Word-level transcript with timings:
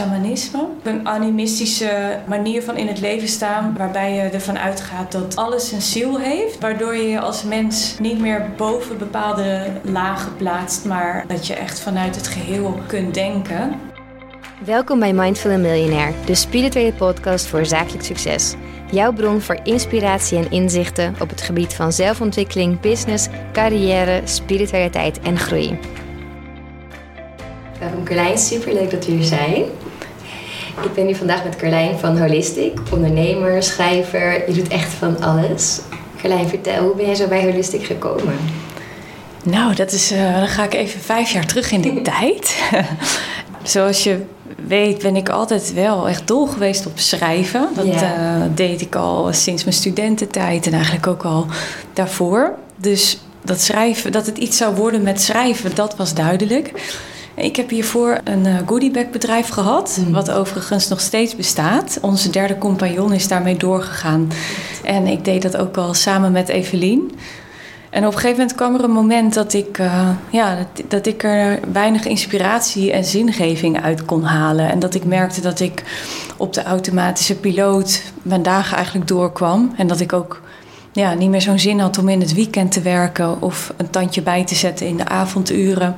shamanisme. 0.00 0.66
Een 0.82 1.08
animistische 1.08 2.18
manier 2.26 2.62
van 2.62 2.76
in 2.76 2.86
het 2.86 3.00
leven 3.00 3.28
staan, 3.28 3.74
waarbij 3.76 4.14
je 4.14 4.20
ervan 4.20 4.58
uitgaat 4.58 5.12
dat 5.12 5.36
alles 5.36 5.72
een 5.72 5.82
ziel 5.82 6.18
heeft, 6.18 6.60
waardoor 6.60 6.96
je 6.96 7.08
je 7.08 7.20
als 7.20 7.44
mens 7.44 7.96
niet 7.98 8.20
meer 8.20 8.50
boven 8.56 8.98
bepaalde 8.98 9.66
lagen 9.82 10.36
plaatst, 10.36 10.84
maar 10.84 11.24
dat 11.26 11.46
je 11.46 11.54
echt 11.54 11.80
vanuit 11.80 12.16
het 12.16 12.26
geheel 12.26 12.78
kunt 12.86 13.14
denken. 13.14 13.74
Welkom 14.64 14.98
bij 14.98 15.12
Mindful 15.12 15.58
Millionaire, 15.58 16.14
de 16.24 16.34
spirituele 16.34 16.92
podcast 16.92 17.46
voor 17.46 17.66
zakelijk 17.66 18.04
succes. 18.04 18.54
Jouw 18.90 19.12
bron 19.12 19.40
voor 19.40 19.60
inspiratie 19.62 20.38
en 20.38 20.50
inzichten 20.50 21.14
op 21.20 21.28
het 21.28 21.40
gebied 21.40 21.74
van 21.74 21.92
zelfontwikkeling, 21.92 22.80
business, 22.80 23.28
carrière, 23.52 24.20
spiritualiteit 24.24 25.20
en 25.20 25.38
groei. 25.38 25.78
Welkom 27.78 28.04
Carlijn, 28.04 28.38
superleuk 28.38 28.90
dat 28.90 29.08
u 29.08 29.12
hier 29.12 29.24
zijn. 29.24 29.64
Ik 30.82 30.94
ben 30.94 31.06
hier 31.06 31.16
vandaag 31.16 31.44
met 31.44 31.56
Carlijn 31.56 31.98
van 31.98 32.18
Holistic, 32.18 32.78
ondernemer, 32.92 33.62
schrijver. 33.62 34.48
Je 34.48 34.54
doet 34.54 34.68
echt 34.68 34.92
van 34.92 35.22
alles. 35.22 35.80
Carlijn, 36.20 36.48
vertel, 36.48 36.82
hoe 36.82 36.96
ben 36.96 37.06
jij 37.06 37.14
zo 37.14 37.26
bij 37.26 37.44
Holistic 37.44 37.84
gekomen? 37.84 38.34
Nou, 39.44 39.74
dat 39.74 39.92
is, 39.92 40.12
uh, 40.12 40.38
dan 40.38 40.48
ga 40.48 40.64
ik 40.64 40.74
even 40.74 41.00
vijf 41.00 41.30
jaar 41.30 41.46
terug 41.46 41.72
in 41.72 41.80
de 41.80 42.02
tijd. 42.18 42.62
Zoals 43.62 44.02
je 44.04 44.22
weet 44.66 45.02
ben 45.02 45.16
ik 45.16 45.28
altijd 45.28 45.74
wel 45.74 46.08
echt 46.08 46.26
dol 46.26 46.46
geweest 46.46 46.86
op 46.86 46.98
schrijven. 46.98 47.68
Dat 47.74 47.86
uh, 47.86 48.42
deed 48.54 48.80
ik 48.80 48.94
al 48.94 49.32
sinds 49.32 49.64
mijn 49.64 49.76
studententijd 49.76 50.66
en 50.66 50.72
eigenlijk 50.72 51.06
ook 51.06 51.22
al 51.22 51.46
daarvoor. 51.92 52.54
Dus 52.76 53.18
dat 53.42 53.60
schrijven, 53.60 54.12
dat 54.12 54.26
het 54.26 54.38
iets 54.38 54.56
zou 54.56 54.74
worden 54.74 55.02
met 55.02 55.20
schrijven, 55.20 55.74
dat 55.74 55.96
was 55.96 56.14
duidelijk. 56.14 56.72
Ik 57.34 57.56
heb 57.56 57.70
hiervoor 57.70 58.20
een 58.24 58.46
uh, 58.46 58.58
goodiebag 58.66 59.10
bedrijf 59.10 59.48
gehad, 59.48 59.98
mm. 60.00 60.12
wat 60.12 60.30
overigens 60.30 60.88
nog 60.88 61.00
steeds 61.00 61.36
bestaat. 61.36 61.98
Onze 62.00 62.30
derde 62.30 62.58
compagnon 62.58 63.12
is 63.12 63.28
daarmee 63.28 63.56
doorgegaan. 63.56 64.32
En 64.84 65.06
ik 65.06 65.24
deed 65.24 65.42
dat 65.42 65.56
ook 65.56 65.76
al 65.76 65.94
samen 65.94 66.32
met 66.32 66.48
Evelien. 66.48 67.10
En 67.90 68.06
op 68.06 68.12
een 68.12 68.18
gegeven 68.18 68.38
moment 68.38 68.54
kwam 68.54 68.74
er 68.74 68.84
een 68.84 68.90
moment 68.90 69.34
dat 69.34 69.52
ik, 69.52 69.78
uh, 69.78 70.08
ja, 70.30 70.56
dat, 70.56 70.90
dat, 70.90 71.06
ik 71.06 71.22
er 71.22 71.60
weinig 71.72 72.04
inspiratie 72.04 72.92
en 72.92 73.04
zingeving 73.04 73.82
uit 73.82 74.04
kon 74.04 74.22
halen. 74.22 74.70
En 74.70 74.78
dat 74.78 74.94
ik 74.94 75.04
merkte 75.04 75.40
dat 75.40 75.60
ik 75.60 75.82
op 76.36 76.52
de 76.52 76.62
automatische 76.62 77.36
piloot 77.36 78.02
mijn 78.22 78.42
dagen 78.42 78.76
eigenlijk 78.76 79.08
doorkwam. 79.08 79.72
En 79.76 79.86
dat 79.86 80.00
ik 80.00 80.12
ook 80.12 80.40
ja, 80.92 81.14
niet 81.14 81.30
meer 81.30 81.40
zo'n 81.40 81.58
zin 81.58 81.78
had 81.78 81.98
om 81.98 82.08
in 82.08 82.20
het 82.20 82.34
weekend 82.34 82.72
te 82.72 82.80
werken 82.80 83.42
of 83.42 83.72
een 83.76 83.90
tandje 83.90 84.22
bij 84.22 84.44
te 84.44 84.54
zetten 84.54 84.86
in 84.86 84.96
de 84.96 85.08
avonduren 85.08 85.96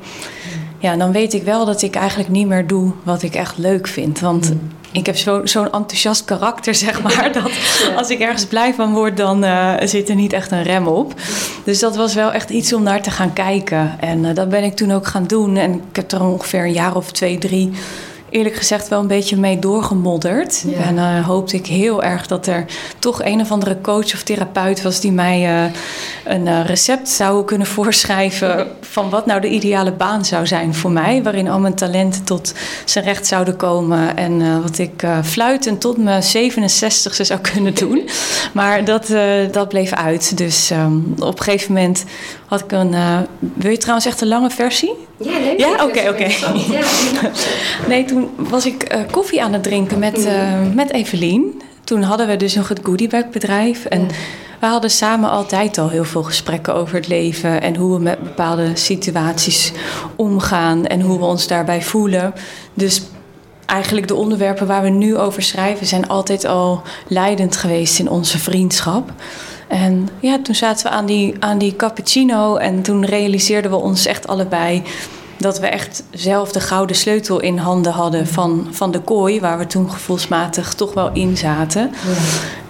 ja, 0.83 0.97
dan 0.97 1.13
weet 1.13 1.33
ik 1.33 1.43
wel 1.43 1.65
dat 1.65 1.83
ik 1.83 1.95
eigenlijk 1.95 2.31
niet 2.31 2.47
meer 2.47 2.67
doe 2.67 2.93
wat 3.03 3.23
ik 3.23 3.35
echt 3.35 3.59
leuk 3.59 3.89
vind. 3.89 4.21
Want 4.21 4.51
mm. 4.51 4.61
ik 4.93 5.07
heb 5.07 5.17
zo'n 5.17 5.49
zo 5.49 5.63
enthousiast 5.65 6.25
karakter, 6.25 6.75
zeg 6.75 7.03
maar. 7.03 7.33
Dat 7.33 7.51
als 7.97 8.11
ik 8.11 8.21
ergens 8.21 8.47
blij 8.47 8.75
van 8.75 8.93
word, 8.93 9.17
dan 9.17 9.45
uh, 9.45 9.75
zit 9.83 10.09
er 10.09 10.15
niet 10.15 10.33
echt 10.33 10.51
een 10.51 10.63
rem 10.63 10.87
op. 10.87 11.15
Dus 11.65 11.79
dat 11.79 11.97
was 11.97 12.15
wel 12.15 12.33
echt 12.33 12.51
iets 12.51 12.73
om 12.73 12.83
naar 12.83 13.03
te 13.03 13.11
gaan 13.11 13.33
kijken. 13.33 14.01
En 14.01 14.25
uh, 14.25 14.35
dat 14.35 14.49
ben 14.49 14.65
ik 14.65 14.77
toen 14.77 14.93
ook 14.93 15.07
gaan 15.07 15.27
doen. 15.27 15.57
En 15.57 15.73
ik 15.73 15.97
heb 15.97 16.13
er 16.13 16.23
ongeveer 16.23 16.65
een 16.65 16.73
jaar 16.73 16.97
of 16.97 17.13
twee, 17.13 17.39
drie 17.39 17.73
eerlijk 18.33 18.57
gezegd 18.57 18.89
wel 18.89 19.01
een 19.01 19.07
beetje 19.07 19.37
mee 19.37 19.59
doorgemodderd. 19.59 20.65
En 20.77 20.95
uh, 20.95 21.27
hoopte 21.27 21.57
ik 21.57 21.67
heel 21.67 22.03
erg 22.03 22.27
dat 22.27 22.47
er 22.47 22.65
toch 22.99 23.25
een 23.25 23.41
of 23.41 23.51
andere 23.51 23.81
coach 23.81 24.15
of 24.15 24.23
therapeut 24.23 24.83
was 24.83 25.01
die 25.01 25.13
mij 25.13 25.65
uh, 25.65 25.73
een 26.25 26.47
uh, 26.47 26.67
recept 26.67 27.09
zou 27.09 27.45
kunnen 27.45 27.67
voorschrijven 27.77 28.67
van 28.81 29.11
wat 29.11 29.27
nou 29.27 29.41
de 29.41 29.49
ideale 29.49 29.93
baan 29.93 30.25
zou 30.25 30.47
zijn 30.47 30.75
voor 30.75 30.91
mij, 30.91 31.23
waarin 31.23 31.49
al 31.49 31.59
mijn 31.59 31.75
talenten 31.75 32.25
tot 32.25 32.55
zijn 32.85 33.05
recht 33.05 33.27
zouden 33.27 33.57
komen 33.57 34.17
en 34.17 34.63
wat 34.63 34.79
ik 34.79 35.07
fluitend 35.23 35.81
tot 35.81 35.97
mijn 35.97 36.23
67 36.23 37.15
zou 37.15 37.41
kunnen 37.41 37.75
doen. 37.75 38.09
Maar 38.53 38.85
dat, 38.85 39.07
dat 39.51 39.69
bleef 39.69 39.93
uit. 39.93 40.37
Dus 40.37 40.71
um, 40.71 41.15
op 41.19 41.39
een 41.39 41.45
gegeven 41.45 41.73
moment 41.73 42.05
had 42.53 42.65
ik 42.65 42.73
een. 42.73 42.95
wil 43.55 43.71
je 43.71 43.77
trouwens 43.77 44.07
echt 44.07 44.21
een 44.21 44.29
lange 44.29 44.51
versie? 44.51 44.95
Ja, 45.17 45.39
leuk. 45.39 45.59
Ja, 45.59 45.85
oké, 45.85 46.09
oké. 46.09 46.27
nee, 47.89 48.05
toen 48.05 48.31
was 48.37 48.67
ik 48.67 48.95
uh, 48.95 49.01
koffie 49.11 49.43
aan 49.43 49.53
het 49.53 49.63
drinken 49.63 49.99
met, 49.99 50.19
uh, 50.19 50.53
met 50.75 50.93
Evelien. 50.93 51.63
Toen 51.85 52.03
hadden 52.03 52.27
we 52.27 52.37
dus 52.37 52.55
nog 52.55 52.69
het 52.69 52.81
goodiebag 52.83 53.29
bedrijf. 53.31 53.85
En 53.85 54.09
we 54.61 54.67
hadden 54.67 54.91
samen 54.91 55.31
altijd 55.31 55.79
al 55.79 55.89
heel 55.89 56.05
veel 56.05 56.23
gesprekken 56.23 56.75
over 56.75 56.95
het 56.95 57.09
leven. 57.09 57.63
En 57.63 57.77
hoe 57.77 57.95
we 57.95 58.03
met 58.03 58.23
bepaalde 58.23 58.71
situaties 58.75 59.73
omgaan. 60.17 60.87
En 60.87 61.01
hoe 61.01 61.19
we 61.19 61.25
ons 61.25 61.47
daarbij 61.47 61.83
voelen. 61.83 62.35
Dus 62.75 63.03
eigenlijk 63.67 64.09
de 64.09 64.15
onderwerpen 64.15 64.67
waar 64.67 64.83
we 64.83 64.89
nu 64.89 65.17
over 65.17 65.43
schrijven... 65.43 65.87
zijn 65.87 66.09
altijd 66.09 66.45
al 66.45 66.83
leidend 67.09 67.57
geweest 67.57 67.99
in 67.99 68.11
onze 68.11 68.39
vriendschap. 68.39 69.13
En 69.73 70.09
ja, 70.21 70.39
toen 70.43 70.55
zaten 70.55 70.87
we 70.87 70.93
aan 70.93 71.07
die, 71.07 71.35
aan 71.39 71.59
die 71.59 71.77
cappuccino 71.77 72.57
en 72.57 72.83
toen 72.83 73.05
realiseerden 73.05 73.71
we 73.71 73.77
ons 73.77 74.07
echt 74.07 74.27
allebei 74.27 74.83
dat 75.37 75.59
we 75.59 75.67
echt 75.67 76.03
zelf 76.11 76.53
de 76.53 76.61
gouden 76.61 76.97
sleutel 76.97 77.41
in 77.41 77.57
handen 77.57 77.93
hadden 77.93 78.27
van, 78.27 78.67
van 78.71 78.91
de 78.91 79.01
kooi, 79.01 79.41
waar 79.41 79.59
we 79.59 79.67
toen 79.67 79.91
gevoelsmatig 79.91 80.75
toch 80.75 80.95
wel 80.95 81.11
in 81.13 81.37
zaten. 81.37 81.91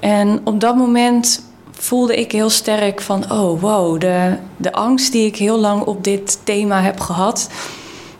En 0.00 0.40
op 0.44 0.60
dat 0.60 0.76
moment 0.76 1.42
voelde 1.70 2.16
ik 2.16 2.32
heel 2.32 2.50
sterk 2.50 3.00
van, 3.00 3.32
oh 3.32 3.60
wow, 3.60 4.00
de, 4.00 4.36
de 4.56 4.72
angst 4.72 5.12
die 5.12 5.26
ik 5.26 5.36
heel 5.36 5.58
lang 5.58 5.82
op 5.82 6.04
dit 6.04 6.38
thema 6.44 6.80
heb 6.82 7.00
gehad, 7.00 7.48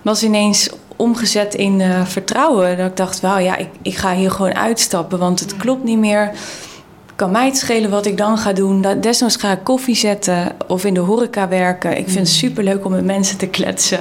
was 0.03 0.23
ineens 0.23 0.71
omgezet 0.97 1.55
in 1.55 1.81
uh, 1.81 2.07
vertrouwen. 2.07 2.77
Dat 2.77 2.87
ik 2.87 2.97
dacht, 2.97 3.21
wauw, 3.21 3.39
ja, 3.39 3.57
ik, 3.57 3.69
ik 3.83 3.97
ga 3.97 4.15
hier 4.15 4.31
gewoon 4.31 4.55
uitstappen, 4.55 5.19
want 5.19 5.41
het 5.41 5.57
klopt 5.57 5.85
niet 5.85 5.99
meer 5.99 6.33
kan 7.23 7.31
mij 7.31 7.47
het 7.47 7.57
schelen 7.57 7.91
wat 7.91 8.07
ik 8.07 8.17
dan 8.17 8.39
ga 8.39 8.53
doen. 8.53 8.87
Desnoods 9.01 9.37
ga 9.37 9.53
ik 9.53 9.65
koffie 9.65 9.95
zetten 9.95 10.53
of 10.67 10.85
in 10.85 10.95
de 10.95 11.01
horeca 11.01 11.49
werken. 11.49 11.91
Ik 11.91 12.05
vind 12.05 12.15
het 12.15 12.29
mm. 12.29 12.35
super 12.35 12.65
leuk 12.65 12.85
om 12.85 12.91
met 12.91 13.05
mensen 13.05 13.39
te 13.39 13.47
kletsen. 13.47 13.99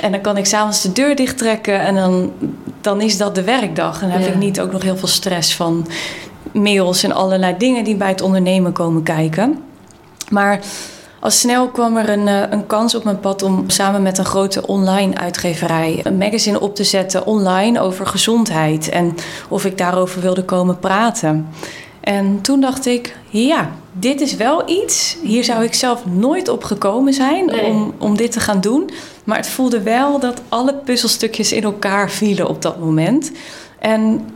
En 0.00 0.12
dan 0.12 0.20
kan 0.20 0.36
ik 0.36 0.46
s'avonds 0.46 0.82
de 0.82 0.92
deur 0.92 1.16
dicht 1.16 1.38
trekken 1.38 1.80
en 1.80 1.94
dan, 1.94 2.32
dan 2.80 3.00
is 3.00 3.16
dat 3.16 3.34
de 3.34 3.42
werkdag. 3.42 4.02
En 4.02 4.08
dan 4.08 4.18
heb 4.20 4.32
ik 4.32 4.38
niet 4.38 4.60
ook 4.60 4.72
nog 4.72 4.82
heel 4.82 4.96
veel 4.96 5.08
stress 5.08 5.54
van 5.54 5.86
mails 6.52 7.02
en 7.02 7.12
allerlei 7.12 7.54
dingen 7.58 7.84
die 7.84 7.96
bij 7.96 8.08
het 8.08 8.20
ondernemen 8.20 8.72
komen 8.72 9.02
kijken. 9.02 9.62
Maar 10.28 10.60
al 11.20 11.30
snel 11.30 11.68
kwam 11.68 11.96
er 11.96 12.08
een, 12.08 12.28
eh, 12.28 12.42
een 12.50 12.66
kans 12.66 12.94
op 12.94 13.04
mijn 13.04 13.20
pad 13.20 13.42
om 13.42 13.64
samen 13.66 14.02
met 14.02 14.18
een 14.18 14.24
grote 14.24 14.66
online 14.66 15.16
uitgeverij 15.16 16.00
een 16.02 16.18
magazine 16.18 16.60
op 16.60 16.74
te 16.74 16.84
zetten 16.84 17.26
online 17.26 17.80
over 17.80 18.06
gezondheid 18.06 18.88
en 18.88 19.14
of 19.48 19.64
ik 19.64 19.78
daarover 19.78 20.20
wilde 20.20 20.44
komen 20.44 20.78
praten. 20.78 21.48
En 22.00 22.40
toen 22.40 22.60
dacht 22.60 22.86
ik, 22.86 23.16
ja, 23.28 23.70
dit 23.92 24.20
is 24.20 24.36
wel 24.36 24.68
iets. 24.68 25.16
Hier 25.22 25.44
zou 25.44 25.64
ik 25.64 25.74
zelf 25.74 26.06
nooit 26.06 26.48
op 26.48 26.64
gekomen 26.64 27.12
zijn 27.12 27.60
om, 27.60 27.94
om 27.98 28.16
dit 28.16 28.32
te 28.32 28.40
gaan 28.40 28.60
doen. 28.60 28.90
Maar 29.24 29.36
het 29.36 29.48
voelde 29.48 29.82
wel 29.82 30.18
dat 30.18 30.40
alle 30.48 30.74
puzzelstukjes 30.74 31.52
in 31.52 31.62
elkaar 31.62 32.10
vielen 32.10 32.48
op 32.48 32.62
dat 32.62 32.78
moment. 32.78 33.32
En 33.78 34.26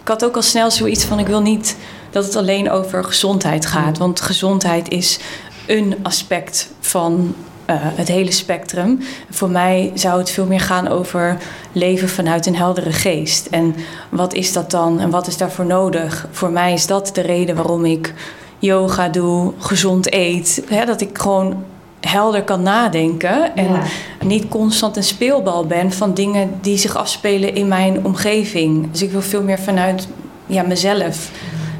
ik 0.00 0.08
had 0.08 0.24
ook 0.24 0.36
al 0.36 0.42
snel 0.42 0.70
zoiets 0.70 1.04
van: 1.04 1.18
ik 1.18 1.26
wil 1.26 1.42
niet 1.42 1.76
dat 2.10 2.24
het 2.24 2.36
alleen 2.36 2.70
over 2.70 3.04
gezondheid 3.04 3.66
gaat. 3.66 3.98
Want 3.98 4.20
gezondheid 4.20 4.88
is 4.88 5.18
een 5.66 5.96
aspect 6.02 6.70
van 6.80 7.34
uh, 7.70 7.76
het 7.80 8.08
hele 8.08 8.32
spectrum. 8.32 9.00
Voor 9.30 9.50
mij 9.50 9.90
zou 9.94 10.18
het 10.18 10.30
veel 10.30 10.46
meer 10.46 10.60
gaan 10.60 10.88
over 10.88 11.36
leven 11.72 12.08
vanuit 12.08 12.46
een 12.46 12.56
heldere 12.56 12.92
geest. 12.92 13.46
En 13.46 13.74
wat 14.08 14.34
is 14.34 14.52
dat 14.52 14.70
dan 14.70 15.00
en 15.00 15.10
wat 15.10 15.26
is 15.26 15.36
daarvoor 15.36 15.66
nodig? 15.66 16.28
Voor 16.30 16.50
mij 16.50 16.72
is 16.72 16.86
dat 16.86 17.10
de 17.14 17.20
reden 17.20 17.56
waarom 17.56 17.84
ik 17.84 18.14
yoga 18.58 19.08
doe, 19.08 19.52
gezond 19.58 20.12
eet. 20.12 20.62
Hè, 20.68 20.84
dat 20.84 21.00
ik 21.00 21.18
gewoon 21.18 21.64
helder 22.00 22.42
kan 22.42 22.62
nadenken 22.62 23.56
en 23.56 23.82
niet 24.24 24.48
constant 24.48 24.96
een 24.96 25.02
speelbal 25.02 25.66
ben 25.66 25.92
van 25.92 26.14
dingen 26.14 26.50
die 26.60 26.76
zich 26.76 26.96
afspelen 26.96 27.54
in 27.54 27.68
mijn 27.68 28.04
omgeving. 28.04 28.90
Dus 28.90 29.02
ik 29.02 29.10
wil 29.10 29.22
veel 29.22 29.42
meer 29.42 29.58
vanuit 29.58 30.08
ja, 30.46 30.62
mezelf 30.62 31.30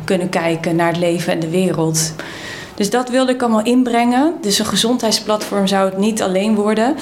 kunnen 0.04 0.28
kijken 0.28 0.76
naar 0.76 0.88
het 0.88 0.96
leven 0.96 1.32
en 1.32 1.40
de 1.40 1.50
wereld. 1.50 2.14
Dus 2.82 2.90
dat 2.90 3.08
wilde 3.08 3.32
ik 3.32 3.42
allemaal 3.42 3.64
inbrengen. 3.64 4.34
Dus 4.40 4.58
een 4.58 4.66
gezondheidsplatform 4.66 5.66
zou 5.66 5.84
het 5.84 5.98
niet 5.98 6.22
alleen 6.22 6.54
worden. 6.54 6.96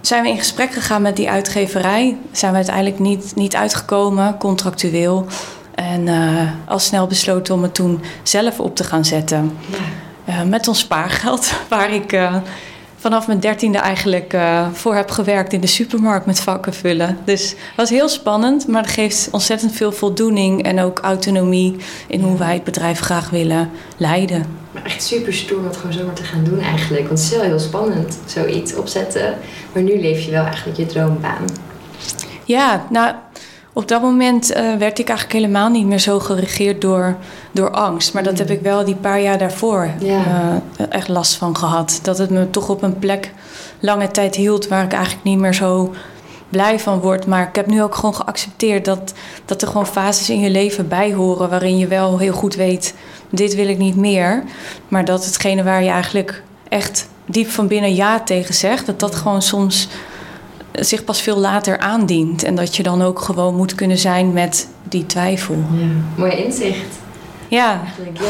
Zijn 0.00 0.22
we 0.22 0.28
in 0.28 0.38
gesprek 0.38 0.72
gegaan 0.72 1.02
met 1.02 1.16
die 1.16 1.30
uitgeverij. 1.30 2.16
Zijn 2.32 2.50
we 2.50 2.56
uiteindelijk 2.56 2.98
niet, 2.98 3.32
niet 3.34 3.56
uitgekomen, 3.56 4.38
contractueel. 4.38 5.26
En 5.74 6.06
uh, 6.06 6.50
al 6.66 6.78
snel 6.78 7.06
besloten 7.06 7.54
om 7.54 7.62
het 7.62 7.74
toen 7.74 8.00
zelf 8.22 8.60
op 8.60 8.76
te 8.76 8.84
gaan 8.84 9.04
zetten. 9.04 9.58
Ja. 10.24 10.34
Uh, 10.34 10.42
met 10.42 10.68
ons 10.68 10.78
spaargeld, 10.78 11.52
waar 11.68 11.90
ik 11.92 12.12
uh, 12.12 12.36
vanaf 13.06 13.26
mijn 13.26 13.40
dertiende 13.40 13.78
eigenlijk 13.78 14.32
uh, 14.34 14.66
voor 14.72 14.94
heb 14.94 15.10
gewerkt 15.10 15.52
in 15.52 15.60
de 15.60 15.66
supermarkt 15.66 16.26
met 16.26 16.40
vakken 16.40 16.74
vullen. 16.74 17.18
Dus 17.24 17.50
het 17.50 17.76
was 17.76 17.90
heel 17.90 18.08
spannend, 18.08 18.66
maar 18.66 18.82
het 18.82 18.90
geeft 18.90 19.28
ontzettend 19.30 19.72
veel 19.72 19.92
voldoening 19.92 20.62
en 20.62 20.80
ook 20.80 20.98
autonomie 20.98 21.76
in 22.08 22.20
hoe 22.20 22.38
wij 22.38 22.54
het 22.54 22.64
bedrijf 22.64 23.00
graag 23.00 23.30
willen 23.30 23.70
leiden. 23.96 24.46
Maar 24.72 24.84
echt 24.84 25.02
super 25.02 25.34
stoer 25.34 25.58
om 25.58 25.64
het 25.64 25.76
gewoon 25.76 25.92
zomaar 25.92 26.14
te 26.14 26.24
gaan 26.24 26.44
doen 26.44 26.60
eigenlijk. 26.60 27.06
Want 27.06 27.18
het 27.18 27.30
is 27.30 27.36
wel 27.36 27.46
heel 27.46 27.58
spannend, 27.58 28.18
zoiets 28.24 28.74
opzetten. 28.74 29.34
Maar 29.72 29.82
nu 29.82 30.00
leef 30.00 30.24
je 30.24 30.30
wel 30.30 30.44
eigenlijk 30.44 30.78
je 30.78 30.86
droombaan. 30.86 31.44
Ja, 32.44 32.86
nou 32.90 33.14
op 33.76 33.88
dat 33.88 34.02
moment 34.02 34.50
uh, 34.50 34.56
werd 34.56 34.98
ik 34.98 35.08
eigenlijk 35.08 35.38
helemaal 35.38 35.68
niet 35.68 35.86
meer 35.86 35.98
zo 35.98 36.18
geregeerd 36.18 36.80
door, 36.80 37.16
door 37.52 37.70
angst. 37.70 38.14
Maar 38.14 38.22
dat 38.22 38.38
heb 38.38 38.50
ik 38.50 38.60
wel 38.60 38.84
die 38.84 38.94
paar 38.94 39.20
jaar 39.20 39.38
daarvoor 39.38 39.90
uh, 40.02 40.54
echt 40.88 41.08
last 41.08 41.34
van 41.34 41.56
gehad. 41.56 41.98
Dat 42.02 42.18
het 42.18 42.30
me 42.30 42.50
toch 42.50 42.68
op 42.68 42.82
een 42.82 42.98
plek 42.98 43.32
lange 43.80 44.10
tijd 44.10 44.34
hield 44.34 44.68
waar 44.68 44.84
ik 44.84 44.92
eigenlijk 44.92 45.24
niet 45.24 45.38
meer 45.38 45.54
zo 45.54 45.94
blij 46.48 46.80
van 46.80 47.00
word. 47.00 47.26
Maar 47.26 47.48
ik 47.48 47.54
heb 47.54 47.66
nu 47.66 47.82
ook 47.82 47.94
gewoon 47.94 48.14
geaccepteerd 48.14 48.84
dat, 48.84 49.12
dat 49.44 49.62
er 49.62 49.68
gewoon 49.68 49.86
fases 49.86 50.30
in 50.30 50.40
je 50.40 50.50
leven 50.50 50.88
bij 50.88 51.12
horen 51.12 51.50
waarin 51.50 51.78
je 51.78 51.86
wel 51.86 52.18
heel 52.18 52.32
goed 52.32 52.54
weet, 52.54 52.94
dit 53.30 53.54
wil 53.54 53.68
ik 53.68 53.78
niet 53.78 53.96
meer. 53.96 54.44
Maar 54.88 55.04
dat 55.04 55.24
hetgene 55.24 55.62
waar 55.62 55.82
je 55.82 55.90
eigenlijk 55.90 56.42
echt 56.68 57.08
diep 57.26 57.50
van 57.50 57.66
binnen 57.66 57.94
ja 57.94 58.20
tegen 58.20 58.54
zegt, 58.54 58.86
dat 58.86 59.00
dat 59.00 59.14
gewoon 59.14 59.42
soms 59.42 59.88
zich 60.84 61.04
pas 61.04 61.20
veel 61.20 61.38
later 61.38 61.78
aandient. 61.78 62.42
En 62.42 62.54
dat 62.54 62.76
je 62.76 62.82
dan 62.82 63.02
ook 63.02 63.20
gewoon 63.20 63.54
moet 63.54 63.74
kunnen 63.74 63.98
zijn 63.98 64.32
met 64.32 64.68
die 64.82 65.06
twijfel. 65.06 65.54
Ja, 65.54 65.86
mooi 66.16 66.32
inzicht. 66.32 66.98
Ja. 67.48 67.80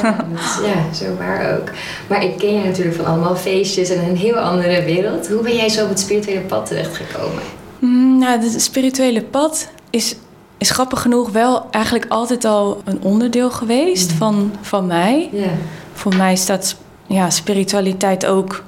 ja, 0.03 0.27
ja, 0.63 0.95
zo 0.95 1.17
waar 1.19 1.59
ook. 1.59 1.71
Maar 2.07 2.25
ik 2.25 2.39
ken 2.39 2.55
je 2.55 2.65
natuurlijk 2.65 2.97
van 2.97 3.07
allemaal 3.07 3.37
feestjes 3.37 3.91
en 3.91 4.09
een 4.09 4.17
heel 4.17 4.35
andere 4.35 4.85
wereld. 4.85 5.29
Hoe 5.29 5.43
ben 5.43 5.57
jij 5.57 5.69
zo 5.69 5.83
op 5.83 5.89
het 5.89 6.01
spirituele 6.01 6.41
pad 6.41 6.67
terechtgekomen? 6.67 7.43
Mm, 7.79 8.19
nou, 8.19 8.41
het 8.41 8.63
spirituele 8.63 9.23
pad 9.23 9.69
is, 9.91 10.17
is 10.59 10.71
grappig 10.71 11.03
genoeg 11.03 11.31
wel 11.31 11.67
eigenlijk 11.71 12.05
altijd 12.09 12.45
al 12.45 12.81
een 12.85 13.03
onderdeel 13.03 13.51
geweest 13.51 14.11
mm. 14.11 14.17
van, 14.17 14.53
van 14.61 14.87
mij. 14.87 15.29
Ja. 15.33 15.51
Voor 15.93 16.17
mij 16.17 16.37
staat 16.37 16.77
ja, 17.07 17.31
spiritualiteit 17.31 18.27
ook. 18.27 18.63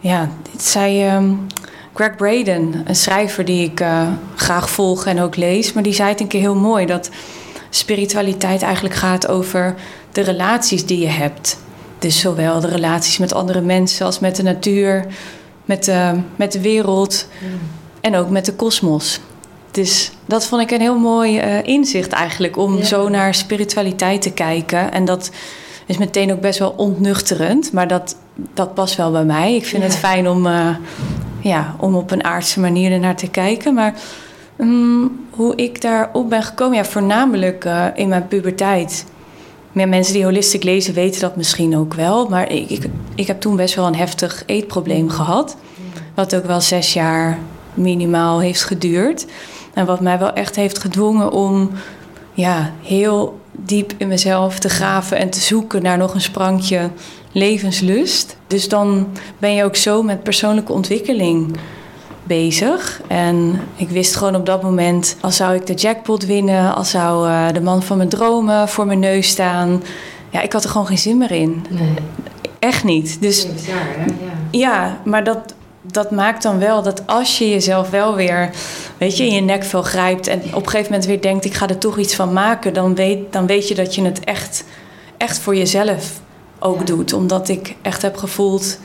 Ja, 0.00 0.28
zei 0.56 1.14
um, 1.14 1.46
Greg 1.98 2.16
Braden, 2.16 2.82
een 2.84 2.96
schrijver 2.96 3.44
die 3.44 3.64
ik 3.64 3.80
uh, 3.80 4.08
graag 4.34 4.70
volg 4.70 5.06
en 5.06 5.20
ook 5.20 5.36
lees. 5.36 5.72
Maar 5.72 5.82
die 5.82 5.92
zei 5.92 6.08
het 6.08 6.20
een 6.20 6.26
keer 6.26 6.40
heel 6.40 6.54
mooi: 6.54 6.86
dat 6.86 7.10
spiritualiteit 7.70 8.62
eigenlijk 8.62 8.94
gaat 8.94 9.28
over 9.28 9.74
de 10.12 10.20
relaties 10.20 10.86
die 10.86 10.98
je 10.98 11.06
hebt. 11.06 11.58
Dus 11.98 12.20
zowel 12.20 12.60
de 12.60 12.68
relaties 12.68 13.18
met 13.18 13.34
andere 13.34 13.60
mensen 13.60 14.06
als 14.06 14.18
met 14.18 14.36
de 14.36 14.42
natuur, 14.42 15.06
met 15.64 15.84
de, 15.84 16.20
met 16.36 16.52
de 16.52 16.60
wereld 16.60 17.28
mm. 17.40 17.58
en 18.00 18.16
ook 18.16 18.30
met 18.30 18.44
de 18.44 18.54
kosmos. 18.54 19.20
Dus 19.70 20.10
dat 20.26 20.46
vond 20.46 20.62
ik 20.62 20.70
een 20.70 20.80
heel 20.80 20.98
mooi 20.98 21.38
uh, 21.38 21.62
inzicht 21.62 22.12
eigenlijk, 22.12 22.56
om 22.56 22.82
zo 22.82 23.08
naar 23.08 23.34
spiritualiteit 23.34 24.22
te 24.22 24.32
kijken. 24.32 24.92
En 24.92 25.04
dat 25.04 25.30
is 25.86 25.98
meteen 25.98 26.32
ook 26.32 26.40
best 26.40 26.58
wel 26.58 26.74
ontnuchterend, 26.76 27.72
maar 27.72 27.88
dat, 27.88 28.16
dat 28.54 28.74
past 28.74 28.96
wel 28.96 29.10
bij 29.10 29.24
mij. 29.24 29.54
Ik 29.54 29.66
vind 29.66 29.82
het 29.82 29.96
fijn 29.96 30.28
om, 30.28 30.46
uh, 30.46 30.76
ja, 31.40 31.74
om 31.78 31.94
op 31.94 32.10
een 32.10 32.24
aardse 32.24 32.60
manier 32.60 32.92
ernaar 32.92 33.16
te 33.16 33.30
kijken. 33.30 33.74
Maar 33.74 33.94
um, 34.58 35.26
hoe 35.30 35.56
ik 35.56 35.80
daarop 35.80 36.28
ben 36.28 36.42
gekomen, 36.42 36.76
ja, 36.76 36.84
voornamelijk 36.84 37.64
uh, 37.64 37.84
in 37.94 38.08
mijn 38.08 38.26
puberteit. 38.26 39.06
Meer 39.72 39.88
mensen 39.88 40.14
die 40.14 40.24
holistic 40.24 40.62
lezen 40.62 40.94
weten 40.94 41.20
dat 41.20 41.36
misschien 41.36 41.76
ook 41.76 41.94
wel. 41.94 42.28
Maar 42.28 42.52
ik, 42.52 42.70
ik, 42.70 42.86
ik 43.14 43.26
heb 43.26 43.40
toen 43.40 43.56
best 43.56 43.74
wel 43.74 43.86
een 43.86 43.96
heftig 43.96 44.42
eetprobleem 44.46 45.10
gehad. 45.10 45.56
Wat 46.14 46.36
ook 46.36 46.44
wel 46.44 46.60
zes 46.60 46.92
jaar 46.92 47.38
minimaal 47.74 48.40
heeft 48.40 48.64
geduurd. 48.64 49.26
En 49.74 49.86
wat 49.86 50.00
mij 50.00 50.18
wel 50.18 50.32
echt 50.32 50.56
heeft 50.56 50.78
gedwongen 50.78 51.32
om 51.32 51.70
ja, 52.32 52.72
heel 52.82 53.40
diep 53.52 53.92
in 53.96 54.08
mezelf 54.08 54.58
te 54.58 54.68
graven 54.68 55.18
en 55.18 55.30
te 55.30 55.40
zoeken 55.40 55.82
naar 55.82 55.98
nog 55.98 56.14
een 56.14 56.20
sprankje 56.20 56.90
levenslust. 57.38 58.36
Dus 58.46 58.68
dan 58.68 59.08
ben 59.38 59.54
je 59.54 59.64
ook 59.64 59.76
zo 59.76 60.02
met 60.02 60.22
persoonlijke 60.22 60.72
ontwikkeling 60.72 61.56
bezig. 62.28 63.00
En 63.06 63.60
ik 63.76 63.88
wist 63.88 64.16
gewoon 64.16 64.36
op 64.36 64.46
dat 64.46 64.62
moment, 64.62 65.16
als 65.20 65.36
zou 65.36 65.54
ik 65.54 65.66
de 65.66 65.74
jackpot 65.74 66.26
winnen, 66.26 66.74
als 66.74 66.90
zou 66.90 67.28
uh, 67.28 67.46
de 67.52 67.60
man 67.60 67.82
van 67.82 67.96
mijn 67.96 68.08
dromen 68.08 68.68
voor 68.68 68.86
mijn 68.86 68.98
neus 68.98 69.28
staan. 69.28 69.82
Ja, 70.30 70.40
ik 70.40 70.52
had 70.52 70.64
er 70.64 70.70
gewoon 70.70 70.86
geen 70.86 70.98
zin 70.98 71.18
meer 71.18 71.32
in. 71.32 71.64
Nee. 71.70 71.94
Echt 72.58 72.84
niet. 72.84 73.20
Dus, 73.20 73.46
ja, 74.50 75.00
maar 75.04 75.24
dat, 75.24 75.54
dat 75.82 76.10
maakt 76.10 76.42
dan 76.42 76.58
wel 76.58 76.82
dat 76.82 77.02
als 77.06 77.38
je 77.38 77.48
jezelf 77.48 77.90
wel 77.90 78.14
weer, 78.14 78.50
weet 78.98 79.16
je, 79.16 79.26
in 79.26 79.34
je 79.34 79.40
nekvel 79.40 79.82
grijpt 79.82 80.26
en 80.26 80.38
op 80.38 80.62
een 80.62 80.70
gegeven 80.70 80.92
moment 80.92 81.06
weer 81.06 81.20
denkt, 81.20 81.44
ik 81.44 81.54
ga 81.54 81.68
er 81.68 81.78
toch 81.78 81.98
iets 81.98 82.14
van 82.14 82.32
maken, 82.32 82.74
dan 82.74 82.94
weet, 82.94 83.32
dan 83.32 83.46
weet 83.46 83.68
je 83.68 83.74
dat 83.74 83.94
je 83.94 84.02
het 84.02 84.24
echt, 84.24 84.64
echt 85.16 85.38
voor 85.38 85.56
jezelf 85.56 86.20
ook 86.58 86.86
doet. 86.86 87.12
Omdat 87.12 87.48
ik 87.48 87.74
echt 87.82 88.02
heb 88.02 88.16
gevoeld 88.16 88.78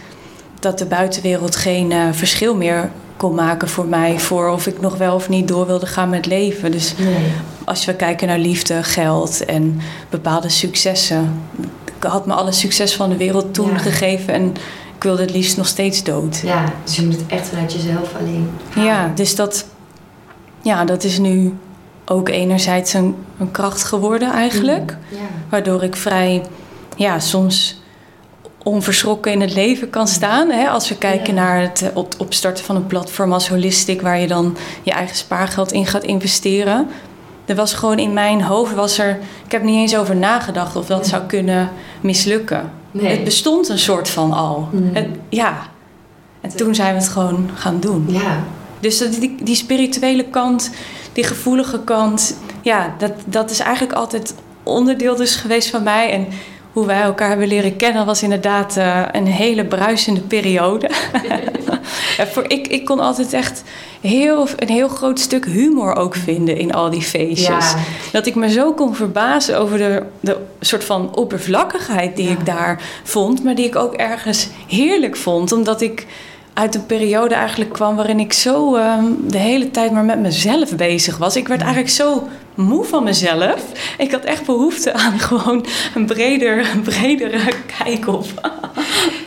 dat 0.60 0.78
de 0.78 0.86
buitenwereld 0.86 1.56
geen 1.56 1.92
uh, 1.92 2.04
verschil 2.12 2.56
meer 2.56 2.92
kon 3.18 3.36
maken 3.36 3.70
voor 3.70 3.86
mij, 3.86 4.20
voor 4.20 4.50
of 4.50 4.68
ik 4.68 4.82
nog 4.82 4.98
wel 4.98 5.16
of 5.16 5.30
niet 5.30 5.48
door 5.48 5.68
wilde 5.68 5.86
gaan 5.86 6.10
met 6.10 6.26
leven. 6.26 6.72
Dus 6.72 6.94
nee. 6.98 7.32
als 7.66 7.86
we 7.86 7.96
kijken 7.96 8.28
naar 8.28 8.40
liefde, 8.40 8.84
geld 8.84 9.46
en 9.46 9.80
bepaalde 10.10 10.50
successen. 10.50 11.42
Ik 11.86 12.10
had 12.10 12.26
me 12.26 12.34
alle 12.34 12.52
succes 12.52 12.96
van 12.96 13.10
de 13.10 13.18
wereld 13.18 13.54
toen 13.54 13.80
gegeven 13.80 14.34
en 14.34 14.54
ik 14.96 15.04
wilde 15.04 15.22
het 15.22 15.32
liefst 15.32 15.58
nog 15.58 15.68
steeds 15.68 16.04
dood. 16.04 16.42
Ja, 16.44 16.74
dus 16.84 16.96
je 16.96 17.06
moet 17.06 17.16
het 17.16 17.28
echt 17.28 17.48
vanuit 17.48 17.74
jezelf 17.74 18.16
alleen. 18.20 18.50
Ja, 18.76 19.12
dus 19.16 19.36
dat, 19.36 19.66
ja, 20.62 20.86
dat 20.86 21.04
is 21.04 21.18
nu 21.18 21.54
ook 22.06 22.30
enerzijds 22.30 22.94
een, 22.94 23.16
een 23.40 23.52
kracht 23.52 23.84
geworden 23.84 24.32
eigenlijk. 24.32 24.98
Mm, 25.12 25.18
ja. 25.18 25.26
Waardoor 25.50 25.84
ik 25.84 25.96
vrij, 25.96 26.42
ja, 26.96 27.20
soms 27.20 27.82
onverschrokken 28.64 29.32
in 29.32 29.42
het 29.42 29.54
leven 29.54 29.90
kan 29.90 30.08
staan. 30.08 30.50
Hè? 30.50 30.70
Als 30.70 30.90
we 30.90 30.98
kijken 30.98 31.34
naar 31.34 31.62
het 31.62 31.92
opstarten 32.18 32.66
van 32.66 32.76
een 32.76 32.88
platform 32.88 33.34
als 33.34 33.50
Holistic, 33.50 34.02
waar 34.02 34.20
je 34.20 34.28
dan 34.28 34.58
je 34.84 34.92
eigen 34.92 35.16
spaargeld 35.16 35.72
in 35.72 35.86
gaat 35.86 36.04
investeren. 36.04 36.88
Er 37.46 37.56
was 37.56 37.74
gewoon 37.74 38.00
in 38.00 38.14
mijn 38.14 38.42
hoofd, 38.42 38.74
was 38.74 38.98
er, 38.98 39.20
ik 39.46 39.52
heb 39.52 39.64
niet 39.64 39.76
eens 39.76 39.96
over 39.96 40.16
nagedacht 40.16 40.76
of 40.76 40.86
dat 40.86 41.08
zou 41.08 41.24
kunnen 41.24 41.70
mislukken. 42.02 42.72
Nee. 42.92 43.12
Het 43.12 43.24
bestond 43.24 43.70
een 43.70 43.80
soort 43.80 44.10
van 44.10 44.34
al. 44.34 44.70
Mm. 44.72 44.90
Het, 44.94 45.08
ja. 45.30 45.58
En 46.42 46.56
toen 46.56 46.76
zijn 46.76 46.94
we 46.94 47.00
het 47.00 47.10
gewoon 47.10 47.50
gaan 47.54 47.80
doen. 47.80 48.06
Ja. 48.08 48.44
Dus 48.80 48.98
die, 48.98 49.44
die 49.44 49.56
spirituele 49.56 50.24
kant, 50.24 50.72
die 51.14 51.24
gevoelige 51.24 51.80
kant, 51.80 52.38
ja, 52.62 52.96
dat, 52.98 53.12
dat 53.26 53.52
is 53.52 53.60
eigenlijk 53.60 53.94
altijd 53.94 54.36
onderdeel 54.64 55.16
dus 55.16 55.36
geweest 55.36 55.70
van 55.70 55.84
mij. 55.84 56.12
En 56.12 56.28
hoe 56.74 56.86
wij 56.86 57.02
elkaar 57.02 57.30
hebben 57.30 57.48
leren 57.48 57.76
kennen 57.76 58.06
was 58.06 58.24
inderdaad 58.24 58.78
uh, 58.78 59.02
een 59.12 59.28
hele 59.28 59.66
bruisende 59.66 60.20
periode. 60.20 60.90
ja, 62.18 62.28
voor, 62.28 62.44
ik, 62.48 62.68
ik 62.68 62.86
kon 62.86 63.00
altijd 63.00 63.34
echt 63.34 63.64
heel, 64.02 64.48
een 64.56 64.70
heel 64.70 64.88
groot 64.88 65.20
stuk 65.20 65.46
humor 65.46 65.96
ook 65.96 66.16
vinden 66.16 66.58
in 66.58 66.74
al 66.74 66.90
die 66.90 67.02
feestjes. 67.02 67.74
Dat 68.12 68.26
ik 68.26 68.36
me 68.36 68.50
zo 68.50 68.74
kon 68.74 68.96
verbazen 68.96 69.60
over 69.60 69.78
de, 69.78 70.04
de 70.20 70.38
soort 70.60 70.84
van 70.84 71.16
oppervlakkigheid 71.16 72.16
die 72.16 72.30
ik 72.30 72.46
daar 72.46 72.82
vond, 73.04 73.44
maar 73.44 73.56
die 73.56 73.66
ik 73.66 73.76
ook 73.76 73.94
ergens 73.94 74.50
heerlijk 74.68 75.16
vond, 75.16 75.52
omdat 75.52 75.82
ik 75.82 76.06
uit 76.54 76.76
een 76.76 76.86
periode 76.86 77.36
eigenlijk 77.36 77.74
kwam 77.74 77.96
waarin 77.96 78.20
ik 78.20 78.34
zo 78.34 78.76
ehm, 78.76 79.06
de 79.28 79.38
hele 79.38 79.72
tijd 79.72 79.92
maar 79.92 80.04
met 80.04 80.20
mezelf 80.20 80.76
bezig 80.76 81.18
was. 81.18 81.36
Ik 81.36 81.48
werd 81.48 81.62
eigenlijk 81.62 81.92
zo 81.92 82.28
moe 82.56 82.84
van 82.84 83.04
mezelf. 83.04 83.62
Ik 83.98 84.12
had 84.12 84.24
echt 84.24 84.46
behoefte 84.46 84.94
aan 84.94 85.20
gewoon 85.20 85.66
een 85.96 86.06
breder, 86.06 86.68
bredere 86.84 87.40
kijk 87.78 88.08
op. 88.08 88.26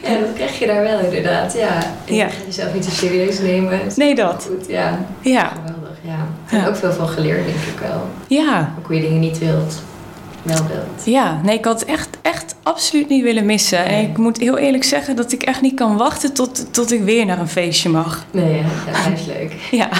Ja, 0.03 0.19
dat 0.19 0.33
krijg 0.35 0.59
je 0.59 0.67
daar 0.67 0.83
wel 0.83 0.99
inderdaad. 0.99 1.55
Ja. 1.55 1.95
Je 2.05 2.15
ja. 2.15 2.29
gaat 2.29 2.45
jezelf 2.47 2.75
niet 2.75 2.85
zo 2.85 2.91
serieus 2.91 3.39
nemen. 3.39 3.81
Nee, 3.97 4.15
dat. 4.15 4.49
Goed, 4.51 4.67
ja. 4.69 5.07
Ja. 5.21 5.53
Geweldig, 5.65 5.99
ja. 6.03 6.29
Ik 6.47 6.51
heb 6.51 6.69
ook 6.69 6.77
veel 6.77 6.93
van 6.93 7.09
geleerd, 7.09 7.45
denk 7.45 7.59
ik 7.59 7.79
wel. 7.81 8.09
Ja. 8.27 8.75
Ook 8.79 8.87
hoe 8.87 8.97
je 8.97 9.03
dingen 9.03 9.21
niet 9.21 9.39
wilt 9.39 9.83
wel 10.47 10.85
Ja, 11.05 11.41
nee, 11.43 11.59
ik 11.59 11.65
had 11.65 11.81
het 11.81 11.89
echt, 11.89 12.09
echt 12.23 12.55
absoluut 12.63 13.09
niet 13.09 13.23
willen 13.23 13.47
missen. 13.47 13.85
En 13.85 14.03
ik 14.03 14.17
moet 14.17 14.39
heel 14.39 14.59
eerlijk 14.59 14.85
zeggen 14.85 15.17
dat 15.17 15.33
ik 15.33 15.43
echt 15.43 15.61
niet 15.61 15.75
kan 15.75 15.97
wachten 15.97 16.33
tot, 16.33 16.73
tot 16.73 16.93
ik 16.93 17.03
weer 17.03 17.27
naar 17.27 17.39
een 17.39 17.49
feestje 17.49 17.89
mag. 17.89 18.25
Nee, 18.31 18.63
dat 18.87 19.19
is 19.19 19.27
leuk. 19.27 19.53
ja. 19.71 19.89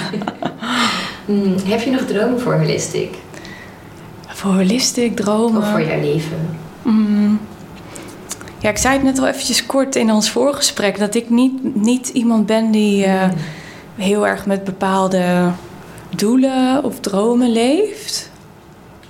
Hmm, 1.27 1.55
heb 1.65 1.81
je 1.81 1.91
nog 1.91 2.05
dromen 2.05 2.39
voor 2.39 2.53
Holistic? 2.53 3.15
Voor 4.27 4.51
Holistic 4.51 5.15
dromen? 5.15 5.61
Of 5.61 5.69
voor 5.69 5.81
jouw 5.81 5.99
leven? 5.99 6.57
Mm. 6.81 7.39
Ja, 8.57 8.69
ik 8.69 8.77
zei 8.77 8.93
het 8.93 9.03
net 9.03 9.19
al 9.19 9.27
eventjes 9.27 9.65
kort 9.65 9.95
in 9.95 10.11
ons 10.11 10.29
voorgesprek... 10.29 10.99
dat 10.99 11.15
ik 11.15 11.29
niet, 11.29 11.75
niet 11.75 12.07
iemand 12.07 12.45
ben 12.45 12.71
die 12.71 13.05
uh, 13.05 13.23
heel 13.95 14.27
erg 14.27 14.45
met 14.45 14.63
bepaalde 14.63 15.51
doelen 16.15 16.83
of 16.83 16.99
dromen 16.99 17.51
leeft 17.51 18.29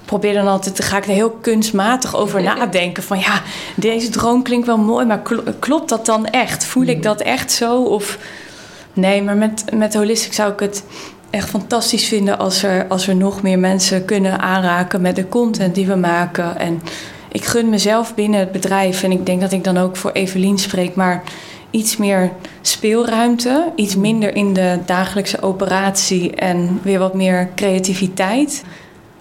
probeer 0.07 0.33
dan 0.33 0.47
altijd, 0.47 0.83
ga 0.83 0.97
ik 0.97 1.05
er 1.05 1.13
heel 1.13 1.31
kunstmatig 1.31 2.15
over 2.15 2.43
nadenken. 2.55 3.03
Van 3.03 3.19
ja, 3.19 3.41
deze 3.75 4.09
droom 4.09 4.43
klinkt 4.43 4.65
wel 4.65 4.77
mooi, 4.77 5.05
maar 5.05 5.21
klopt 5.59 5.89
dat 5.89 6.05
dan 6.05 6.25
echt? 6.25 6.65
Voel 6.65 6.86
ik 6.86 7.03
dat 7.03 7.21
echt 7.21 7.51
zo? 7.51 7.83
Of 7.83 8.17
nee, 8.93 9.24
maar 9.24 9.38
met, 9.38 9.63
met 9.74 9.93
Holistic 9.93 10.33
zou 10.33 10.51
ik 10.51 10.59
het 10.59 10.83
echt 11.29 11.50
fantastisch 11.50 12.07
vinden 12.07 12.39
als 12.39 12.63
er, 12.63 12.88
als 12.88 13.07
er 13.07 13.15
nog 13.15 13.41
meer 13.41 13.60
mensen 13.60 14.05
kunnen 14.05 14.39
aanraken 14.39 15.01
met 15.01 15.15
de 15.15 15.29
content 15.29 15.75
die 15.75 15.88
we 15.88 15.96
maken. 15.96 16.57
En 16.60 16.81
ik 17.31 17.46
gun 17.46 17.69
mezelf 17.69 18.15
binnen 18.15 18.39
het 18.39 18.51
bedrijf, 18.51 19.03
en 19.03 19.12
ik 19.12 19.25
denk 19.25 19.41
dat 19.41 19.51
ik 19.51 19.63
dan 19.63 19.77
ook 19.77 19.98
voor 19.98 20.12
Evelien 20.12 20.57
spreek, 20.57 20.96
maar 20.96 21.24
iets 21.72 21.98
meer 21.98 22.31
speelruimte, 22.62 23.72
iets 23.75 23.96
minder 23.96 24.36
in 24.36 24.53
de 24.53 24.79
dagelijkse 24.86 25.41
operatie 25.41 26.36
en 26.36 26.79
weer 26.81 27.00
wat 27.00 27.13
meer 27.13 27.50
creativiteit. 27.55 28.63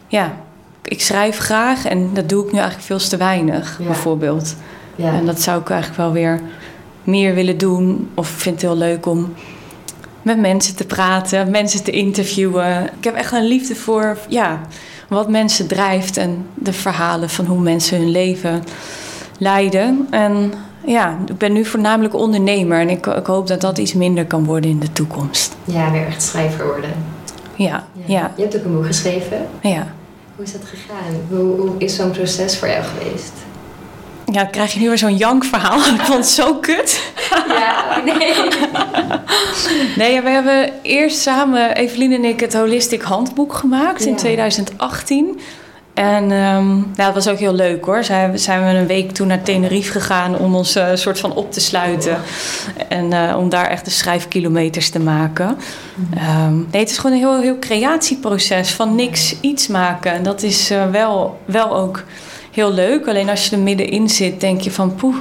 Ja, 0.07 0.37
ik 0.83 1.01
schrijf 1.01 1.39
graag 1.39 1.85
en 1.85 2.11
dat 2.15 2.29
doe 2.29 2.45
ik 2.45 2.53
nu 2.53 2.59
eigenlijk 2.59 2.87
veel 2.87 3.09
te 3.09 3.17
weinig, 3.17 3.81
bijvoorbeeld. 3.87 4.57
Ja. 4.97 5.13
En 5.13 5.27
dat 5.27 5.41
zou 5.41 5.61
ik 5.61 5.71
eigenlijk 5.71 6.01
wel 6.01 6.13
weer 6.13 6.41
meer 7.05 7.35
willen 7.35 7.59
doen. 7.59 8.11
Of 8.15 8.29
vind 8.29 8.55
het 8.55 8.71
heel 8.71 8.79
leuk 8.79 9.07
om 9.07 9.35
met 10.27 10.41
mensen 10.41 10.77
te 10.77 10.87
praten, 10.87 11.51
mensen 11.51 11.85
te 11.85 11.91
interviewen. 11.91 12.83
Ik 12.99 13.05
heb 13.05 13.15
echt 13.15 13.33
een 13.33 13.47
liefde 13.47 13.75
voor 13.75 14.19
ja, 14.29 14.61
wat 15.09 15.29
mensen 15.29 15.67
drijft 15.67 16.17
en 16.17 16.47
de 16.55 16.73
verhalen 16.73 17.31
van 17.31 17.45
hoe 17.45 17.61
mensen 17.61 17.99
hun 17.99 18.11
leven 18.11 18.65
leiden. 19.39 20.07
En 20.11 20.53
ja, 20.87 21.19
ik 21.27 21.39
ben 21.39 21.53
nu 21.53 21.65
voornamelijk 21.65 22.15
ondernemer 22.15 22.81
en 22.81 22.89
ik, 22.89 23.07
ik 23.07 23.27
hoop 23.27 23.47
dat 23.47 23.61
dat 23.61 23.79
iets 23.79 23.95
minder 23.95 24.27
kan 24.27 24.45
worden 24.45 24.71
in 24.71 24.79
de 24.79 24.93
toekomst. 24.93 25.57
Ja, 25.65 25.91
weer 25.91 26.07
echt 26.07 26.23
schrijver 26.23 26.67
worden. 26.67 26.91
Ja, 27.55 27.87
ja. 28.07 28.33
Je 28.37 28.43
hebt 28.43 28.57
ook 28.57 28.65
een 28.65 28.75
boek 28.75 28.87
geschreven. 28.87 29.47
Ja. 29.63 29.95
Hoe 30.37 30.45
is 30.45 30.53
dat 30.53 30.65
gegaan? 30.65 31.15
Hoe, 31.29 31.61
hoe 31.61 31.75
is 31.79 31.95
zo'n 31.95 32.11
proces 32.11 32.59
voor 32.59 32.69
jou 32.69 32.85
geweest? 32.85 33.33
Ja, 34.33 34.45
krijg 34.45 34.73
je 34.73 34.81
nu 34.81 34.89
weer 34.89 34.99
zo'n 34.99 35.17
jankverhaal. 35.17 35.79
Ik 35.95 36.01
vond 36.01 36.19
het 36.19 36.29
zo 36.29 36.55
kut. 36.55 37.13
Ja, 37.49 38.03
nee. 38.05 38.35
nee, 40.07 40.21
we 40.21 40.29
hebben 40.29 40.73
eerst 40.83 41.21
samen, 41.21 41.75
Evelien 41.75 42.13
en 42.13 42.25
ik, 42.25 42.41
het 42.41 42.55
Holistic 42.55 43.03
Handboek 43.03 43.55
gemaakt 43.55 44.05
in 44.05 44.17
2018. 44.17 45.41
En 45.95 46.31
um, 46.31 46.77
nou, 46.77 46.95
dat 46.95 47.15
was 47.15 47.29
ook 47.29 47.39
heel 47.39 47.55
leuk 47.55 47.85
hoor. 47.85 48.05
Zijn, 48.05 48.39
zijn 48.39 48.65
we 48.65 48.79
een 48.79 48.87
week 48.87 49.13
toen 49.13 49.27
naar 49.27 49.43
Tenerife 49.43 49.93
gegaan 49.93 50.39
om 50.39 50.55
ons 50.55 50.77
uh, 50.77 50.89
soort 50.95 51.21
van 51.21 51.35
op 51.35 51.53
te 51.53 51.61
sluiten. 51.61 52.19
En 52.89 53.13
uh, 53.13 53.37
om 53.39 53.49
daar 53.49 53.67
echt 53.67 53.85
de 53.85 53.91
schrijfkilometers 53.91 54.91
te 54.91 54.99
maken. 54.99 55.59
Um, 56.47 56.67
nee, 56.71 56.81
het 56.81 56.91
is 56.91 56.99
gewoon 56.99 57.17
een 57.17 57.23
heel, 57.23 57.41
heel 57.41 57.59
creatieproces 57.59 58.73
van 58.73 58.95
niks 58.95 59.41
iets 59.41 59.67
maken. 59.67 60.13
En 60.13 60.23
dat 60.23 60.43
is 60.43 60.71
uh, 60.71 60.91
wel, 60.91 61.41
wel 61.45 61.77
ook 61.77 62.05
heel 62.57 62.73
leuk. 62.73 63.09
Alleen 63.09 63.29
als 63.29 63.47
je 63.47 63.57
er 63.57 63.63
middenin 63.63 64.09
zit, 64.09 64.41
denk 64.41 64.61
je 64.61 64.71
van 64.71 64.95
poeh, 64.95 65.17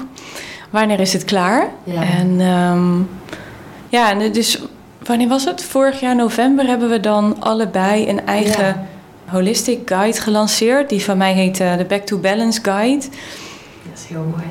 wanneer 0.70 1.00
is 1.00 1.14
het 1.14 1.26
klaar? 1.26 1.70
Ja. 1.84 2.04
En 2.04 2.40
um, 2.42 3.10
ja, 3.90 4.14
dus 4.14 4.62
wanneer 5.04 5.28
was 5.28 5.46
het? 5.46 5.64
Vorig 5.64 6.00
jaar 6.00 6.16
november 6.16 6.66
hebben 6.66 6.90
we 6.90 7.00
dan 7.00 7.36
allebei 7.40 8.10
een 8.10 8.26
eigen 8.26 8.66
ja. 8.66 8.86
holistic 9.26 9.80
guide 9.86 10.22
gelanceerd. 10.22 10.90
Die 10.90 11.04
van 11.04 11.18
mij 11.18 11.34
heet 11.34 11.60
uh, 11.60 11.78
de 11.78 11.86
Back 11.86 12.06
to 12.06 12.18
Balance 12.18 12.60
Guide. 12.64 13.06
Dat 13.84 13.98
is 14.04 14.06
heel 14.08 14.26
mooi. 14.32 14.50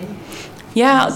Ja, 0.72 1.10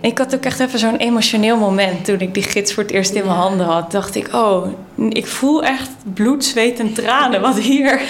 ik 0.00 0.18
had 0.18 0.34
ook 0.34 0.44
echt 0.44 0.60
even 0.60 0.78
zo'n 0.78 0.96
emotioneel 0.96 1.56
moment 1.56 2.04
toen 2.04 2.20
ik 2.20 2.34
die 2.34 2.42
gids 2.42 2.72
voor 2.72 2.82
het 2.82 2.92
eerst 2.92 3.14
in 3.14 3.24
mijn 3.24 3.36
handen 3.36 3.66
had. 3.66 3.90
Dacht 3.90 4.14
ik, 4.14 4.34
oh, 4.34 4.66
ik 5.08 5.26
voel 5.26 5.64
echt 5.64 5.90
bloed, 6.14 6.44
zweet 6.44 6.78
en 6.78 6.92
tranen 6.92 7.40
wat 7.40 7.58
hier 7.58 8.00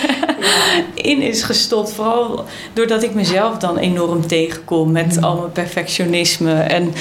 in 0.95 1.21
is 1.21 1.43
gestopt. 1.43 1.93
Vooral 1.93 2.45
doordat 2.73 3.03
ik 3.03 3.15
mezelf 3.15 3.59
dan 3.59 3.79
enorm 3.79 4.27
tegenkom 4.27 4.93
met 4.93 5.17
mm. 5.17 5.25
al 5.25 5.37
mijn 5.37 5.53
perfectionisme 5.53 6.55
en 6.55 6.93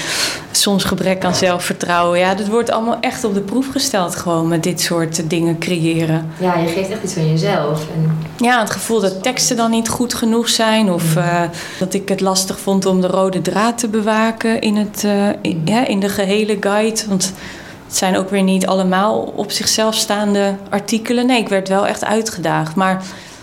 soms 0.50 0.84
gebrek 0.84 1.24
aan 1.24 1.34
zelfvertrouwen. 1.34 2.18
Ja, 2.18 2.34
dat 2.34 2.48
wordt 2.48 2.70
allemaal 2.70 3.00
echt 3.00 3.24
op 3.24 3.34
de 3.34 3.40
proef 3.40 3.68
gesteld 3.68 4.16
gewoon 4.16 4.48
met 4.48 4.62
dit 4.62 4.80
soort 4.80 5.30
dingen 5.30 5.58
creëren. 5.58 6.30
Ja, 6.38 6.56
je 6.56 6.68
geeft 6.68 6.90
echt 6.90 7.02
iets 7.02 7.12
van 7.12 7.30
jezelf. 7.30 7.80
En... 7.94 8.18
Ja, 8.36 8.60
het 8.60 8.70
gevoel 8.70 9.00
dat 9.00 9.22
teksten 9.22 9.56
dan 9.56 9.70
niet 9.70 9.88
goed 9.88 10.14
genoeg 10.14 10.48
zijn 10.48 10.90
of 10.90 11.14
mm. 11.14 11.22
uh, 11.22 11.42
dat 11.78 11.94
ik 11.94 12.08
het 12.08 12.20
lastig 12.20 12.60
vond 12.60 12.86
om 12.86 13.00
de 13.00 13.06
rode 13.06 13.42
draad 13.42 13.78
te 13.78 13.88
bewaken 13.88 14.60
in, 14.60 14.76
het, 14.76 15.02
uh, 15.06 15.28
in, 15.42 15.62
ja, 15.64 15.86
in 15.86 16.00
de 16.00 16.08
gehele 16.08 16.56
guide. 16.60 17.00
Want 17.08 17.32
het 17.92 18.00
zijn 18.00 18.16
ook 18.16 18.30
weer 18.30 18.42
niet 18.42 18.66
allemaal 18.66 19.32
op 19.36 19.50
zichzelf 19.50 19.94
staande 19.94 20.54
artikelen. 20.70 21.26
Nee, 21.26 21.40
ik 21.40 21.48
werd 21.48 21.68
wel 21.68 21.86
echt 21.86 22.04
uitgedaagd. 22.04 22.74
Maar 22.74 22.94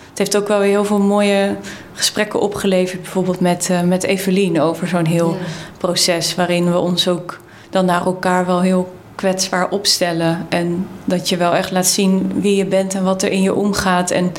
het 0.09 0.17
heeft 0.17 0.37
ook 0.37 0.47
wel 0.47 0.59
weer 0.59 0.69
heel 0.69 0.85
veel 0.85 0.99
mooie 0.99 1.55
gesprekken 1.93 2.39
opgeleverd. 2.41 3.01
Bijvoorbeeld 3.01 3.39
met, 3.39 3.67
uh, 3.71 3.81
met 3.81 4.03
Evelien 4.03 4.61
over 4.61 4.87
zo'n 4.87 5.05
heel 5.05 5.37
proces. 5.77 6.35
Waarin 6.35 6.71
we 6.71 6.77
ons 6.77 7.07
ook 7.07 7.39
dan 7.69 7.85
naar 7.85 8.05
elkaar 8.05 8.45
wel 8.45 8.61
heel 8.61 8.93
kwetsbaar 9.15 9.69
opstellen. 9.69 10.45
En 10.49 10.87
dat 11.05 11.29
je 11.29 11.37
wel 11.37 11.55
echt 11.55 11.71
laat 11.71 11.87
zien 11.87 12.31
wie 12.41 12.55
je 12.55 12.65
bent 12.65 12.93
en 12.93 13.03
wat 13.03 13.23
er 13.23 13.31
in 13.31 13.41
je 13.41 13.53
omgaat. 13.53 14.11
En 14.11 14.31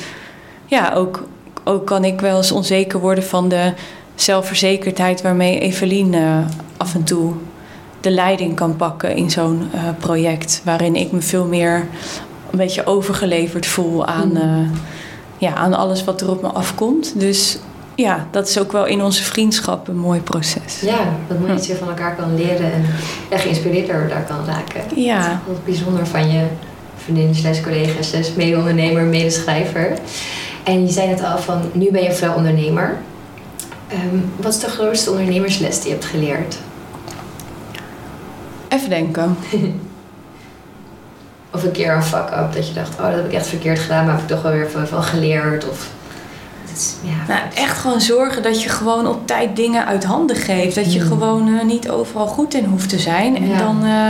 ja, 0.67 0.93
ook, 0.95 1.26
ook 1.64 1.87
kan 1.87 2.05
ik 2.05 2.21
wel 2.21 2.37
eens 2.37 2.52
onzeker 2.52 3.00
worden 3.00 3.25
van 3.25 3.49
de 3.49 3.73
zelfverzekerdheid 4.14 5.23
waarmee 5.23 5.61
Evelien 5.61 6.12
uh, 6.12 6.38
af 6.76 6.95
en 6.95 7.05
toe 7.05 7.33
de 8.00 8.11
leiding 8.11 8.54
kan 8.54 8.76
pakken 8.76 9.16
in 9.16 9.30
zo'n 9.30 9.71
uh, 9.75 9.80
project. 9.99 10.61
Waarin 10.64 10.97
ik 10.97 11.12
me 11.12 11.21
veel 11.21 11.47
meer 11.47 11.87
een 12.50 12.59
beetje 12.59 12.87
overgeleverd 12.87 13.66
voel 13.66 14.07
aan, 14.07 14.37
uh, 14.37 14.71
ja, 15.38 15.54
aan 15.54 15.75
alles 15.75 16.04
wat 16.04 16.21
er 16.21 16.30
op 16.30 16.42
me 16.42 16.49
afkomt. 16.49 17.21
Dus 17.21 17.59
ja, 17.95 18.26
dat 18.30 18.49
is 18.49 18.59
ook 18.59 18.73
wel 18.73 18.87
in 18.87 19.02
onze 19.02 19.23
vriendschap 19.23 19.88
een 19.88 19.99
mooi 19.99 20.21
proces. 20.21 20.80
Ja, 20.80 21.16
dat 21.47 21.66
je 21.66 21.76
van 21.76 21.88
elkaar 21.88 22.16
kan 22.16 22.35
leren 22.35 22.73
en 22.73 22.85
ja, 23.30 23.38
geïnspireerd 23.38 23.87
daar 23.87 24.25
kan 24.28 24.45
raken. 24.47 25.00
Ja. 25.00 25.19
Dat 25.19 25.26
is 25.26 25.37
wat 25.47 25.64
bijzonder 25.64 26.07
van 26.07 26.30
je 26.30 26.45
vriendin, 26.97 27.35
slash 27.35 27.61
collega, 27.61 28.02
slash 28.02 28.35
mede-ondernemer, 28.37 29.02
medeschrijver. 29.02 29.99
En 30.62 30.87
je 30.87 30.92
zei 30.92 31.09
net 31.09 31.25
al 31.25 31.38
van, 31.38 31.61
nu 31.73 31.90
ben 31.90 32.02
je 32.02 32.12
vooral 32.12 32.37
ondernemer. 32.37 32.99
Um, 33.92 34.33
wat 34.37 34.52
is 34.52 34.61
de 34.61 34.69
grootste 34.69 35.11
ondernemersles 35.11 35.80
die 35.80 35.88
je 35.88 35.95
hebt 35.95 36.04
geleerd? 36.04 36.59
Even 38.71 38.89
denken. 38.89 39.37
of 41.55 41.65
een 41.65 41.71
keer 41.71 41.95
een 41.95 42.03
fuck-up 42.03 42.53
dat 42.53 42.69
je 42.69 42.75
dacht, 42.75 42.99
oh 42.99 43.05
dat 43.05 43.15
heb 43.15 43.27
ik 43.27 43.33
echt 43.33 43.47
verkeerd 43.47 43.79
gedaan, 43.79 44.05
maar 44.05 44.15
heb 44.15 44.23
ik 44.23 44.29
toch 44.29 44.43
wel 44.43 44.53
weer 44.53 44.71
van 44.71 45.03
geleerd. 45.03 45.69
Of, 45.69 45.91
is, 46.73 46.95
ja, 47.03 47.35
nou, 47.35 47.41
echt 47.55 47.79
gewoon 47.79 48.00
zorgen 48.00 48.43
dat 48.43 48.62
je 48.62 48.69
gewoon 48.69 49.07
op 49.07 49.27
tijd 49.27 49.57
dingen 49.57 49.87
uit 49.87 50.05
handen 50.05 50.37
geeft. 50.37 50.75
Dat 50.75 50.93
je 50.93 51.00
mm. 51.00 51.07
gewoon 51.07 51.49
uh, 51.49 51.62
niet 51.62 51.91
overal 51.91 52.27
goed 52.27 52.55
in 52.55 52.65
hoeft 52.65 52.89
te 52.89 52.99
zijn. 52.99 53.37
En 53.37 53.59
dan 53.59 53.87
uh, 53.87 54.09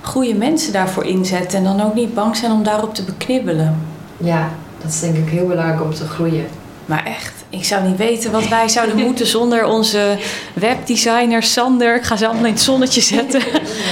goede 0.00 0.34
mensen 0.34 0.72
daarvoor 0.72 1.04
inzetten. 1.04 1.58
En 1.58 1.64
dan 1.64 1.82
ook 1.82 1.94
niet 1.94 2.14
bang 2.14 2.36
zijn 2.36 2.52
om 2.52 2.62
daarop 2.62 2.94
te 2.94 3.02
beknibbelen. 3.04 3.76
Ja, 4.16 4.48
dat 4.82 4.90
is 4.90 5.00
denk 5.00 5.16
ik 5.16 5.28
heel 5.28 5.46
belangrijk 5.46 5.82
om 5.82 5.94
te 5.94 6.06
groeien. 6.06 6.46
Maar 6.86 7.04
echt, 7.04 7.39
ik 7.50 7.64
zou 7.64 7.88
niet 7.88 7.96
weten 7.96 8.30
wat 8.30 8.48
wij 8.48 8.68
zouden 8.68 8.96
moeten 9.06 9.26
zonder 9.26 9.64
onze 9.64 10.18
webdesigner 10.52 11.42
Sander. 11.42 11.96
Ik 11.96 12.02
ga 12.02 12.16
ze 12.16 12.26
allemaal 12.26 12.44
in 12.44 12.52
het 12.52 12.60
zonnetje 12.60 13.00
zetten. 13.00 13.42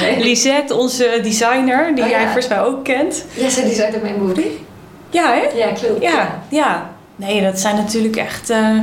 Nee. 0.00 0.20
Lisette, 0.20 0.74
onze 0.74 1.20
designer, 1.22 1.94
die 1.94 2.04
oh, 2.04 2.10
jij 2.10 2.24
volgens 2.24 2.48
mij 2.48 2.60
ook 2.60 2.84
kent. 2.84 3.24
Ja, 3.34 3.48
zij 3.48 3.64
designt 3.64 4.02
mijn 4.02 4.22
moeder. 4.22 4.44
Ja, 5.10 5.32
hè? 5.32 5.58
Ja, 5.58 5.72
klopt. 5.72 6.02
Ja, 6.02 6.42
ja. 6.48 6.90
Nee, 7.16 7.42
dat 7.42 7.60
zijn 7.60 7.76
natuurlijk 7.76 8.16
echt 8.16 8.50
uh, 8.50 8.78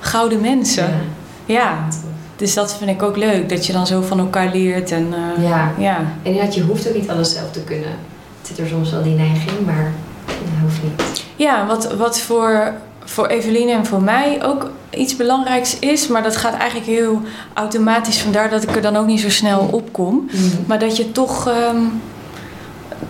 gouden 0.00 0.40
mensen. 0.40 1.00
Ja. 1.44 1.54
ja. 1.54 1.88
Dus 2.36 2.54
dat 2.54 2.76
vind 2.76 2.90
ik 2.90 3.02
ook 3.02 3.16
leuk, 3.16 3.48
dat 3.48 3.66
je 3.66 3.72
dan 3.72 3.86
zo 3.86 4.00
van 4.00 4.18
elkaar 4.18 4.50
leert. 4.52 4.90
En, 4.90 5.14
uh, 5.38 5.48
ja. 5.48 5.72
ja. 5.78 6.00
En 6.22 6.34
ja, 6.34 6.44
je 6.50 6.60
hoeft 6.60 6.88
ook 6.88 6.94
niet 6.94 7.10
alles 7.10 7.32
zelf 7.32 7.50
te 7.50 7.64
kunnen. 7.64 7.90
Het 8.38 8.46
zit 8.46 8.58
er 8.58 8.66
soms 8.66 8.90
wel 8.90 9.02
die 9.02 9.14
neiging, 9.14 9.66
maar 9.66 9.92
dat 10.26 10.36
hoeft 10.62 10.82
niet. 10.82 11.24
Ja, 11.36 11.66
wat, 11.66 11.94
wat 11.94 12.20
voor 12.20 12.72
voor 13.04 13.26
Eveline 13.26 13.72
en 13.72 13.86
voor 13.86 14.02
mij 14.02 14.44
ook 14.44 14.70
iets 14.90 15.16
belangrijks 15.16 15.78
is, 15.78 16.08
maar 16.08 16.22
dat 16.22 16.36
gaat 16.36 16.54
eigenlijk 16.54 16.90
heel 16.90 17.20
automatisch. 17.54 18.20
Vandaar 18.20 18.50
dat 18.50 18.62
ik 18.62 18.76
er 18.76 18.82
dan 18.82 18.96
ook 18.96 19.06
niet 19.06 19.20
zo 19.20 19.30
snel 19.30 19.68
op 19.70 19.92
kom. 19.92 20.14
Mm. 20.14 20.50
Maar 20.66 20.78
dat 20.78 20.96
je 20.96 21.12
toch, 21.12 21.48
um, 21.48 22.02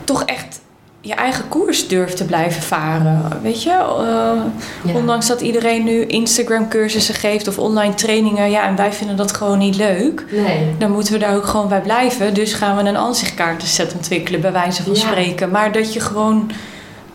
toch 0.05 0.23
echt 0.25 0.61
je 1.01 1.15
eigen 1.15 1.49
koers 1.49 1.89
durft 1.89 2.17
te 2.17 2.25
blijven 2.25 2.63
varen. 2.63 3.23
Weet 3.43 3.63
je, 3.63 3.71
uh, 3.71 4.93
ja. 4.93 4.99
ondanks 4.99 5.27
dat 5.27 5.41
iedereen 5.41 5.85
nu 5.85 6.07
Instagram-cursussen 6.07 7.15
geeft 7.15 7.49
of 7.49 7.59
online 7.59 7.95
trainingen, 7.95 8.51
ja, 8.51 8.67
en 8.67 8.77
wij 8.77 8.93
vinden 8.93 9.17
dat 9.17 9.33
gewoon 9.33 9.59
niet 9.59 9.77
leuk, 9.77 10.25
nee. 10.31 10.75
dan 10.79 10.91
moeten 10.91 11.13
we 11.13 11.19
daar 11.19 11.37
ook 11.37 11.47
gewoon 11.47 11.69
bij 11.69 11.81
blijven. 11.81 12.35
Dus 12.35 12.53
gaan 12.53 12.77
we 12.77 12.83
een 12.83 12.97
aanzichtkaartenset 12.97 13.95
ontwikkelen, 13.95 14.41
bij 14.41 14.53
wijze 14.53 14.83
van 14.83 14.95
ja. 14.95 14.99
spreken. 15.01 15.51
Maar 15.51 15.73
dat 15.73 15.93
je 15.93 16.01
gewoon 16.01 16.51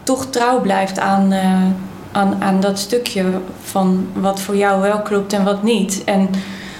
toch 0.03 0.25
trouw 0.25 0.61
blijft 0.61 0.99
aan. 0.99 1.33
Uh, 1.33 1.61
aan, 2.17 2.37
aan 2.39 2.59
dat 2.59 2.79
stukje 2.79 3.25
van 3.63 4.07
wat 4.13 4.39
voor 4.39 4.55
jou 4.55 4.81
wel 4.81 5.01
klopt 5.01 5.33
en 5.33 5.43
wat 5.43 5.63
niet. 5.63 6.03
En 6.03 6.29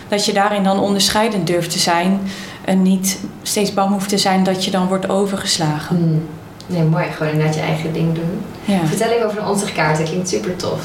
dat 0.07 0.25
je 0.25 0.33
daarin 0.33 0.63
dan 0.63 0.79
onderscheidend 0.79 1.47
durft 1.47 1.71
te 1.71 1.79
zijn 1.79 2.19
en 2.65 2.81
niet 2.81 3.19
steeds 3.41 3.73
bang 3.73 3.91
hoeft 3.91 4.09
te 4.09 4.17
zijn 4.17 4.43
dat 4.43 4.65
je 4.65 4.71
dan 4.71 4.87
wordt 4.87 5.09
overgeslagen. 5.09 5.97
Mm. 5.97 6.27
Nee, 6.67 6.83
mooi. 6.83 7.05
Gewoon 7.11 7.31
inderdaad 7.31 7.55
je 7.55 7.61
eigen 7.61 7.93
ding 7.93 8.15
doen. 8.15 8.41
Ja. 8.65 8.85
Vertel 8.85 9.09
even 9.09 9.25
over 9.25 9.41
de 9.41 9.47
onzichtkaart. 9.47 9.97
Dat 9.97 10.07
klinkt 10.07 10.29
super 10.29 10.55
tof. 10.55 10.81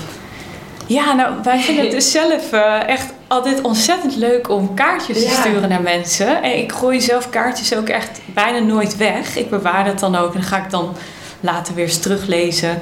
Ja, 0.87 1.12
nou, 1.12 1.35
wij 1.42 1.61
vinden 1.61 1.85
het 1.85 1.94
dus 1.94 2.11
zelf 2.21 2.52
uh, 2.52 2.88
echt 2.88 3.12
altijd 3.26 3.61
ontzettend 3.61 4.16
leuk 4.16 4.49
om 4.49 4.75
kaartjes 4.75 5.23
ja. 5.23 5.28
te 5.28 5.35
sturen 5.35 5.68
naar 5.68 5.82
mensen. 5.82 6.42
En 6.42 6.59
ik 6.59 6.73
gooi 6.73 7.00
zelf 7.00 7.30
kaartjes 7.30 7.76
ook 7.76 7.88
echt 7.88 8.21
bijna 8.35 8.59
nooit 8.59 8.97
weg. 8.97 9.37
Ik 9.37 9.50
bewaar 9.50 9.85
dat 9.85 9.99
dan 9.99 10.16
ook 10.16 10.35
en 10.35 10.40
dan 10.40 10.49
ga 10.49 10.64
ik 10.64 10.71
dan 10.71 10.94
later 11.40 11.75
weer 11.75 11.85
eens 11.85 11.99
teruglezen. 11.99 12.80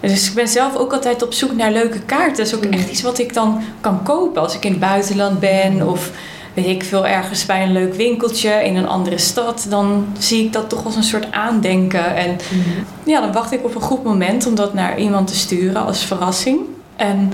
Dus 0.00 0.28
ik 0.28 0.34
ben 0.34 0.48
zelf 0.48 0.76
ook 0.76 0.92
altijd 0.92 1.22
op 1.22 1.32
zoek 1.32 1.52
naar 1.56 1.72
leuke 1.72 2.00
kaarten. 2.00 2.36
Dat 2.36 2.46
is 2.46 2.54
ook 2.54 2.64
echt 2.64 2.90
iets 2.90 3.02
wat 3.02 3.18
ik 3.18 3.34
dan 3.34 3.62
kan 3.80 4.02
kopen 4.02 4.42
als 4.42 4.54
ik 4.54 4.64
in 4.64 4.70
het 4.70 4.80
buitenland 4.80 5.40
ben. 5.40 5.88
Of 5.88 6.10
weet 6.54 6.66
ik 6.66 6.84
veel, 6.84 7.06
ergens 7.06 7.46
bij 7.46 7.62
een 7.62 7.72
leuk 7.72 7.94
winkeltje 7.94 8.50
in 8.64 8.76
een 8.76 8.88
andere 8.88 9.18
stad, 9.18 9.66
dan 9.68 10.06
zie 10.18 10.44
ik 10.44 10.52
dat 10.52 10.68
toch 10.68 10.84
als 10.84 10.96
een 10.96 11.02
soort 11.02 11.32
aandenken. 11.32 12.16
En 12.16 12.30
Mhm. 12.30 12.68
ja, 13.10 13.20
dan 13.20 13.32
wacht 13.32 13.52
ik 13.52 13.64
op 13.64 13.74
een 13.74 13.80
goed 13.80 14.04
moment 14.04 14.46
om 14.46 14.54
dat 14.54 14.74
naar 14.74 14.98
iemand 14.98 15.26
te 15.26 15.36
sturen 15.36 15.84
als 15.86 16.04
verrassing. 16.04 16.58
En 16.96 17.32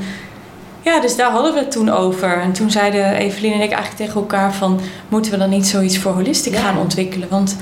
ja, 0.82 1.00
dus 1.00 1.16
daar 1.16 1.30
hadden 1.30 1.52
we 1.52 1.58
het 1.58 1.70
toen 1.70 1.88
over. 1.90 2.40
En 2.40 2.52
toen 2.52 2.70
zeiden 2.70 3.14
Evelien 3.14 3.52
en 3.52 3.60
ik 3.60 3.70
eigenlijk 3.72 3.96
tegen 3.96 4.20
elkaar 4.20 4.54
van... 4.54 4.80
moeten 5.08 5.32
we 5.32 5.38
dan 5.38 5.50
niet 5.50 5.66
zoiets 5.66 5.98
voor 5.98 6.12
Holistic 6.12 6.52
Ja. 6.54 6.60
gaan 6.60 6.78
ontwikkelen? 6.78 7.28
Want 7.30 7.56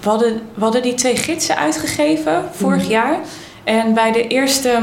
we 0.00 0.08
hadden, 0.08 0.40
we 0.54 0.62
hadden 0.62 0.82
die 0.82 0.94
twee 0.94 1.16
gidsen 1.16 1.56
uitgegeven 1.56 2.44
vorig 2.52 2.88
jaar. 2.88 3.16
En 3.64 3.94
bij 3.94 4.12
de 4.12 4.26
eerste... 4.26 4.78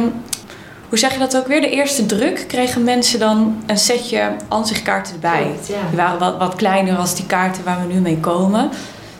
Hoe 0.89 0.97
zeg 0.97 1.13
je 1.13 1.19
dat 1.19 1.37
ook 1.37 1.47
weer? 1.47 1.61
De 1.61 1.69
eerste 1.69 2.05
druk 2.05 2.45
kregen 2.47 2.83
mensen 2.83 3.19
dan 3.19 3.63
een 3.65 3.77
setje 3.77 4.31
ansichtkaarten 4.47 5.13
erbij. 5.13 5.51
Die 5.89 5.97
waren 5.97 6.19
wat, 6.19 6.37
wat 6.37 6.55
kleiner 6.55 6.97
als 6.97 7.15
die 7.15 7.25
kaarten 7.25 7.63
waar 7.63 7.87
we 7.87 7.93
nu 7.93 7.99
mee 7.99 8.17
komen. 8.17 8.69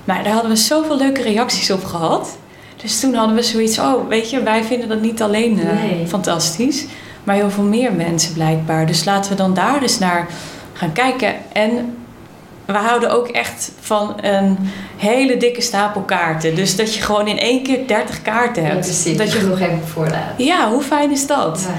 Maar 0.04 0.24
daar 0.24 0.34
hadden 0.34 0.52
we 0.52 0.58
zoveel 0.58 0.98
leuke 0.98 1.22
reacties 1.22 1.72
op 1.72 1.86
gehad. 1.86 2.38
Dus 2.82 3.00
toen 3.00 3.14
hadden 3.14 3.36
we 3.36 3.42
zoiets, 3.44 3.80
oh 3.80 4.08
weet 4.08 4.30
je, 4.30 4.44
wij 4.44 4.64
vinden 4.64 4.88
dat 4.90 5.02
niet 5.02 5.22
alleen 5.22 5.60
eh, 5.60 5.82
Nee. 5.82 6.08
fantastisch. 6.08 6.86
Maar 7.24 7.36
heel 7.36 7.50
veel 7.52 7.64
meer 7.64 7.94
mensen 7.94 8.34
blijkbaar. 8.34 8.86
Dus 8.86 9.04
laten 9.06 9.32
we 9.32 9.38
dan 9.38 9.54
daar 9.54 9.82
eens 9.82 10.00
naar 10.00 10.28
gaan 10.74 10.92
kijken. 10.94 11.34
En 11.54 11.98
we 12.68 12.74
houden 12.74 13.12
ook 13.12 13.28
echt 13.28 13.72
van 13.80 14.16
een 14.22 14.58
hele 14.98 15.38
dikke 15.38 15.62
stapel 15.62 16.02
kaarten. 16.02 16.56
Dus 16.56 16.76
dat 16.76 16.96
je 16.96 17.02
gewoon 17.02 17.28
in 17.28 17.40
één 17.40 17.64
keer 17.64 17.88
30 17.88 18.22
kaarten 18.22 18.64
Ja, 18.64 18.70
hebt. 18.70 18.82
precies. 18.82 19.18
dat 19.18 19.32
je, 19.32 19.40
genoeg 19.40 19.60
hebt 19.60 19.74
op 19.74 19.88
voorraad. 19.90 20.34
ja, 20.38 20.70
hoe 20.72 20.82
fijn 20.82 21.12
is 21.12 21.28
dat? 21.28 21.66
Ja. 21.68 21.74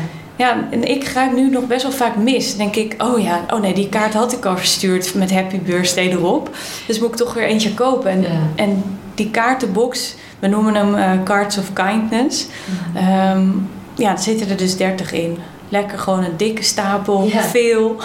Ja, 0.46 0.56
en 0.70 0.84
ik 0.88 1.08
grijp 1.08 1.32
nu 1.32 1.50
nog 1.50 1.66
best 1.66 1.82
wel 1.82 1.92
vaak 1.92 2.16
mis. 2.16 2.48
Dan 2.48 2.58
denk 2.58 2.76
ik, 2.92 3.02
oh 3.02 3.22
ja, 3.22 3.44
oh 3.50 3.60
nee, 3.60 3.74
die 3.74 3.88
kaart 3.88 4.14
had 4.14 4.32
ik 4.32 4.44
al 4.44 4.56
verstuurd 4.56 5.14
met 5.14 5.32
Happy 5.32 5.58
Birthday 5.60 6.08
erop. 6.08 6.50
Dus 6.86 6.98
moet 7.00 7.08
ik 7.08 7.16
toch 7.16 7.34
weer 7.34 7.44
eentje 7.44 7.74
kopen. 7.74 8.10
En, 8.10 8.20
Ja. 8.22 8.28
en 8.54 8.84
die 9.14 9.30
kaartenbox, 9.30 10.14
we 10.38 10.46
noemen 10.48 10.74
hem 10.74 10.94
eh, 10.94 11.10
Cards 11.24 11.58
of 11.58 11.72
Kindness. 11.72 12.46
Ehm, 12.94 13.46
ja, 13.94 14.10
er 14.12 14.18
zitten 14.18 14.48
er 14.50 14.56
dus 14.56 14.76
30 14.76 15.12
in. 15.12 15.38
Lekker 15.68 15.98
gewoon 15.98 16.24
een 16.24 16.36
dikke 16.36 16.62
stapel, 16.62 17.28
Ja. 17.32 17.42
veel. 17.42 17.96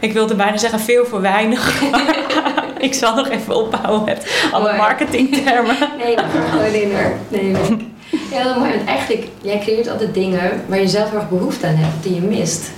Ik 0.00 0.12
wilde 0.12 0.34
bijna 0.34 0.56
zeggen 0.56 0.80
veel 0.80 1.04
voor 1.06 1.20
weinig. 1.20 1.82
ik 2.78 2.94
zal 2.94 3.14
nog 3.14 3.28
even 3.28 3.56
opbouwen 3.56 4.04
met 4.04 4.48
alle 4.52 4.64
Mooi. 4.64 4.76
marketingtermen. 4.76 5.76
Nee, 6.04 6.16
dat 6.16 6.24
gaat 6.34 6.50
gewoon 6.50 6.72
in 6.72 6.92
hoor. 6.94 7.12
Nee, 7.28 7.42
nee. 7.44 7.92
Ja, 8.30 8.42
dat 8.44 8.58
mooi. 8.58 8.70
Want 8.70 8.84
eigenlijk, 8.88 9.26
jij 9.42 9.58
creëert 9.58 9.88
altijd 9.88 10.14
dingen 10.14 10.62
waar 10.66 10.80
je 10.80 10.88
zelf 10.88 11.10
heel 11.10 11.18
erg 11.18 11.28
behoefte 11.28 11.66
aan 11.66 11.74
hebt, 11.74 12.02
die 12.02 12.14
je 12.14 12.20
mist. 12.20 12.70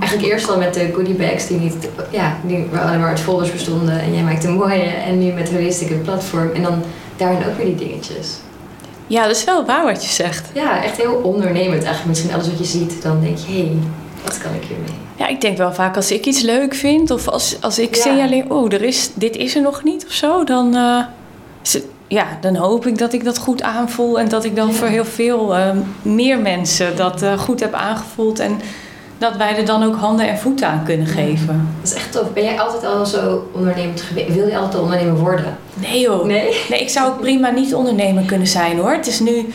Eigenlijk 0.00 0.32
eerst 0.32 0.50
al 0.50 0.58
met 0.58 0.74
de 0.74 0.90
goodie 0.94 1.14
bags 1.14 1.46
die 1.46 1.58
niet, 1.58 1.88
ja, 2.10 2.36
die 2.42 2.66
waar 2.70 2.82
alleen 2.82 3.00
maar 3.00 3.08
uit 3.08 3.20
folders 3.20 3.52
bestonden 3.52 4.00
en 4.00 4.14
jij 4.14 4.22
maakt 4.22 4.44
een 4.44 4.52
mooie. 4.52 4.82
En 4.82 5.18
nu 5.18 5.32
met 5.32 5.50
Holistic 5.50 5.90
een 5.90 6.02
platform 6.02 6.50
en 6.54 6.62
dan 6.62 6.82
daarin 7.16 7.46
ook 7.46 7.56
weer 7.56 7.66
die 7.66 7.74
dingetjes. 7.88 8.28
Ja, 9.06 9.26
dat 9.26 9.36
is 9.36 9.44
wel 9.44 9.64
waar 9.66 9.84
wat 9.84 10.04
je 10.04 10.10
zegt. 10.10 10.48
Ja, 10.54 10.82
echt 10.82 10.96
heel 10.96 11.14
ondernemend 11.14 11.82
eigenlijk. 11.82 12.06
Misschien 12.06 12.32
alles 12.32 12.48
wat 12.48 12.58
je 12.58 12.64
ziet, 12.64 13.02
dan 13.02 13.20
denk 13.20 13.38
je, 13.38 13.52
hé, 13.52 13.58
hey, 13.60 13.76
wat 14.24 14.38
kan 14.38 14.54
ik 14.54 14.62
hiermee? 14.68 14.96
Ja, 15.18 15.26
ik 15.26 15.40
denk 15.40 15.56
wel 15.56 15.72
vaak 15.72 15.96
als 15.96 16.10
ik 16.10 16.26
iets 16.26 16.40
leuk 16.42 16.74
vind 16.74 17.10
of 17.10 17.28
als, 17.28 17.56
als 17.60 17.78
ik 17.78 17.94
Ja. 17.94 18.02
signaleer, 18.02 18.44
oh, 18.48 18.72
er 18.72 18.82
is, 18.82 19.10
dit 19.14 19.36
is 19.36 19.54
er 19.54 19.62
nog 19.62 19.82
niet 19.84 20.04
of 20.06 20.12
zo, 20.12 20.44
dan, 20.44 20.74
eh, 20.74 20.98
het- 21.62 21.84
ja, 22.08 22.26
dan 22.40 22.56
hoop 22.56 22.86
ik 22.86 22.98
dat 22.98 23.12
ik 23.12 23.24
dat 23.24 23.38
goed 23.38 23.62
aanvoel 23.62 24.18
en 24.18 24.28
dat 24.28 24.44
ik 24.44 24.56
dan 24.56 24.66
Ja. 24.68 24.72
voor 24.72 24.86
heel 24.86 25.04
veel 25.04 25.56
eh, 25.56 25.70
meer 26.02 26.38
mensen 26.38 26.96
dat 26.96 27.22
eh, 27.22 27.38
goed 27.38 27.60
heb 27.60 27.72
aangevoeld 27.74 28.38
en 28.38 28.60
dat 29.18 29.36
wij 29.36 29.56
er 29.56 29.64
dan 29.64 29.82
ook 29.82 29.96
handen 29.96 30.28
en 30.28 30.38
voeten 30.38 30.68
aan 30.68 30.84
kunnen 30.84 31.06
geven. 31.06 31.68
Dat 31.80 31.90
is 31.90 31.96
echt 31.96 32.12
tof. 32.12 32.32
Ben 32.32 32.44
jij 32.44 32.60
altijd 32.60 32.84
al 32.84 33.06
zo 33.06 33.48
ondernemend 33.54 34.00
geweest? 34.00 34.34
Wil 34.34 34.46
je 34.46 34.56
altijd 34.56 34.74
al 34.74 34.82
ondernemer 34.82 35.16
worden? 35.18 35.56
Nee 35.74 36.00
joh. 36.00 36.24
Nee? 36.24 36.56
Nee, 36.70 36.80
ik 36.80 36.88
zou 36.88 37.08
ook 37.12 37.20
prima 37.20 37.50
niet 37.50 37.74
ondernemer 37.74 38.22
kunnen 38.24 38.46
zijn 38.46 38.78
hoor. 38.78 38.92
Het 38.92 39.06
is 39.06 39.20
nu, 39.20 39.46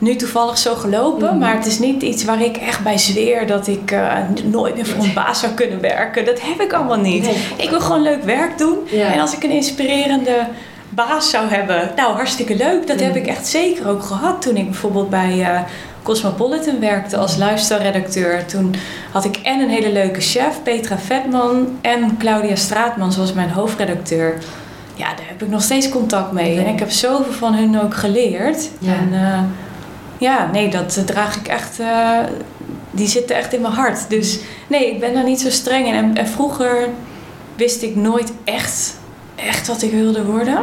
nu 0.00 0.16
toevallig 0.16 0.58
zo 0.58 0.74
gelopen, 0.74 1.28
Mhm. 1.28 1.38
maar 1.38 1.54
het 1.56 1.66
is 1.66 1.78
niet 1.78 2.02
iets 2.02 2.24
waar 2.24 2.42
ik 2.42 2.56
echt 2.56 2.82
bij 2.82 2.98
zweer 2.98 3.46
dat 3.46 3.66
ik 3.66 3.90
eh, 3.90 4.12
nooit 4.44 4.74
meer 4.74 4.86
voor 4.86 5.04
een 5.04 5.12
baas 5.14 5.40
zou 5.40 5.52
kunnen 5.52 5.80
werken. 5.80 6.24
Dat 6.24 6.40
heb 6.40 6.60
ik 6.60 6.72
allemaal 6.72 6.98
niet. 7.00 7.22
Nee. 7.22 7.36
Ik 7.56 7.70
wil 7.70 7.80
gewoon 7.80 8.02
leuk 8.02 8.22
werk 8.22 8.58
doen. 8.58 8.78
Ja. 8.90 9.12
En 9.12 9.20
als 9.20 9.34
ik 9.34 9.42
een 9.42 9.50
inspirerende 9.50 10.46
baas 10.88 11.30
zou 11.30 11.48
hebben, 11.48 11.90
nou 11.96 12.14
hartstikke 12.14 12.56
leuk. 12.56 12.86
Dat 12.86 13.00
heb 13.00 13.08
Mhm. 13.08 13.18
ik 13.18 13.26
echt 13.26 13.46
zeker 13.46 13.88
ook 13.88 14.02
gehad 14.02 14.42
toen 14.42 14.56
ik 14.56 14.64
bijvoorbeeld 14.64 15.10
bij 15.10 15.40
eh, 15.42 15.60
Cosmopolitan 16.02 16.80
werkte 16.80 17.16
als 17.16 17.36
luisterredacteur. 17.36 18.46
Toen 18.46 18.74
had 19.12 19.24
ik 19.24 19.36
en 19.36 19.60
een 19.60 19.68
hele 19.68 19.92
leuke 19.92 20.20
chef, 20.20 20.62
Petra 20.62 20.98
Vetman, 20.98 21.78
en 21.80 22.16
Claudia 22.18 22.56
Straatman 22.56 23.12
zoals 23.12 23.32
mijn 23.32 23.50
hoofdredacteur. 23.50 24.34
Ja, 24.94 25.06
daar 25.06 25.26
heb 25.28 25.42
ik 25.42 25.48
nog 25.48 25.62
steeds 25.62 25.88
contact 25.88 26.32
mee. 26.32 26.58
En 26.58 26.66
ik 26.66 26.78
heb 26.78 26.90
zoveel 26.90 27.32
van 27.32 27.54
hun 27.54 27.80
ook 27.80 27.94
geleerd. 27.94 28.68
Ja. 28.78 28.92
En 28.92 29.08
eh, 29.12 29.38
ja, 30.20 30.50
nee, 30.52 30.68
dat 30.68 30.96
eh, 30.96 31.04
draag 31.04 31.36
ik 31.36 31.48
echt. 31.48 31.80
eh, 31.80 32.18
die 32.90 33.08
zitten 33.08 33.36
echt 33.36 33.52
in 33.52 33.60
mijn 33.60 33.74
hart. 33.74 34.10
Dus 34.10 34.38
nee, 34.66 34.90
ik 34.90 35.00
ben 35.00 35.14
daar 35.14 35.24
niet 35.24 35.40
zo 35.40 35.50
streng 35.50 35.86
in. 35.86 35.94
En, 35.94 36.16
en 36.16 36.28
vroeger 36.28 36.88
wist 37.56 37.82
ik 37.82 37.96
nooit 37.96 38.32
echt, 38.44 38.94
echt 39.34 39.66
wat 39.66 39.82
ik 39.82 39.90
wilde 39.90 40.24
worden. 40.24 40.58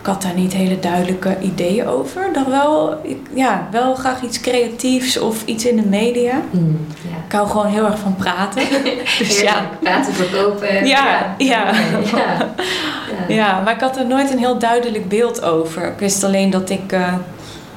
Ik 0.00 0.10
had 0.10 0.22
daar 0.22 0.34
niet 0.34 0.52
hele 0.52 0.80
duidelijke 0.80 1.36
ideeën 1.40 1.86
over. 1.86 2.28
Dan 2.32 2.50
wel, 2.50 2.98
ik, 3.02 3.18
ja, 3.34 3.68
wel 3.70 3.94
graag 3.94 4.22
iets 4.22 4.40
creatiefs 4.40 5.18
of 5.18 5.44
iets 5.44 5.66
in 5.66 5.76
de 5.76 5.86
media. 5.86 6.40
Hmm, 6.50 6.86
ja. 7.02 7.16
Ik 7.26 7.32
hou 7.32 7.48
gewoon 7.48 7.66
heel 7.66 7.84
erg 7.84 7.98
van 7.98 8.14
praten. 8.16 8.62
dus 9.18 9.40
ja. 9.40 9.68
Praten, 9.80 10.14
verkopen. 10.14 10.86
Ja, 10.86 11.34
ja. 11.38 11.70
ja. 12.14 12.36
Ja, 13.28 13.60
maar 13.60 13.74
ik 13.74 13.80
had 13.80 13.96
er 13.96 14.06
nooit 14.06 14.32
een 14.32 14.38
heel 14.38 14.58
duidelijk 14.58 15.08
beeld 15.08 15.42
over. 15.42 15.86
Ik 15.86 15.98
wist 15.98 16.24
alleen 16.24 16.50
dat 16.50 16.70
ik 16.70 16.92
eh, 16.92 17.14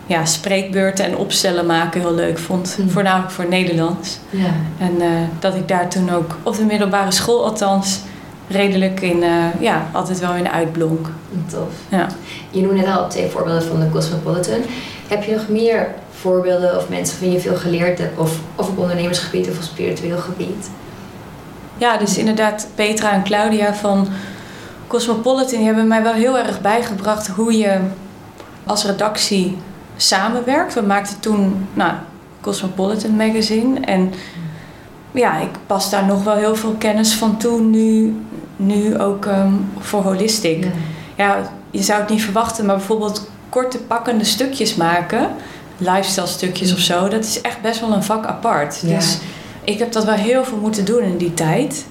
ja, 0.08 0.26
spreekbeurten 0.26 1.06
en 1.06 1.18
opstellen 1.18 1.66
maken 1.66 2.02
heel 2.02 2.14
leuk 2.14 2.38
vond. 2.38 2.74
Hmm. 2.76 2.90
Voornamelijk 2.90 3.32
voor 3.32 3.48
Nederlands. 3.48 4.20
Ja. 4.30 4.54
En 4.80 5.02
eh, 5.02 5.10
dat 5.40 5.56
ik 5.56 5.68
daar 5.68 5.90
toen 5.90 6.10
ook, 6.10 6.36
op 6.44 6.56
de 6.56 6.64
middelbare 6.64 7.12
school 7.12 7.44
althans, 7.44 8.00
redelijk 8.48 9.02
in, 9.02 9.24
eh, 9.24 9.46
ja, 9.60 9.90
altijd 9.92 10.20
wel 10.20 10.34
in 10.34 10.50
uitblonk. 10.50 11.08
Tof. 11.50 11.74
Ja. 11.90 12.08
Je 12.52 12.62
noemde 12.62 12.82
net 12.82 12.98
al 12.98 13.10
twee 13.10 13.30
voorbeelden 13.30 13.64
van 13.64 13.80
de 13.80 13.90
Cosmopolitan. 13.90 14.62
Heb 15.08 15.24
je 15.24 15.36
nog 15.36 15.48
meer 15.48 15.88
voorbeelden 16.12 16.78
of 16.78 16.90
mensen 16.90 17.18
van 17.18 17.32
je 17.32 17.40
veel 17.40 17.56
geleerd 17.56 17.98
hebt? 17.98 18.20
Of, 18.20 18.40
of 18.56 18.70
op 18.70 18.78
ondernemersgebied 18.78 19.50
of 19.50 19.58
op 19.58 19.64
spiritueel 19.64 20.18
gebied? 20.18 20.70
ja, 21.78 21.98
dus 21.98 22.18
inderdaad 22.18 22.68
Petra 22.76 23.12
en 23.12 23.24
Claudia 23.24 23.74
van 23.74 24.08
Cosmopolitan 24.88 25.58
die 25.58 25.66
hebben 25.66 25.88
mij 25.88 26.04
wel 26.04 26.14
heel 26.14 26.38
erg 26.38 26.62
bijgebracht 26.62 27.28
hoe 27.28 27.58
je 27.58 27.80
als 28.66 28.86
redactie 28.86 29.58
samenwerkt. 29.98 30.74
We 30.74 30.82
maakten 30.82 31.20
toen 31.20 31.68
nou, 31.74 31.94
Cosmopolitan 32.42 33.16
Magazine 33.16 33.80
en 33.80 34.14
ja, 35.12 35.38
ik 35.38 35.52
pas 35.66 35.90
daar 35.90 36.06
nog 36.06 36.24
wel 36.24 36.36
heel 36.36 36.56
veel 36.56 36.76
kennis 36.78 37.14
van 37.14 37.38
toe 37.38 37.62
nu, 37.62 38.16
nu 38.56 39.00
ook 39.00 39.26
ehm, 39.26 39.54
voor 39.80 40.02
Holistic. 40.02 40.64
Ja. 40.64 40.70
Ja, 41.16 41.52
je 41.72 41.84
zou 41.84 42.00
het 42.00 42.10
niet 42.10 42.24
verwachten, 42.24 42.66
maar 42.66 42.76
bijvoorbeeld 42.76 43.30
korte 43.50 43.78
pakkende 43.78 44.24
stukjes 44.24 44.76
maken, 44.76 45.30
lifestyle 45.78 46.28
stukjes 46.28 46.74
of 46.74 46.80
zo, 46.80 47.08
dat 47.08 47.24
is 47.24 47.42
echt 47.42 47.62
best 47.62 47.80
wel 47.80 47.92
een 47.92 48.04
vak 48.04 48.26
apart. 48.26 48.82
Ja. 48.82 48.96
Dus 48.96 49.18
ik 49.64 49.80
heb 49.80 49.92
dat 49.92 50.06
wel 50.06 50.16
heel 50.16 50.44
veel 50.44 50.58
moeten 50.58 50.86
doen 50.86 51.04
in 51.04 51.18
die 51.18 51.34
tijd. 51.34 51.86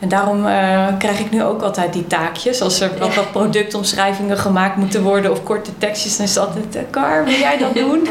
En 0.00 0.08
daarom 0.08 0.46
eh, 0.46 0.86
krijg 0.98 1.20
ik 1.20 1.30
nu 1.30 1.42
ook 1.44 1.62
altijd 1.62 1.92
die 1.92 2.06
taakjes. 2.06 2.60
Als 2.60 2.80
er 2.80 2.90
wat, 2.98 3.32
productomschrijvingen 3.32 4.38
gemaakt 4.38 4.76
moeten 4.76 5.02
worden 5.02 5.30
of 5.30 5.42
korte 5.42 5.70
tekstjes, 5.78 6.16
dan 6.16 6.26
is 6.26 6.34
het 6.34 6.46
altijd, 6.46 6.76
eh, 6.76 6.82
Kar, 6.90 7.24
wil 7.24 7.34
jij 7.34 7.58
dat 7.58 7.74
doen? 7.84 8.08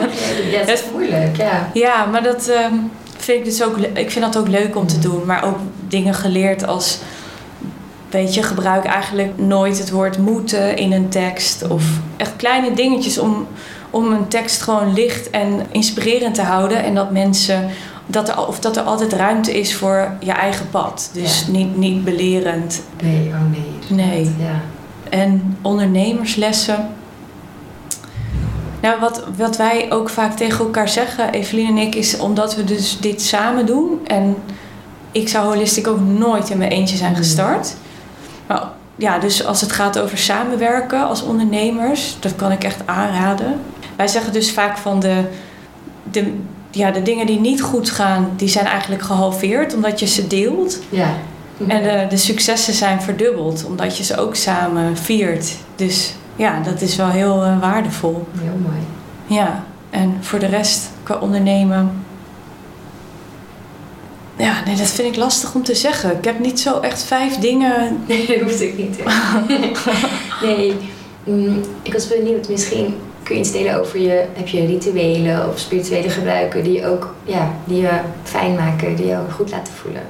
Ja, 0.51 0.59
dat 0.59 0.77
is 0.77 0.83
moeilijk, 0.91 1.37
ja. 1.37 1.69
Ja, 1.73 2.05
maar 2.05 2.23
dat 2.23 2.47
ehm, 2.47 2.73
vind 3.17 3.37
ik 3.37 3.45
dus 3.45 3.63
ook. 3.63 3.77
Ik 3.77 4.11
vind 4.11 4.25
dat 4.25 4.37
ook 4.37 4.47
leuk 4.47 4.75
om 4.75 4.87
te 4.87 4.99
doen. 4.99 5.25
Maar 5.25 5.43
ook 5.43 5.57
dingen 5.87 6.13
geleerd 6.13 6.67
als. 6.67 6.97
Weet 8.09 8.33
je, 8.33 8.43
gebruik 8.43 8.85
eigenlijk 8.85 9.37
nooit 9.37 9.77
het 9.77 9.89
woord 9.89 10.17
moeten 10.17 10.77
in 10.77 10.91
een 10.91 11.09
tekst. 11.09 11.67
Of 11.67 11.83
echt 12.17 12.35
kleine 12.35 12.73
dingetjes 12.73 13.17
om, 13.17 13.47
om 13.89 14.11
een 14.11 14.27
tekst 14.27 14.61
gewoon 14.61 14.93
licht 14.93 15.29
en 15.29 15.65
inspirerend 15.71 16.35
te 16.35 16.41
houden. 16.41 16.83
En 16.83 16.95
dat 16.95 17.11
mensen. 17.11 17.69
Dat 18.11 18.29
er, 18.29 18.47
of 18.47 18.59
dat 18.59 18.77
er 18.77 18.83
altijd 18.83 19.13
ruimte 19.13 19.59
is 19.59 19.75
voor 19.75 20.11
je 20.19 20.31
eigen 20.31 20.69
pad. 20.69 21.09
Dus 21.13 21.43
Ja. 21.45 21.51
niet, 21.51 21.77
niet 21.77 22.03
belerend. 22.03 22.81
Nee, 23.03 23.27
oh 23.27 23.51
nee. 23.51 24.05
Nee. 24.05 24.23
Ja. 24.39 24.61
En 25.09 25.57
ondernemerslessen. 25.61 26.89
Nou, 28.81 28.99
wat, 28.99 29.23
wat 29.37 29.57
wij 29.57 29.91
ook 29.91 30.09
vaak 30.09 30.35
tegen 30.37 30.65
elkaar 30.65 30.89
zeggen, 30.89 31.31
Evelien 31.31 31.67
en 31.67 31.77
ik, 31.77 31.95
is 31.95 32.17
omdat 32.17 32.55
we 32.55 32.63
dus 32.63 32.97
dit 32.99 33.21
samen 33.21 33.65
doen. 33.65 33.99
En 34.07 34.35
ik 35.11 35.29
zou 35.29 35.45
Holistic 35.47 35.87
ook 35.87 35.99
nooit 35.99 36.49
in 36.49 36.57
mijn 36.57 36.71
eentje 36.71 36.97
zijn 36.97 37.11
Mm. 37.11 37.17
gestart. 37.17 37.75
Maar 38.47 38.63
ja, 38.95 39.19
dus 39.19 39.45
als 39.45 39.61
het 39.61 39.71
gaat 39.71 39.99
over 39.99 40.17
samenwerken 40.17 41.07
als 41.07 41.23
ondernemers, 41.23 42.17
dat 42.19 42.35
kan 42.35 42.51
ik 42.51 42.63
echt 42.63 42.81
aanraden. 42.85 43.59
Wij 43.95 44.07
zeggen 44.07 44.33
dus 44.33 44.51
vaak 44.51 44.77
van 44.77 44.99
de, 44.99 45.23
de, 46.11 46.33
ja, 46.71 46.91
de 46.91 47.01
dingen 47.01 47.25
die 47.25 47.39
niet 47.39 47.61
goed 47.61 47.89
gaan, 47.89 48.29
die 48.35 48.47
zijn 48.47 48.65
eigenlijk 48.65 49.01
gehalveerd 49.01 49.73
omdat 49.73 49.99
je 49.99 50.05
ze 50.05 50.27
deelt. 50.27 50.79
Ja. 50.89 51.13
En 51.67 51.83
de, 51.83 52.05
de 52.09 52.17
successen 52.17 52.73
zijn 52.73 53.01
verdubbeld, 53.01 53.65
omdat 53.65 53.97
je 53.97 54.03
ze 54.03 54.17
ook 54.17 54.35
samen 54.35 54.97
viert. 54.97 55.55
Dus 55.75 56.13
ja, 56.35 56.61
dat 56.61 56.81
is 56.81 56.95
wel 56.95 57.09
heel 57.09 57.45
uh, 57.45 57.59
waardevol. 57.59 58.27
Heel 58.39 58.59
mooi. 58.61 58.79
Ja, 59.39 59.63
en 59.89 60.17
voor 60.19 60.39
de 60.39 60.45
rest, 60.45 60.89
qua 61.03 61.15
ondernemen. 61.15 62.03
Ja, 64.35 64.63
nee, 64.65 64.75
dat 64.75 64.87
vind 64.87 65.07
ik 65.07 65.15
lastig 65.15 65.55
om 65.55 65.63
te 65.63 65.75
zeggen. 65.75 66.17
Ik 66.17 66.23
heb 66.23 66.39
niet 66.39 66.59
zo 66.59 66.79
echt 66.79 67.03
vijf 67.03 67.35
dingen. 67.35 68.03
Nee, 68.07 68.27
dat 68.27 68.39
hoeft 68.39 68.61
ik 68.61 68.77
niet. 68.77 68.99
nee, 70.45 70.75
mm, 71.23 71.61
ik 71.81 71.93
was 71.93 72.07
benieuwd, 72.07 72.49
misschien 72.49 72.95
kun 73.29 73.37
je 73.37 73.43
iets 73.43 73.53
delen 73.53 73.79
over 73.79 73.99
je, 73.99 74.25
heb 74.33 74.47
je 74.47 74.65
rituelen 74.65 75.49
of 75.49 75.59
spirituele 75.59 76.09
gebruiken 76.09 76.63
die 76.63 76.73
je 76.73 76.87
ook, 76.87 77.15
ja, 77.23 77.53
die 77.63 77.81
je 77.81 77.99
fijn 78.23 78.55
maken, 78.55 78.95
die 78.95 79.05
je 79.05 79.17
ook 79.17 79.31
goed 79.31 79.51
laten 79.51 79.73
voelen? 79.73 80.01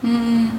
Mm. 0.00 0.50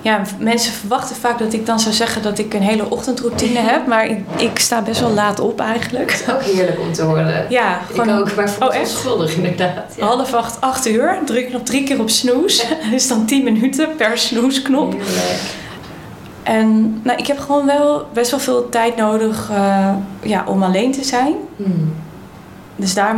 Ja, 0.00 0.22
mensen 0.38 0.72
verwachten 0.72 1.16
vaak 1.16 1.38
dat 1.38 1.52
ik 1.52 1.66
dan 1.66 1.80
zou 1.80 1.94
zeggen 1.94 2.22
dat 2.22 2.38
ik 2.38 2.54
een 2.54 2.62
hele 2.62 2.90
ochtendroutine 2.90 3.58
heb, 3.58 3.86
maar 3.86 4.06
ik, 4.06 4.18
ik 4.36 4.58
sta 4.58 4.82
best 4.82 5.00
wel 5.00 5.10
laat 5.10 5.40
op 5.40 5.60
eigenlijk. 5.60 6.24
Dat 6.26 6.40
is 6.42 6.50
ook 6.50 6.54
heerlijk 6.54 6.80
om 6.80 6.92
te 6.92 7.02
horen. 7.02 7.46
Ja, 7.48 7.80
gewoon. 7.90 8.08
Ik 8.08 8.14
ook, 8.14 8.34
maar 8.34 8.50
voelt 8.50 8.74
oh, 8.74 8.84
schuldig 8.84 9.34
inderdaad. 9.34 9.94
Ja. 9.96 10.06
Half 10.06 10.34
acht, 10.34 10.60
acht 10.60 10.88
uur, 10.88 11.18
druk 11.24 11.52
nog 11.52 11.62
drie 11.62 11.84
keer 11.84 12.00
op 12.00 12.10
snoes. 12.10 12.58
Dat 12.68 12.92
is 12.92 13.08
dan 13.12 13.26
tien 13.26 13.44
minuten 13.44 13.96
per 13.96 14.18
snoesknop. 14.18 14.92
Heerlijk. 14.92 15.40
En 16.42 17.00
nou, 17.02 17.18
ik 17.18 17.26
heb 17.26 17.38
gewoon 17.38 17.66
wel 17.66 18.08
best 18.12 18.30
wel 18.30 18.40
veel 18.40 18.68
tijd 18.68 18.96
nodig 18.96 19.50
uh, 19.50 19.94
ja, 20.22 20.44
om 20.46 20.62
alleen 20.62 20.92
te 20.92 21.04
zijn. 21.04 21.34
Hmm. 21.56 21.92
Dus 22.76 22.94
daar, 22.94 23.16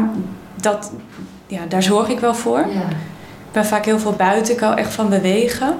dat, 0.60 0.92
ja, 1.46 1.60
daar 1.68 1.82
zorg 1.82 2.08
ik 2.08 2.20
wel 2.20 2.34
voor. 2.34 2.58
Ja. 2.58 2.88
Ik 3.46 3.52
ben 3.52 3.66
vaak 3.66 3.84
heel 3.84 3.98
veel 3.98 4.12
buiten. 4.12 4.54
Ik 4.54 4.60
hou 4.60 4.76
echt 4.76 4.92
van 4.92 5.08
bewegen. 5.08 5.74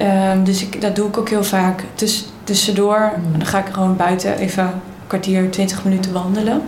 Um, 0.00 0.44
dus 0.44 0.62
ik, 0.62 0.80
dat 0.80 0.96
doe 0.96 1.08
ik 1.08 1.18
ook 1.18 1.28
heel 1.28 1.44
vaak. 1.44 1.84
Tuss, 1.94 2.28
tussendoor 2.44 3.12
hmm. 3.14 3.38
dan 3.38 3.46
ga 3.46 3.58
ik 3.58 3.72
gewoon 3.72 3.96
buiten 3.96 4.36
even 4.36 4.64
een 4.64 4.70
kwartier, 5.06 5.50
twintig 5.50 5.84
minuten 5.84 6.12
wandelen. 6.12 6.62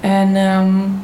En 0.00 0.36
um, 0.36 1.02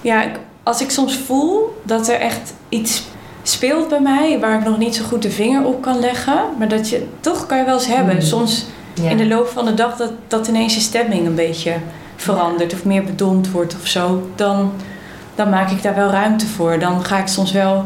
ja, 0.00 0.24
als 0.62 0.80
ik 0.80 0.90
soms 0.90 1.16
voel 1.16 1.80
dat 1.82 2.08
er 2.08 2.20
echt 2.20 2.54
iets 2.68 3.02
speelt 3.48 3.88
bij 3.88 4.00
mij 4.00 4.38
waar 4.40 4.58
ik 4.58 4.64
nog 4.64 4.78
niet 4.78 4.96
zo 4.96 5.04
goed 5.04 5.22
de 5.22 5.30
vinger 5.30 5.64
op 5.64 5.82
kan 5.82 6.00
leggen. 6.00 6.38
Maar 6.58 6.68
dat 6.68 6.88
je 6.88 7.06
toch 7.20 7.46
kan 7.46 7.58
je 7.58 7.64
wel 7.64 7.74
eens 7.74 7.86
hebben. 7.86 8.14
Mm. 8.14 8.20
Soms 8.20 8.66
in 9.02 9.16
de 9.16 9.26
loop 9.26 9.48
van 9.48 9.64
de 9.64 9.74
dag 9.74 9.96
dat, 9.96 10.12
dat 10.28 10.48
ineens 10.48 10.74
je 10.74 10.80
stemming 10.80 11.26
een 11.26 11.34
beetje 11.34 11.74
verandert 12.16 12.72
of 12.72 12.84
meer 12.84 13.04
bedompt 13.04 13.50
wordt 13.50 13.76
of 13.80 13.86
zo. 13.86 14.30
Dan, 14.34 14.72
dan 15.34 15.50
maak 15.50 15.70
ik 15.70 15.82
daar 15.82 15.94
wel 15.94 16.10
ruimte 16.10 16.46
voor. 16.46 16.78
Dan 16.78 17.04
ga 17.04 17.18
ik 17.18 17.26
soms 17.26 17.52
wel, 17.52 17.84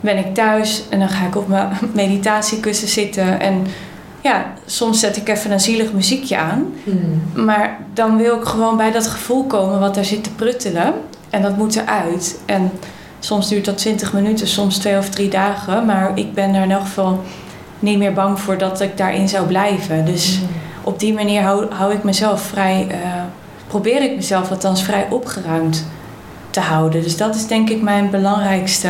ben 0.00 0.18
ik 0.18 0.34
thuis 0.34 0.82
en 0.88 0.98
dan 0.98 1.08
ga 1.08 1.26
ik 1.26 1.36
op 1.36 1.48
mijn 1.48 1.70
meditatiekussen 1.92 2.88
zitten. 2.88 3.40
En 3.40 3.66
ja, 4.20 4.52
soms 4.66 5.00
zet 5.00 5.16
ik 5.16 5.28
even 5.28 5.50
een 5.50 5.60
zielig 5.60 5.92
muziekje 5.92 6.36
aan. 6.36 6.74
Mm. 6.84 7.44
Maar 7.44 7.78
dan 7.94 8.16
wil 8.16 8.36
ik 8.36 8.44
gewoon 8.44 8.76
bij 8.76 8.92
dat 8.92 9.06
gevoel 9.06 9.44
komen 9.44 9.80
wat 9.80 9.94
daar 9.94 10.04
zit 10.04 10.24
te 10.24 10.30
pruttelen. 10.30 10.92
En 11.30 11.42
dat 11.42 11.56
moet 11.56 11.76
eruit. 11.76 12.38
En 12.46 12.70
Soms 13.24 13.48
duurt 13.48 13.64
dat 13.64 13.78
20 13.78 14.12
minuten, 14.12 14.46
soms 14.46 14.78
twee 14.78 14.98
of 14.98 15.08
drie 15.08 15.28
dagen. 15.28 15.84
Maar 15.86 16.10
ik 16.14 16.34
ben 16.34 16.54
er 16.54 16.62
in 16.62 16.70
elk 16.70 16.80
geval 16.80 17.22
niet 17.78 17.98
meer 17.98 18.12
bang 18.12 18.40
voor 18.40 18.58
dat 18.58 18.80
ik 18.80 18.96
daarin 18.96 19.28
zou 19.28 19.46
blijven. 19.46 20.04
Dus 20.04 20.38
mm. 20.40 20.46
op 20.82 21.00
die 21.00 21.12
manier 21.12 21.42
hou, 21.42 21.72
hou 21.72 21.92
ik 21.92 22.02
mezelf 22.02 22.42
vrij, 22.42 22.86
uh, 22.90 22.96
probeer 23.66 24.02
ik 24.02 24.16
mezelf 24.16 24.50
althans 24.50 24.82
vrij 24.82 25.06
opgeruimd 25.10 25.86
te 26.50 26.60
houden. 26.60 27.02
Dus 27.02 27.16
dat 27.16 27.34
is 27.34 27.46
denk 27.46 27.70
ik 27.70 27.82
mijn 27.82 28.10
belangrijkste 28.10 28.88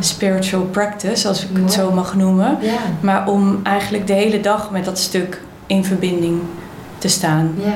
spiritual 0.00 0.62
practice, 0.62 1.28
als 1.28 1.42
ik 1.42 1.48
het 1.56 1.72
zo 1.72 1.92
mag 1.92 2.14
noemen. 2.14 2.58
Maar 3.00 3.28
om 3.28 3.60
eigenlijk 3.62 4.06
de 4.06 4.12
hele 4.12 4.40
dag 4.40 4.70
met 4.70 4.84
dat 4.84 4.98
stuk 4.98 5.40
in 5.66 5.84
verbinding 5.84 6.40
te 6.98 7.08
staan. 7.08 7.54
Ja, 7.64 7.74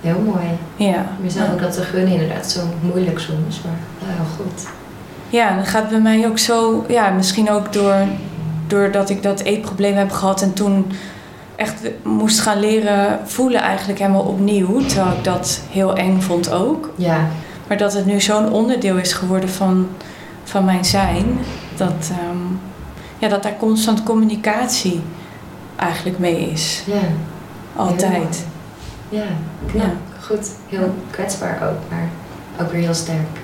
heel 0.00 0.20
mooi. 0.20 0.46
Ja. 0.76 1.06
Mezelf 1.20 1.52
ook 1.52 1.60
dat 1.60 1.72
te 1.72 1.82
gunnen 1.82 2.12
inderdaad, 2.12 2.50
zo 2.50 2.60
moeilijk 2.80 3.18
soms, 3.18 3.60
maar 3.64 4.08
ja, 4.08 4.14
heel 4.14 4.36
goed. 4.36 4.79
Ja, 5.30 5.56
dat 5.56 5.68
gaat 5.68 5.88
bij 5.88 6.00
mij 6.00 6.26
ook 6.26 6.38
zo, 6.38 6.84
ja, 6.88 7.10
misschien 7.10 7.50
ook 7.50 7.72
door, 7.72 7.94
doordat 8.66 9.10
ik 9.10 9.22
dat 9.22 9.40
eetprobleem 9.40 9.94
heb 9.96 10.10
gehad 10.10 10.42
en 10.42 10.52
toen 10.52 10.92
echt 11.56 11.90
moest 12.02 12.40
gaan 12.40 12.60
leren 12.60 13.18
voelen 13.24 13.60
eigenlijk 13.60 13.98
helemaal 13.98 14.22
opnieuw. 14.22 14.80
Terwijl 14.86 15.16
ik 15.16 15.24
dat 15.24 15.60
heel 15.70 15.96
eng 15.96 16.20
vond 16.20 16.52
ook. 16.52 16.92
Ja. 16.96 17.28
Maar 17.66 17.76
dat 17.76 17.92
het 17.92 18.06
nu 18.06 18.20
zo'n 18.20 18.52
onderdeel 18.52 18.96
is 18.96 19.12
geworden 19.12 19.48
van, 19.48 19.88
van 20.44 20.64
mijn 20.64 20.84
zijn. 20.84 21.38
Dat, 21.76 22.10
ehm, 22.10 22.38
ja, 23.18 23.28
dat 23.28 23.42
daar 23.42 23.56
constant 23.56 24.02
communicatie 24.02 25.00
eigenlijk 25.76 26.18
mee 26.18 26.50
is. 26.50 26.82
Ja. 26.86 27.00
Altijd. 27.76 28.46
Ja, 29.08 29.24
ja. 29.74 29.92
goed. 30.20 30.50
Heel 30.68 30.94
kwetsbaar 31.10 31.58
ook, 31.62 31.90
maar 31.90 32.08
ook 32.60 32.72
weer 32.72 32.80
heel 32.80 32.94
sterk. 32.94 33.38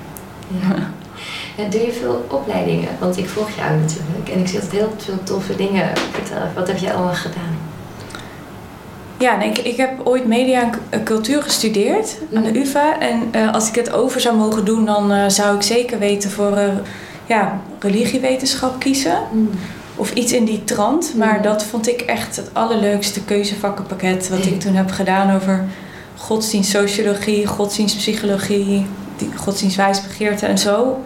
Ja. 0.48 0.76
doe 1.56 1.80
je 1.80 1.92
veel 1.92 2.26
opleidingen? 2.30 2.88
Want 2.98 3.16
ik 3.16 3.28
volg 3.28 3.50
jou 3.50 3.80
natuurlijk 3.80 4.28
en 4.32 4.40
ik 4.40 4.46
zie 4.46 4.60
altijd 4.60 4.80
heel 4.80 4.92
veel 4.96 5.22
toffe 5.22 5.56
dingen 5.56 5.92
vertellen. 6.12 6.50
Wat 6.54 6.68
heb 6.68 6.78
jij 6.78 6.94
allemaal 6.94 7.14
gedaan? 7.14 7.56
Ja, 9.18 9.36
nee, 9.36 9.48
ik, 9.48 9.58
ik 9.58 9.76
heb 9.76 9.90
ooit 10.04 10.26
media 10.26 10.70
en 10.90 11.04
cultuur 11.04 11.42
gestudeerd 11.42 12.16
aan 12.34 12.42
de 12.42 12.50
mhm. 12.50 12.58
UvA. 12.58 13.00
En 13.00 13.22
uh, 13.36 13.54
als 13.54 13.68
ik 13.68 13.74
het 13.74 13.92
over 13.92 14.20
zou 14.20 14.36
mogen 14.36 14.64
doen, 14.64 14.84
dan 14.84 15.12
uh, 15.12 15.28
zou 15.28 15.56
ik 15.56 15.62
zeker 15.62 15.98
weten 15.98 16.30
voor 16.30 16.52
uh, 16.52 16.68
ja, 17.26 17.60
religiewetenschap 17.78 18.80
kiezen. 18.80 19.18
Mm. 19.32 19.50
Of 19.96 20.12
iets 20.12 20.32
in 20.32 20.44
die 20.44 20.64
trant. 20.64 21.14
Maar 21.16 21.34
mhm. 21.34 21.42
dat 21.42 21.64
vond 21.64 21.88
ik 21.88 22.00
echt 22.00 22.36
het 22.36 22.50
allerleukste 22.52 23.24
keuzevakkenpakket 23.24 24.28
wat 24.28 24.46
ik 24.46 24.60
toen 24.60 24.74
heb 24.74 24.90
gedaan 24.90 25.34
over 25.34 25.64
godsdienst, 26.16 26.70
sociologie, 26.70 27.46
godsdienstpsychologie, 27.46 28.86
godsdienstwijsbegeerte 29.36 30.46
en 30.46 30.58
zo 30.58 31.04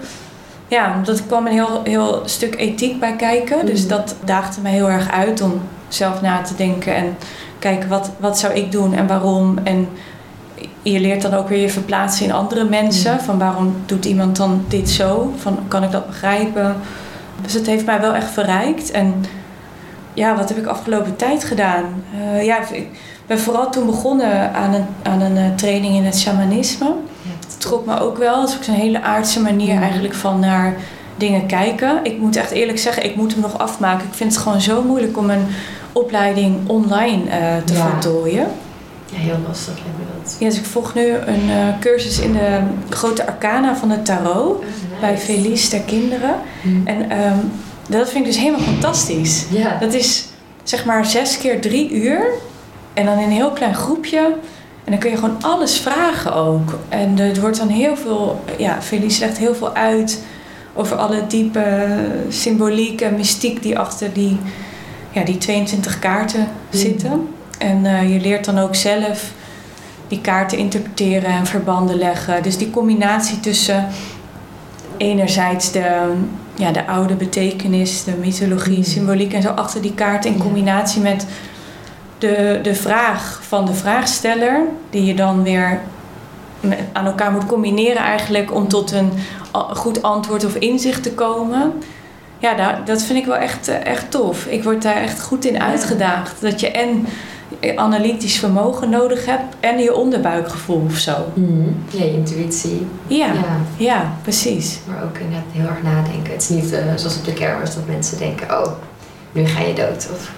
ja, 0.71 1.01
dat 1.05 1.27
kwam 1.27 1.47
een 1.47 1.53
heel, 1.53 1.81
heel 1.85 2.23
stuk 2.25 2.57
ethiek 2.57 3.01
bij 3.01 3.17
kijken. 3.17 3.67
Dus 3.67 3.83
mm. 3.83 3.89
dat 3.89 4.15
daagde 4.25 4.61
mij 4.61 4.73
heel 4.73 4.91
erg 4.91 5.11
uit 5.11 5.41
om 5.41 5.61
zelf 5.89 6.21
na 6.21 6.43
te 6.43 6.55
denken 6.55 6.95
en 6.95 7.17
kijken 7.59 7.89
wat, 7.89 8.11
wat 8.19 8.39
zou 8.39 8.53
ik 8.53 8.73
doen 8.73 8.95
en 8.95 9.07
waarom. 9.07 9.59
En 9.65 9.89
je 10.83 11.01
leert 11.01 11.23
dan 11.23 11.35
ook 11.35 11.49
weer 11.49 11.61
je 11.61 11.71
verplaatsen 11.71 12.27
in 12.27 12.33
andere 12.33 12.65
mensen. 12.65 13.13
Mm. 13.13 13.21
Van 13.21 13.39
waarom 13.39 13.75
doet 13.87 14.05
iemand 14.05 14.37
dan 14.37 14.65
dit 14.69 14.91
zo? 14.91 15.33
Van 15.37 15.59
kan 15.69 15.83
ik 15.83 15.91
dat 15.91 16.07
begrijpen? 16.07 16.77
Dus 17.43 17.53
het 17.53 17.67
heeft 17.67 17.87
mij 17.87 18.01
wel 18.01 18.15
echt 18.15 18.31
verrijkt. 18.31 18.91
En 18.91 19.25
ja, 20.15 20.37
wat 20.37 20.49
heb 20.49 20.59
ik 20.59 20.67
afgelopen 20.67 21.17
tijd 21.17 21.45
gedaan? 21.45 21.85
Uh, 22.15 22.45
ja, 22.45 22.59
ik 22.73 22.89
ben 23.27 23.39
vooral 23.39 23.71
toen 23.71 23.87
begonnen 23.87 24.55
aan 24.55 24.75
een, 24.75 24.87
aan 25.03 25.21
een 25.21 25.37
uh, 25.37 25.55
training 25.55 25.95
in 25.95 26.05
het 26.05 26.19
shamanisme 26.19 26.95
trok 27.59 27.87
me 27.87 28.01
ook 28.01 28.19
wel. 28.19 28.41
Dat 28.41 28.49
is 28.49 28.57
ook 28.57 28.65
zo'n 28.65 28.75
hele 28.75 29.03
aardse 29.03 29.41
manier 29.41 29.75
mm. 29.75 29.83
eigenlijk 29.83 30.15
van 30.15 30.41
naar 30.41 30.77
dingen 31.17 31.47
kijken. 31.47 32.01
Ik 32.03 32.19
moet 32.19 32.37
echt 32.37 32.51
eerlijk 32.51 32.79
zeggen, 32.79 33.05
ik 33.05 33.17
moet 33.17 33.33
hem 33.33 33.41
nog 33.41 33.59
afmaken. 33.59 34.07
Ik 34.07 34.15
vind 34.15 34.33
het 34.33 34.43
gewoon 34.43 34.61
zo 34.61 34.83
moeilijk 34.83 35.19
om 35.19 35.31
een 35.31 35.47
opleiding 35.93 36.69
online 36.69 37.23
uh, 37.25 37.57
te 37.65 37.73
ja. 37.73 37.89
voltooien. 37.91 38.47
Ja, 39.07 39.19
heel 39.19 39.39
lastig 39.47 39.75
lijkt 39.75 39.99
me 39.99 40.05
dat. 40.23 40.37
Ja, 40.39 40.49
dus 40.49 40.59
ik 40.59 40.65
volg 40.65 40.95
nu 40.95 41.09
een 41.09 41.49
uh, 41.49 41.79
cursus 41.81 42.19
in 42.19 42.33
de 42.33 42.61
grote 42.89 43.27
arcana 43.27 43.77
van 43.77 43.91
het 43.91 44.05
tarot. 44.05 44.59
Oh, 44.59 44.65
bij 45.01 45.19
Felice 45.19 45.69
ter 45.69 45.81
Kinderen. 45.81 46.35
Mm. 46.63 46.87
En 46.87 47.19
um, 47.25 47.53
dat 47.89 48.11
vind 48.11 48.27
ik 48.27 48.33
dus 48.33 48.41
helemaal 48.41 48.61
fantastisch. 48.61 49.45
Ja. 49.51 49.77
Dat 49.79 49.93
is 49.93 50.27
zeg 50.63 50.85
maar 50.85 51.07
zes 51.07 51.39
keer 51.39 51.61
drie 51.61 51.91
uur. 51.91 52.27
En 52.95 53.05
dan 53.05 53.19
in 53.19 53.25
een 53.25 53.31
heel 53.31 53.51
klein 53.51 53.75
groepje 53.75 54.35
en 54.85 54.91
dan 54.91 54.99
kun 54.99 55.11
je 55.11 55.17
gewoon 55.17 55.43
alles 55.43 55.79
vragen 55.79 56.35
ook. 56.35 56.79
En 56.89 57.19
er 57.19 57.41
wordt 57.41 57.59
dan 57.59 57.69
heel 57.69 57.97
veel, 57.97 58.45
ja, 58.59 58.83
Felice 58.83 59.21
legt 59.21 59.39
heel 59.39 59.55
veel 59.55 59.75
uit 59.75 60.23
over 60.75 60.97
alle 60.97 61.27
diepe 61.27 61.97
symboliek 62.29 63.01
en 63.01 63.15
mystiek 63.15 63.63
die 63.63 63.79
achter 63.79 64.13
die, 64.13 64.39
ja, 65.11 65.25
die 65.25 65.39
22 65.39 65.99
kaarten 65.99 66.41
mm. 66.41 66.79
zitten. 66.79 67.29
En 67.59 67.85
uh, 67.85 68.13
je 68.13 68.21
leert 68.21 68.45
dan 68.45 68.59
ook 68.59 68.75
zelf 68.75 69.33
die 70.09 70.21
kaarten 70.21 70.59
interpreteren 70.59 71.31
en 71.31 71.47
verbanden 71.47 71.97
leggen. 71.97 72.43
Dus 72.43 72.59
die 72.59 72.71
combinatie 72.71 73.41
tussen 73.41 73.87
enerzijds 74.97 75.73
de, 75.73 76.13
ja, 76.55 76.73
de 76.73 76.87
oude 76.87 77.15
betekenis, 77.15 78.05
de 78.05 78.15
mythologie, 78.21 78.79
mm. 78.79 78.85
symboliek 78.85 79.33
en 79.33 79.43
zo 79.43 79.49
achter 79.49 79.83
die 79.83 79.95
kaarten 79.95 80.31
in 80.31 80.39
combinatie 80.39 81.03
met 81.03 81.27
de, 82.21 82.59
de 82.63 82.75
vraag 82.75 83.41
van 83.43 83.67
de 83.67 83.75
vraagsteller, 83.75 84.63
die 84.91 85.05
je 85.05 85.15
dan 85.15 85.43
weer 85.43 85.81
aan 86.93 87.07
elkaar 87.07 87.33
moet 87.33 87.47
combineren 87.47 88.03
eigenlijk 88.03 88.55
om 88.55 88.69
tot 88.69 88.93
een 88.93 89.13
goed 89.75 90.03
antwoord 90.03 90.45
of 90.45 90.55
inzicht 90.55 91.03
te 91.03 91.13
komen. 91.13 91.73
Ja, 92.39 92.81
dat 92.85 93.03
vind 93.03 93.19
ik 93.19 93.27
wel 93.27 93.37
echt, 93.37 93.69
eh, 93.69 93.87
echt 93.87 94.11
tof. 94.11 94.47
Ik 94.47 94.65
word 94.65 94.83
daar 94.83 94.97
echt 94.97 95.23
goed 95.23 95.45
in 95.45 95.63
uitgedaagd. 95.63 96.41
Dat 96.41 96.61
je 96.61 96.71
en 96.71 97.07
analytisch 97.77 98.39
vermogen 98.39 98.91
nodig 98.91 99.27
hebt 99.27 99.55
en 99.61 99.79
je 99.79 99.95
onderbuikgevoel 99.95 100.85
of 100.87 100.97
zo. 100.97 101.17
Mm. 101.35 101.77
Ja, 101.91 102.05
intuïtie. 102.05 102.87
Ja, 103.07 103.27
ja, 103.27 103.61
ja. 103.77 104.13
precies. 104.23 104.79
Maar 104.87 105.03
ook 105.03 105.19
inderdaad 105.19 105.49
heel 105.53 105.67
erg 105.67 105.83
nadenken. 105.83 106.33
Het 106.33 106.43
is 106.43 106.49
niet 106.49 106.73
uh, 106.73 106.79
zoals 106.97 107.17
op 107.17 107.25
de 107.25 107.33
kermis 107.33 107.75
dat 107.75 107.87
mensen 107.87 108.19
denken, 108.19 108.61
oh, 108.61 108.73
nu 109.33 109.47
ga 109.47 109.61
je 109.61 109.75
dood. 109.75 110.09
Of... 110.13 110.31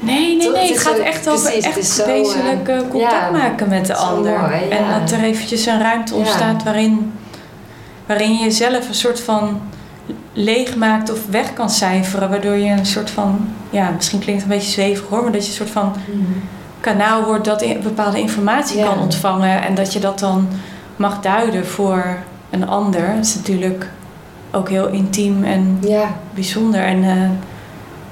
Nee, 0.00 0.36
nee, 0.36 0.50
nee. 0.50 0.68
Het, 0.68 0.78
gaat 0.78 0.98
echt 0.98 1.28
over 1.28 1.50
precies, 1.50 1.64
echt 1.64 1.86
zo, 1.86 2.06
wezenlijk 2.06 2.68
uh, 2.68 2.80
contact 2.90 3.32
maken 3.32 3.68
met 3.68 3.86
de 3.86 3.94
ander. 3.94 4.40
Mooi, 4.40 4.68
en 4.68 5.00
dat 5.00 5.10
er 5.10 5.22
eventjes 5.22 5.66
een 5.66 5.80
ruimte 5.80 6.14
ontstaat 6.14 6.62
waarin, 6.62 7.12
waarin 8.06 8.32
je 8.32 8.44
jezelf 8.44 8.88
een 8.88 8.94
soort 8.94 9.20
van 9.20 9.60
leeg 10.32 10.76
maakt 10.76 11.12
of 11.12 11.26
weg 11.26 11.52
kan 11.52 11.70
cijferen. 11.70 12.30
Waardoor 12.30 12.56
je 12.56 12.70
een 12.70 12.86
soort 12.86 13.10
van, 13.10 13.48
ja, 13.70 13.90
misschien 13.90 14.18
klinkt 14.18 14.42
het 14.42 14.50
een 14.50 14.58
beetje 14.58 14.72
zwevig 14.72 15.08
hoor, 15.08 15.22
maar 15.22 15.32
dat 15.32 15.42
je 15.42 15.48
een 15.48 15.56
soort 15.56 15.70
van 15.70 15.94
mm. 16.12 16.42
kanaal 16.80 17.24
wordt 17.24 17.44
dat 17.44 17.82
bepaalde 17.82 18.20
informatie 18.20 18.82
kan 18.82 18.98
ontvangen. 18.98 19.62
En 19.62 19.74
dat 19.74 19.92
je 19.92 19.98
dat 19.98 20.18
dan 20.18 20.48
mag 20.96 21.20
duiden 21.20 21.66
voor 21.66 22.18
een 22.50 22.68
ander. 22.68 23.14
Dat 23.16 23.24
is 23.24 23.34
natuurlijk 23.34 23.90
ook 24.50 24.68
heel 24.68 24.88
intiem 24.88 25.44
en 25.44 25.80
bijzonder. 26.34 26.80
En 26.80 27.02
uh, 27.02 27.30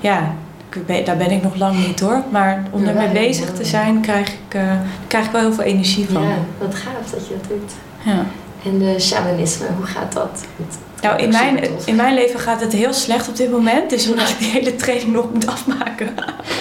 ja, 0.00 0.34
daar 1.04 1.16
ben 1.16 1.30
ik 1.30 1.42
nog 1.42 1.54
lang 1.54 1.86
niet 1.86 2.00
hoor. 2.00 2.22
Maar 2.30 2.62
om 2.70 2.86
ermee 2.86 3.08
bezig 3.08 3.52
te 3.52 3.64
zijn, 3.64 4.00
krijg 4.00 4.28
ik, 4.28 4.54
uh, 4.54 4.62
krijg 5.06 5.24
ik 5.26 5.30
wel 5.30 5.40
heel 5.40 5.52
veel 5.52 5.64
energie 5.64 6.06
van. 6.12 6.22
Ja, 6.22 6.36
wat 6.58 6.74
gaaf 6.74 7.10
dat 7.10 7.26
je 7.26 7.34
dat 7.40 7.48
doet. 7.48 7.72
Ja. 8.04 8.24
En 8.64 8.78
de 8.78 9.00
shamanisme, 9.00 9.66
hoe 9.76 9.86
gaat 9.86 10.12
dat? 10.12 10.44
Nou, 11.00 11.22
in 11.22 11.28
mijn, 11.28 11.60
in 11.84 11.96
mijn 11.96 12.14
leven 12.14 12.40
gaat 12.40 12.60
het 12.60 12.72
heel 12.72 12.92
slecht 12.92 13.28
op 13.28 13.36
dit 13.36 13.50
moment. 13.50 13.90
Dus 13.90 14.08
omdat 14.08 14.28
ik 14.28 14.38
die 14.38 14.50
hele 14.50 14.76
training 14.76 15.12
nog 15.12 15.32
moet 15.32 15.46
afmaken. 15.46 16.14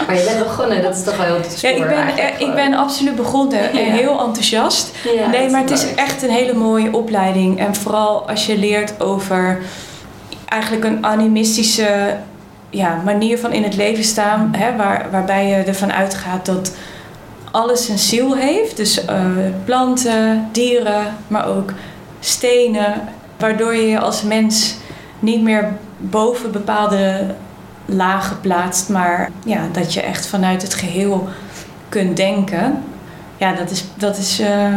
Maar 0.07 0.15
je 0.15 0.23
bent 0.23 0.43
begonnen, 0.43 0.81
dat 0.81 0.95
is 0.95 1.03
toch 1.03 1.17
wel 1.17 1.25
heel 1.25 1.41
te 1.41 1.67
Ja, 1.67 1.73
ik 1.73 1.87
ben, 1.87 2.47
ik 2.47 2.55
ben 2.55 2.73
absoluut 2.73 3.15
begonnen 3.15 3.71
en 3.71 3.91
heel 3.91 4.19
enthousiast. 4.19 4.91
nee, 5.31 5.49
maar 5.49 5.61
het 5.61 5.71
is 5.71 5.95
echt 5.95 6.23
een 6.23 6.29
hele 6.29 6.53
mooie 6.53 6.93
opleiding. 6.93 7.59
En 7.59 7.75
vooral 7.75 8.29
als 8.29 8.45
je 8.45 8.57
leert 8.57 9.01
over 9.01 9.61
eigenlijk 10.45 10.83
een 10.83 11.05
animistische 11.05 12.17
ja, 12.75 13.01
manier 13.05 13.39
van 13.39 13.51
in 13.51 13.63
het 13.63 13.75
leven 13.75 14.03
staan. 14.03 14.53
Hè, 14.57 14.75
waar, 14.75 15.07
waarbij 15.11 15.47
je 15.47 15.55
ervan 15.55 15.93
uitgaat 15.93 16.45
dat 16.45 16.75
alles 17.51 17.89
een 17.89 17.99
ziel 17.99 18.35
heeft. 18.35 18.77
Dus 18.77 19.05
uh, 19.05 19.25
planten, 19.65 20.49
dieren, 20.51 21.15
maar 21.27 21.47
ook 21.47 21.73
stenen. 22.19 22.93
Waardoor 23.37 23.75
je 23.75 23.87
je 23.87 23.99
als 23.99 24.23
mens 24.23 24.75
niet 25.19 25.41
meer 25.41 25.73
boven 25.97 26.51
bepaalde 26.51 27.35
lagen 27.85 28.41
plaatst. 28.41 28.89
Maar 28.89 29.29
ja, 29.45 29.67
dat 29.71 29.93
je 29.93 30.01
echt 30.01 30.27
vanuit 30.27 30.61
het 30.61 30.73
geheel 30.73 31.27
kunt 31.89 32.17
denken. 32.17 32.83
Ja, 33.37 33.53
dat 33.53 33.71
is, 33.71 33.83
dat 33.95 34.17
is 34.17 34.39
uh, 34.39 34.75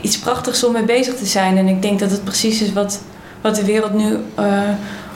iets 0.00 0.18
prachtigs 0.18 0.64
om 0.64 0.72
mee 0.72 0.82
bezig 0.82 1.14
te 1.16 1.26
zijn. 1.26 1.56
En 1.56 1.68
ik 1.68 1.82
denk 1.82 1.98
dat 1.98 2.10
het 2.10 2.24
precies 2.24 2.62
is 2.62 2.72
wat, 2.72 3.00
wat 3.40 3.54
de 3.54 3.64
wereld 3.64 3.92
nu 3.92 4.16
uh, 4.38 4.62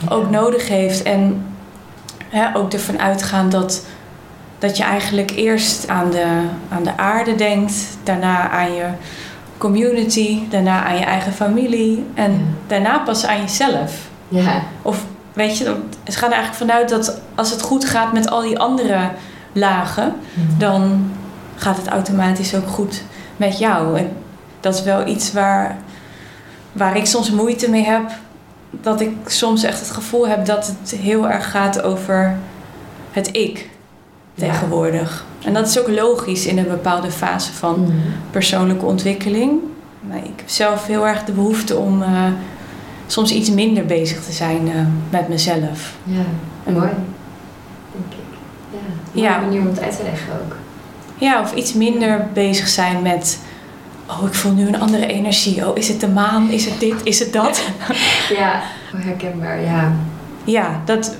ook 0.09 0.29
nodig 0.29 0.67
heeft. 0.67 1.03
En 1.03 1.45
hè, 2.33 2.55
ook 2.55 2.73
ervan 2.73 2.99
uitgaan 2.99 3.49
dat, 3.49 3.85
dat 4.59 4.77
je 4.77 4.83
eigenlijk 4.83 5.31
eerst 5.31 5.87
aan 5.87 6.11
de, 6.11 6.25
aan 6.69 6.83
de 6.83 6.97
aarde 6.97 7.35
denkt, 7.35 7.73
daarna 8.03 8.49
aan 8.49 8.73
je 8.73 8.85
community, 9.57 10.39
daarna 10.49 10.83
aan 10.83 10.97
je 10.97 11.05
eigen 11.05 11.33
familie 11.33 12.05
en 12.13 12.57
daarna 12.67 12.99
pas 12.99 13.25
aan 13.25 13.41
jezelf. 13.41 14.09
Ja. 14.27 14.61
Of 14.81 15.05
weet 15.33 15.57
je, 15.57 15.75
het 16.03 16.15
gaat 16.15 16.29
er 16.29 16.35
eigenlijk 16.35 16.71
vanuit 16.71 16.89
dat 16.89 17.21
als 17.35 17.51
het 17.51 17.61
goed 17.61 17.85
gaat 17.85 18.13
met 18.13 18.29
al 18.29 18.41
die 18.41 18.59
andere 18.59 19.09
lagen, 19.51 20.15
mhm. 20.33 20.59
dan 20.59 21.11
gaat 21.55 21.77
het 21.77 21.87
automatisch 21.87 22.55
ook 22.55 22.67
goed 22.67 23.03
met 23.37 23.57
jou. 23.57 23.97
En 23.97 24.11
dat 24.59 24.75
is 24.75 24.83
wel 24.83 25.07
iets 25.07 25.33
waar, 25.33 25.77
waar 26.71 26.97
ik 26.97 27.05
soms 27.05 27.31
moeite 27.31 27.69
mee 27.69 27.85
heb 27.85 28.11
dat 28.81 29.01
ik 29.01 29.11
soms 29.25 29.63
echt 29.63 29.79
het 29.79 29.91
gevoel 29.91 30.27
heb 30.27 30.45
dat 30.45 30.75
het 30.81 30.99
heel 30.99 31.29
erg 31.29 31.51
gaat 31.51 31.81
over 31.81 32.37
het 33.11 33.29
ik 33.35 33.69
tegenwoordig. 34.35 35.25
En 35.43 35.53
dat 35.53 35.67
is 35.67 35.79
ook 35.79 35.89
logisch 35.89 36.45
in 36.45 36.57
een 36.57 36.67
bepaalde 36.67 37.11
fase 37.11 37.53
van 37.53 37.81
mhm. 37.81 37.93
persoonlijke 38.31 38.85
ontwikkeling. 38.85 39.59
Maar 39.99 40.17
ik 40.17 40.33
heb 40.35 40.49
zelf 40.49 40.85
heel 40.85 41.07
erg 41.07 41.23
de 41.23 41.31
behoefte 41.31 41.77
om 41.77 42.01
uh, 42.01 42.25
soms 43.07 43.31
iets 43.31 43.49
minder 43.49 43.85
bezig 43.85 44.23
te 44.23 44.31
zijn 44.31 44.67
uh, 44.67 44.73
met 45.09 45.27
mezelf. 45.27 45.95
Ja, 46.03 46.25
en 46.63 46.73
mooi. 46.73 46.89
Denk 47.91 48.11
ik. 48.11 48.37
Ja, 49.11 49.23
ja. 49.23 49.39
manier 49.39 49.59
om 49.59 49.67
het 49.67 49.81
uit 49.81 49.97
te 49.97 50.03
leggen 50.03 50.33
ook. 50.43 50.55
Ja, 51.17 51.41
of 51.41 51.53
iets 51.53 51.73
minder 51.73 52.27
bezig 52.33 52.67
zijn 52.67 53.01
met 53.01 53.39
oh, 54.07 54.23
ik 54.27 54.33
voel 54.33 54.51
nu 54.51 54.67
een 54.67 54.79
andere 54.79 55.05
energie. 55.05 55.67
Oh, 55.67 55.77
is 55.77 55.87
het 55.87 55.99
de 55.99 56.07
maan? 56.07 56.49
Is 56.49 56.65
het 56.65 56.79
dit? 56.79 56.95
Is 57.03 57.19
het 57.19 57.33
dat? 57.33 57.63
ja, 58.37 58.61
herkenbaar, 58.95 59.61
ja. 59.61 59.93
Ja, 60.43 60.81
dat, 60.85 61.15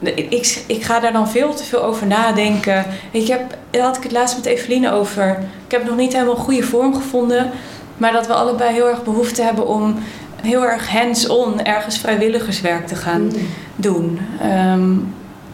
ik, 0.00 0.62
ik 0.66 0.84
ga 0.84 1.00
daar 1.00 1.12
dan 1.12 1.28
veel 1.28 1.54
te 1.54 1.64
veel 1.64 1.82
over 1.82 2.06
nadenken. 2.06 2.84
Ik 3.10 3.28
heb, 3.28 3.56
daar 3.70 3.82
had 3.82 3.96
ik 3.96 4.02
het 4.02 4.12
laatst 4.12 4.36
met 4.36 4.46
Eveline 4.46 4.92
over. 4.92 5.38
Ik 5.66 5.70
heb 5.70 5.84
nog 5.84 5.96
niet 5.96 6.12
helemaal 6.12 6.34
een 6.34 6.40
goede 6.40 6.62
vorm 6.62 6.94
gevonden. 6.94 7.50
Maar 7.96 8.12
dat 8.12 8.26
we 8.26 8.32
allebei 8.32 8.72
heel 8.72 8.88
erg 8.88 9.04
behoefte 9.04 9.42
hebben 9.42 9.66
om 9.66 9.98
heel 10.42 10.66
erg 10.66 10.90
hands-on 10.90 11.64
ergens 11.64 11.98
vrijwilligerswerk 11.98 12.86
te 12.86 12.96
gaan 12.96 13.22
mm. 13.22 13.32
doen. 13.76 14.20
Ehm, 14.40 14.92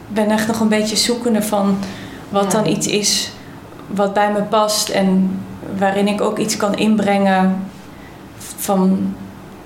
ik 0.08 0.14
ben 0.14 0.30
echt 0.30 0.46
nog 0.46 0.60
een 0.60 0.68
beetje 0.68 0.96
zoekende 0.96 1.42
van 1.42 1.78
wat 2.28 2.50
dan 2.50 2.66
iets 2.66 2.86
is 2.86 3.30
wat 3.86 4.14
bij 4.14 4.32
me 4.32 4.42
past. 4.42 4.88
En 4.88 5.40
waarin 5.78 6.08
ik 6.08 6.20
ook 6.20 6.38
iets 6.38 6.56
kan 6.56 6.74
inbrengen 6.74 7.56
van 8.56 9.14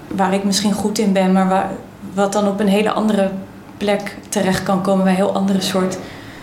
waar 0.09 0.35
ik 0.35 0.45
misschien 0.45 0.73
goed 0.73 0.99
in 0.99 1.13
ben, 1.13 1.33
maar 1.33 1.49
waar, 1.49 1.71
wat 2.15 2.33
dan 2.33 2.49
op 2.49 2.61
een 2.61 2.69
hele 2.69 2.93
andere 2.93 3.31
plek 3.77 4.17
terecht 4.29 4.63
kan 4.63 4.83
komen 4.83 5.05
bij 5.05 5.15
heel 5.15 5.35
andere 5.35 5.61
soort 5.61 5.99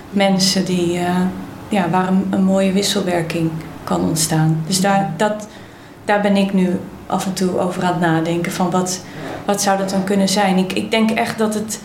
mensen 0.10 0.66
die, 0.66 0.98
uh, 0.98 1.22
ja, 1.70 1.90
waar 1.90 2.08
een, 2.08 2.28
een, 2.30 2.44
mooie 2.44 2.72
wisselwerking 2.72 3.52
kan 3.84 4.02
ontstaan. 4.02 4.64
Dus 4.68 4.82
daar, 4.82 5.14
dat, 5.18 5.48
daar 6.06 6.22
ben 6.22 6.36
ik 6.36 6.54
nu 6.54 6.80
af 7.08 7.26
en 7.26 7.34
toe 7.34 7.60
over 7.60 7.84
aan 7.84 7.92
het 7.92 8.02
nadenken 8.02 8.52
van 8.52 8.70
wat, 8.72 9.02
wat 9.46 9.62
zou 9.62 9.78
dat 9.78 9.90
dan 9.90 10.04
kunnen 10.04 10.30
zijn. 10.30 10.58
Ik, 10.58 10.74
ik 10.74 10.92
denk 10.92 11.12
echt 11.12 11.38
dat 11.38 11.54
het, 11.54 11.82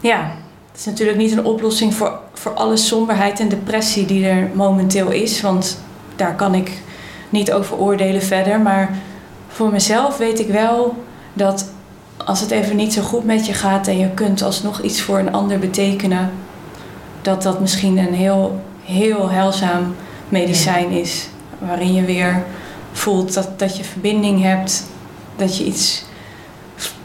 ja, 0.00 0.30
het 0.70 0.78
is 0.78 0.84
natuurlijk 0.84 1.18
niet 1.18 1.32
een 1.32 1.44
oplossing 1.44 1.94
voor, 1.94 2.18
voor 2.32 2.52
alle 2.52 2.76
somberheid 2.76 3.40
en 3.40 3.48
depressie 3.48 4.06
die 4.06 4.26
er 4.26 4.48
momenteel 4.52 5.10
is, 5.10 5.40
want 5.40 5.78
daar 6.16 6.34
kan 6.34 6.54
ik 6.54 6.82
niet 7.28 7.52
over 7.52 7.76
oordelen 7.76 8.22
verder. 8.22 8.60
Maar 8.60 8.90
voor 9.48 9.70
mezelf 9.70 10.16
weet 10.16 10.40
ik 10.40 10.48
wel 10.48 11.04
dat 11.32 11.70
als 12.24 12.40
het 12.40 12.50
even 12.50 12.76
niet 12.76 12.92
zo 12.92 13.02
goed 13.02 13.24
met 13.24 13.46
je 13.46 13.52
gaat 13.52 13.86
en 13.86 13.98
je 13.98 14.08
kunt 14.08 14.42
alsnog 14.42 14.82
iets 14.82 15.00
voor 15.00 15.18
een 15.18 15.32
ander 15.32 15.58
betekenen, 15.58 16.30
dat 17.22 17.42
dat 17.42 17.60
misschien 17.60 17.98
een 17.98 18.14
heel, 18.14 18.62
heel 18.84 19.30
heilzaam 19.30 19.94
medicijn 20.28 20.90
is. 20.90 21.28
Waarin 21.58 21.94
je 21.94 22.04
weer 22.04 22.42
voelt 22.92 23.34
dat, 23.34 23.58
dat 23.58 23.76
je 23.76 23.84
verbinding 23.84 24.42
hebt, 24.42 24.84
dat 25.36 25.56
je 25.56 25.64
iets 25.64 26.04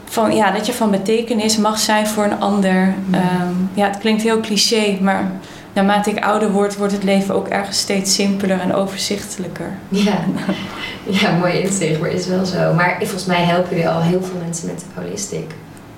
van, 0.06 0.36
ja, 0.36 0.52
dat 0.52 0.66
je 0.66 0.74
van 0.74 0.92
betekenis 0.92 1.58
mag 1.58 1.80
zijn 1.80 2.08
voor 2.08 2.24
een 2.24 2.40
ander. 2.40 2.94
Ehm, 3.12 3.54
ja, 3.74 3.88
het 3.88 3.98
klinkt 3.98 4.22
heel 4.22 4.40
cliché, 4.40 4.98
maar 5.02 5.32
naarmate 5.74 6.10
ik 6.10 6.24
ouder 6.24 6.52
word, 6.52 6.78
wordt 6.78 6.94
het 6.94 7.04
leven 7.04 7.36
ook 7.36 7.48
ergens 7.48 7.80
steeds 7.80 8.16
simpeler 8.16 8.60
en 8.60 8.74
overzichtelijker. 8.74 9.78
Ja, 9.90 10.24
ja 11.22 11.32
mooi 11.32 11.54
inzicht, 11.54 12.00
maar 12.00 12.10
is 12.10 12.28
wel 12.28 12.46
zo. 12.46 12.74
Maar 12.74 12.96
volgens 13.00 13.26
mij 13.26 13.44
helpen 13.44 13.70
jullie 13.70 13.90
al 13.90 14.02
heel 14.02 14.24
veel 14.24 14.40
mensen 14.44 14.68
met 14.68 14.86
holistic, 14.96 15.52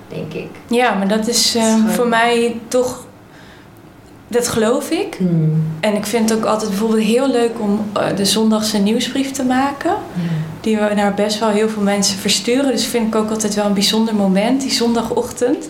denk 0.08 0.32
ik. 0.32 0.48
Ja, 0.66 0.94
maar 0.94 1.08
dat 1.08 1.28
is, 1.28 1.56
uh, 1.56 1.86
voor 1.88 2.08
mij 2.08 2.60
toch, 2.68 3.06
dat 4.28 4.48
geloof 4.48 4.90
ik. 4.90 5.14
Hmm. 5.18 5.62
En 5.80 5.94
ik 5.94 6.06
vind 6.06 6.30
het 6.30 6.38
ook 6.38 6.44
altijd 6.44 6.70
bijvoorbeeld 6.70 7.02
heel 7.02 7.30
leuk 7.30 7.60
om 7.60 7.84
uh, 7.96 8.16
de 8.16 8.24
zondagse 8.24 8.78
nieuwsbrief 8.78 9.30
te 9.30 9.44
maken. 9.44 9.94
Die 10.60 10.76
we 10.76 10.94
naar 10.94 11.14
best 11.14 11.38
wel 11.38 11.48
heel 11.48 11.68
veel 11.68 11.82
mensen 11.82 12.18
versturen. 12.18 12.70
Dus 12.70 12.86
vind 12.86 13.06
ik 13.06 13.14
ook 13.14 13.30
altijd 13.30 13.54
wel 13.54 13.64
een 13.64 13.74
bijzonder 13.74 14.14
moment, 14.14 14.60
die 14.60 14.70
zondagochtend 14.70 15.68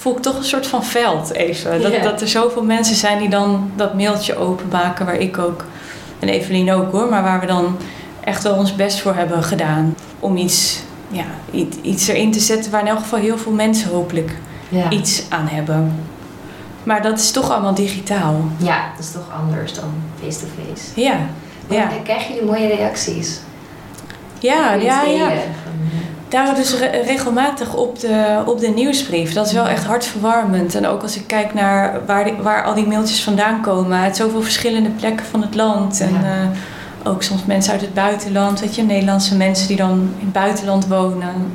voel 0.00 0.16
ik 0.16 0.22
toch 0.22 0.36
een 0.36 0.44
soort 0.44 0.66
van 0.66 0.84
veld 0.84 1.32
even. 1.32 1.82
Dat, 1.82 2.02
dat 2.02 2.20
er 2.20 2.28
zoveel 2.28 2.64
mensen 2.64 2.96
zijn 2.96 3.18
die 3.18 3.28
dan 3.28 3.70
dat 3.76 3.94
mailtje 3.94 4.36
openmaken, 4.36 5.06
waar 5.06 5.16
ik 5.16 5.38
ook, 5.38 5.64
en 6.18 6.28
Evelien 6.28 6.72
ook 6.72 6.92
hoor, 6.92 7.08
maar 7.08 7.22
waar 7.22 7.40
we 7.40 7.46
dan 7.46 7.76
echt 8.24 8.42
wel 8.42 8.54
ons 8.54 8.76
best 8.76 9.00
voor 9.00 9.14
hebben 9.14 9.42
gedaan. 9.42 9.94
Om 10.20 10.36
iets, 10.36 10.82
ja, 11.08 11.24
iets 11.82 12.08
erin 12.08 12.32
te 12.32 12.40
zetten 12.40 12.70
waar 12.70 12.80
in 12.80 12.86
elk 12.86 12.98
geval 12.98 13.18
heel 13.18 13.38
veel 13.38 13.52
mensen 13.52 13.90
hopelijk 13.90 14.36
iets 14.90 15.22
aan 15.28 15.46
hebben. 15.46 16.04
Maar 16.82 17.02
dat 17.02 17.18
is 17.18 17.30
toch 17.30 17.50
allemaal 17.50 17.74
digitaal. 17.74 18.44
Ja, 18.56 18.90
dat 18.96 19.04
is 19.04 19.12
toch 19.12 19.30
anders 19.40 19.74
dan 19.74 19.92
face-to-face. 20.22 21.00
Ja. 21.00 21.18
ja. 21.68 21.90
Krijg 22.04 22.26
je 22.26 22.32
die 22.32 22.44
mooie 22.44 22.66
reacties? 22.66 23.40
Ja, 24.38 24.72
ja, 24.72 25.02
ja 25.02 25.30
daar 26.30 26.54
dus 26.54 26.74
regelmatig 27.04 27.74
op 27.74 28.00
de, 28.00 28.42
op 28.46 28.60
de 28.60 28.68
nieuwsbrief. 28.68 29.32
Dat 29.32 29.46
is 29.46 29.52
wel 29.52 29.66
echt 29.66 29.84
hartverwarmend. 29.84 30.74
En 30.74 30.86
ook 30.86 31.02
als 31.02 31.16
ik 31.16 31.26
kijk 31.26 31.54
naar 31.54 32.00
waar, 32.06 32.42
waar 32.42 32.64
al 32.64 32.74
die 32.74 32.86
mailtjes 32.86 33.22
vandaan 33.22 33.60
komen. 33.60 33.98
Uit 33.98 34.16
zoveel 34.16 34.42
verschillende 34.42 34.90
plekken 34.90 35.26
van 35.26 35.42
het 35.42 35.54
land. 35.54 36.00
En 36.00 36.14
uh, 36.14 37.10
ook 37.10 37.22
soms 37.22 37.44
mensen 37.44 37.72
uit 37.72 37.80
het 37.80 37.94
buitenland. 37.94 38.60
Weet 38.60 38.74
je, 38.74 38.82
Nederlandse 38.82 39.36
mensen 39.36 39.68
die 39.68 39.76
dan 39.76 39.90
in 40.18 40.24
het 40.24 40.32
buitenland 40.32 40.86
wonen. 40.86 41.52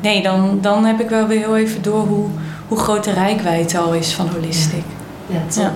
Nee, 0.00 0.22
dan, 0.22 0.58
dan 0.60 0.84
heb 0.84 1.00
ik 1.00 1.08
wel 1.08 1.26
weer 1.26 1.38
heel 1.38 1.56
even 1.56 1.82
door 1.82 2.06
hoe, 2.06 2.26
hoe 2.68 2.78
groot 2.78 3.04
de 3.04 3.12
rijkwijde 3.12 3.78
al 3.78 3.94
is 3.94 4.14
van 4.14 4.28
Holistic. 4.28 4.84
Ja, 5.26 5.40
tof. 5.48 5.72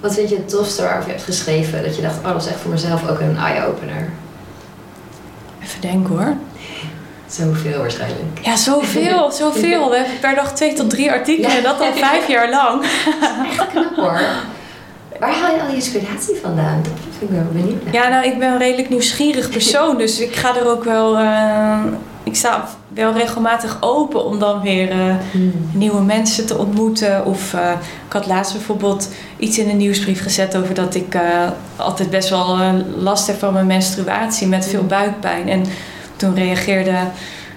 Wat 0.00 0.14
vind 0.14 0.28
je 0.28 0.36
het 0.36 0.48
tofste 0.48 0.82
waarover 0.82 1.06
je 1.06 1.12
hebt 1.12 1.24
geschreven? 1.24 1.82
Dat 1.82 1.96
je 1.96 2.02
dacht, 2.02 2.18
oh, 2.18 2.32
dat 2.32 2.42
is 2.42 2.48
echt 2.48 2.60
voor 2.60 2.70
mezelf 2.70 3.08
ook 3.08 3.20
een 3.20 3.36
eye-opener. 3.36 4.08
Even 5.62 5.80
denken 5.80 6.16
hoor. 6.16 6.36
Zoveel 7.32 7.78
waarschijnlijk. 7.78 8.38
Ja, 8.42 8.56
zoveel, 8.56 9.30
zoveel. 9.42 9.90
We 9.90 9.96
hebben 9.96 10.18
per 10.20 10.34
dag 10.34 10.54
twee 10.54 10.72
tot 10.72 10.90
drie 10.90 11.10
artikelen 11.10 11.50
en 11.50 11.62
dat 11.62 11.80
al 11.80 11.92
vijf 11.92 12.28
jaar 12.28 12.50
lang. 12.50 12.82
Echt 13.50 13.66
knap 13.66 13.96
hoor. 13.96 14.20
Waar 15.20 15.34
haal 15.34 15.54
je 15.54 15.62
al 15.62 15.68
je 15.68 15.74
inspiratie 15.74 16.36
vandaan? 16.42 16.82
Dat 16.82 16.92
vind 17.18 17.30
ik 17.30 17.36
wel 17.36 17.46
benieuwd 17.52 17.82
Ja, 17.92 18.08
nou, 18.08 18.26
ik 18.26 18.38
ben 18.38 18.52
een 18.52 18.58
redelijk 18.58 18.88
nieuwsgierig 18.88 19.50
persoon, 19.50 19.98
dus 19.98 20.20
ik 20.20 20.34
ga 20.34 20.56
er 20.56 20.66
ook 20.66 20.84
wel... 20.84 21.18
Uh, 21.18 21.78
ik 22.22 22.36
sta 22.36 22.68
wel 22.88 23.12
regelmatig 23.12 23.76
open 23.80 24.24
om 24.24 24.38
dan 24.38 24.60
weer 24.60 24.96
uh, 24.96 25.14
nieuwe 25.72 26.02
mensen 26.02 26.46
te 26.46 26.58
ontmoeten. 26.58 27.24
Of 27.24 27.52
uh, 27.52 27.70
ik 28.06 28.12
had 28.12 28.26
laatst 28.26 28.52
bijvoorbeeld 28.52 29.08
iets 29.36 29.58
in 29.58 29.68
de 29.68 29.74
nieuwsbrief 29.74 30.22
gezet 30.22 30.56
over 30.56 30.74
dat 30.74 30.94
ik 30.94 31.16
altijd 31.76 32.10
best 32.10 32.28
wel 32.28 32.58
last 32.96 33.26
heb 33.26 33.38
van 33.38 33.52
mijn 33.52 33.66
menstruatie 33.66 34.46
met 34.46 34.66
veel 34.66 34.86
buikpijn. 34.86 35.48
En 35.48 35.64
toen 36.22 36.34
reageerde 36.34 36.96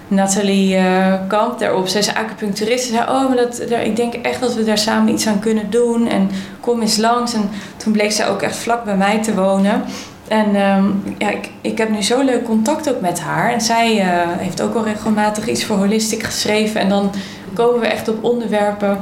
Nathalie 0.08 0.76
uh, 0.76 1.14
Kamp 1.28 1.58
daarop. 1.58 1.88
Zij 1.88 2.00
is 2.00 2.14
acupuncturist. 2.14 2.84
Ze 2.84 2.92
zei, 2.92 3.02
oh, 3.02 3.28
maar 3.28 3.36
dat, 3.36 3.60
ik 3.84 3.96
denk 3.96 4.14
echt 4.14 4.40
dat 4.40 4.54
we 4.54 4.64
daar 4.64 4.78
samen 4.78 5.12
iets 5.12 5.26
aan 5.26 5.38
kunnen 5.38 5.70
doen. 5.70 6.08
En 6.08 6.30
kom 6.60 6.80
eens 6.80 6.96
langs. 6.96 7.34
En 7.34 7.50
toen 7.76 7.92
bleek 7.92 8.12
zij 8.12 8.28
ook 8.28 8.42
echt 8.42 8.56
vlak 8.56 8.84
bij 8.84 8.96
mij 8.96 9.22
te 9.22 9.34
wonen. 9.34 9.82
En 10.28 10.54
ehm, 10.54 10.84
ja, 11.18 11.30
ik, 11.30 11.50
ik 11.60 11.78
heb 11.78 11.90
nu 11.90 12.02
zo 12.02 12.22
leuk 12.22 12.44
contact 12.44 12.90
ook 12.90 13.00
met 13.00 13.20
haar. 13.20 13.52
En 13.52 13.60
zij 13.60 13.96
uh, 13.96 14.04
heeft 14.38 14.62
ook 14.62 14.74
al 14.74 14.84
regelmatig 14.84 15.48
iets 15.48 15.64
voor 15.64 15.76
Holistic 15.76 16.22
geschreven. 16.22 16.80
En 16.80 16.88
dan 16.88 17.10
komen 17.54 17.80
we 17.80 17.86
echt 17.86 18.08
op 18.08 18.24
onderwerpen 18.24 18.98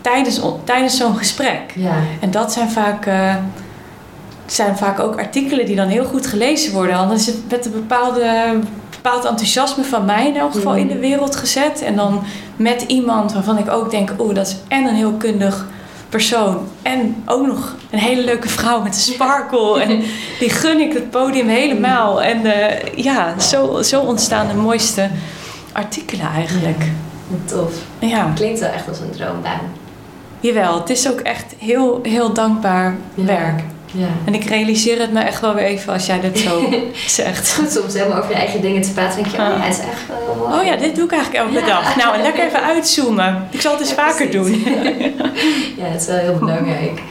tijdens, 0.00 0.40
tijdens 0.64 0.96
zo'n 0.96 1.16
gesprek. 1.16 1.72
Ja. 1.74 1.94
En 2.20 2.30
dat 2.30 2.52
zijn 2.52 2.70
vaak... 2.70 3.06
Uh, 3.06 3.34
zijn 4.54 4.76
vaak 4.76 5.00
ook 5.00 5.18
artikelen 5.18 5.66
die 5.66 5.76
dan 5.76 5.88
heel 5.88 6.04
goed 6.04 6.26
gelezen 6.26 6.72
worden. 6.72 6.96
Dan 6.96 7.12
is 7.12 7.26
het 7.26 7.36
met 7.50 7.66
een 7.66 7.72
bepaalde, 7.72 8.58
bepaald 8.90 9.24
enthousiasme 9.24 9.84
van 9.84 10.04
mij 10.04 10.28
in 10.28 10.36
elk 10.36 10.52
geval 10.52 10.74
in 10.74 10.88
de 10.88 10.98
wereld 10.98 11.36
gezet. 11.36 11.82
En 11.82 11.96
dan 11.96 12.22
met 12.56 12.84
iemand 12.86 13.32
waarvan 13.32 13.58
ik 13.58 13.70
ook 13.70 13.90
denk, 13.90 14.12
oh, 14.16 14.34
dat 14.34 14.46
is 14.46 14.56
en 14.68 14.86
een 14.86 14.94
heel 14.94 15.12
kundig 15.12 15.66
persoon. 16.08 16.58
En 16.82 17.22
ook 17.26 17.46
nog 17.46 17.76
een 17.90 17.98
hele 17.98 18.24
leuke 18.24 18.48
vrouw 18.48 18.82
met 18.82 18.94
een 18.94 19.00
sparkle. 19.00 19.80
En 19.82 20.02
die 20.38 20.50
gun 20.50 20.80
ik 20.80 20.92
het 20.92 21.10
podium 21.10 21.48
helemaal. 21.48 22.22
En 22.22 22.46
uh, 22.46 22.94
ja, 22.94 23.38
zo, 23.40 23.82
zo 23.82 24.00
ontstaan 24.00 24.48
de 24.48 24.54
mooiste 24.54 25.10
artikelen 25.72 26.26
eigenlijk. 26.26 26.84
Ja, 27.28 27.36
tof. 27.44 27.72
Ja. 27.98 28.32
Klinkt 28.34 28.60
wel 28.60 28.70
echt 28.70 28.88
als 28.88 29.00
een 29.00 29.10
droombaan. 29.10 29.60
Jawel, 30.40 30.80
het 30.80 30.90
is 30.90 31.10
ook 31.10 31.20
echt 31.20 31.54
heel, 31.58 32.00
heel 32.02 32.32
dankbaar 32.32 32.96
werk. 33.14 33.60
Ja. 33.94 34.06
En 34.24 34.34
ik 34.34 34.44
realiseer 34.44 35.00
het 35.00 35.12
me 35.12 35.20
echt 35.20 35.40
wel 35.40 35.54
weer 35.54 35.64
even 35.64 35.92
als 35.92 36.06
jij 36.06 36.20
dit 36.20 36.38
zo 36.38 36.68
zegt. 37.06 37.54
Goed 37.54 37.70
soms 37.70 37.94
helemaal 37.94 38.18
over 38.18 38.30
je 38.30 38.36
eigen 38.36 38.60
dingen 38.60 38.82
te 38.82 38.92
praten. 38.92 39.22
denk 39.22 39.34
je, 39.34 39.42
oh 39.42 39.48
ja, 39.48 39.60
het 39.60 39.72
is 39.72 39.84
echt 39.84 40.06
wel 40.08 40.36
mooi. 40.36 40.60
Oh 40.60 40.64
ja, 40.64 40.76
dit 40.76 40.96
doe 40.96 41.04
ik 41.04 41.12
eigenlijk 41.12 41.44
elke 41.44 41.66
dag. 41.66 41.96
Nou, 41.96 42.14
en 42.14 42.22
lekker 42.22 42.44
even 42.44 42.62
uitzoomen. 42.74 43.48
Ik 43.50 43.60
zal 43.60 43.72
het 43.72 43.80
eens 43.80 43.92
vaker 43.92 44.30
doen. 44.30 44.50
ja, 45.80 45.84
het 45.84 46.00
is 46.00 46.06
wel 46.06 46.16
heel 46.16 46.38
belangrijk. 46.38 47.02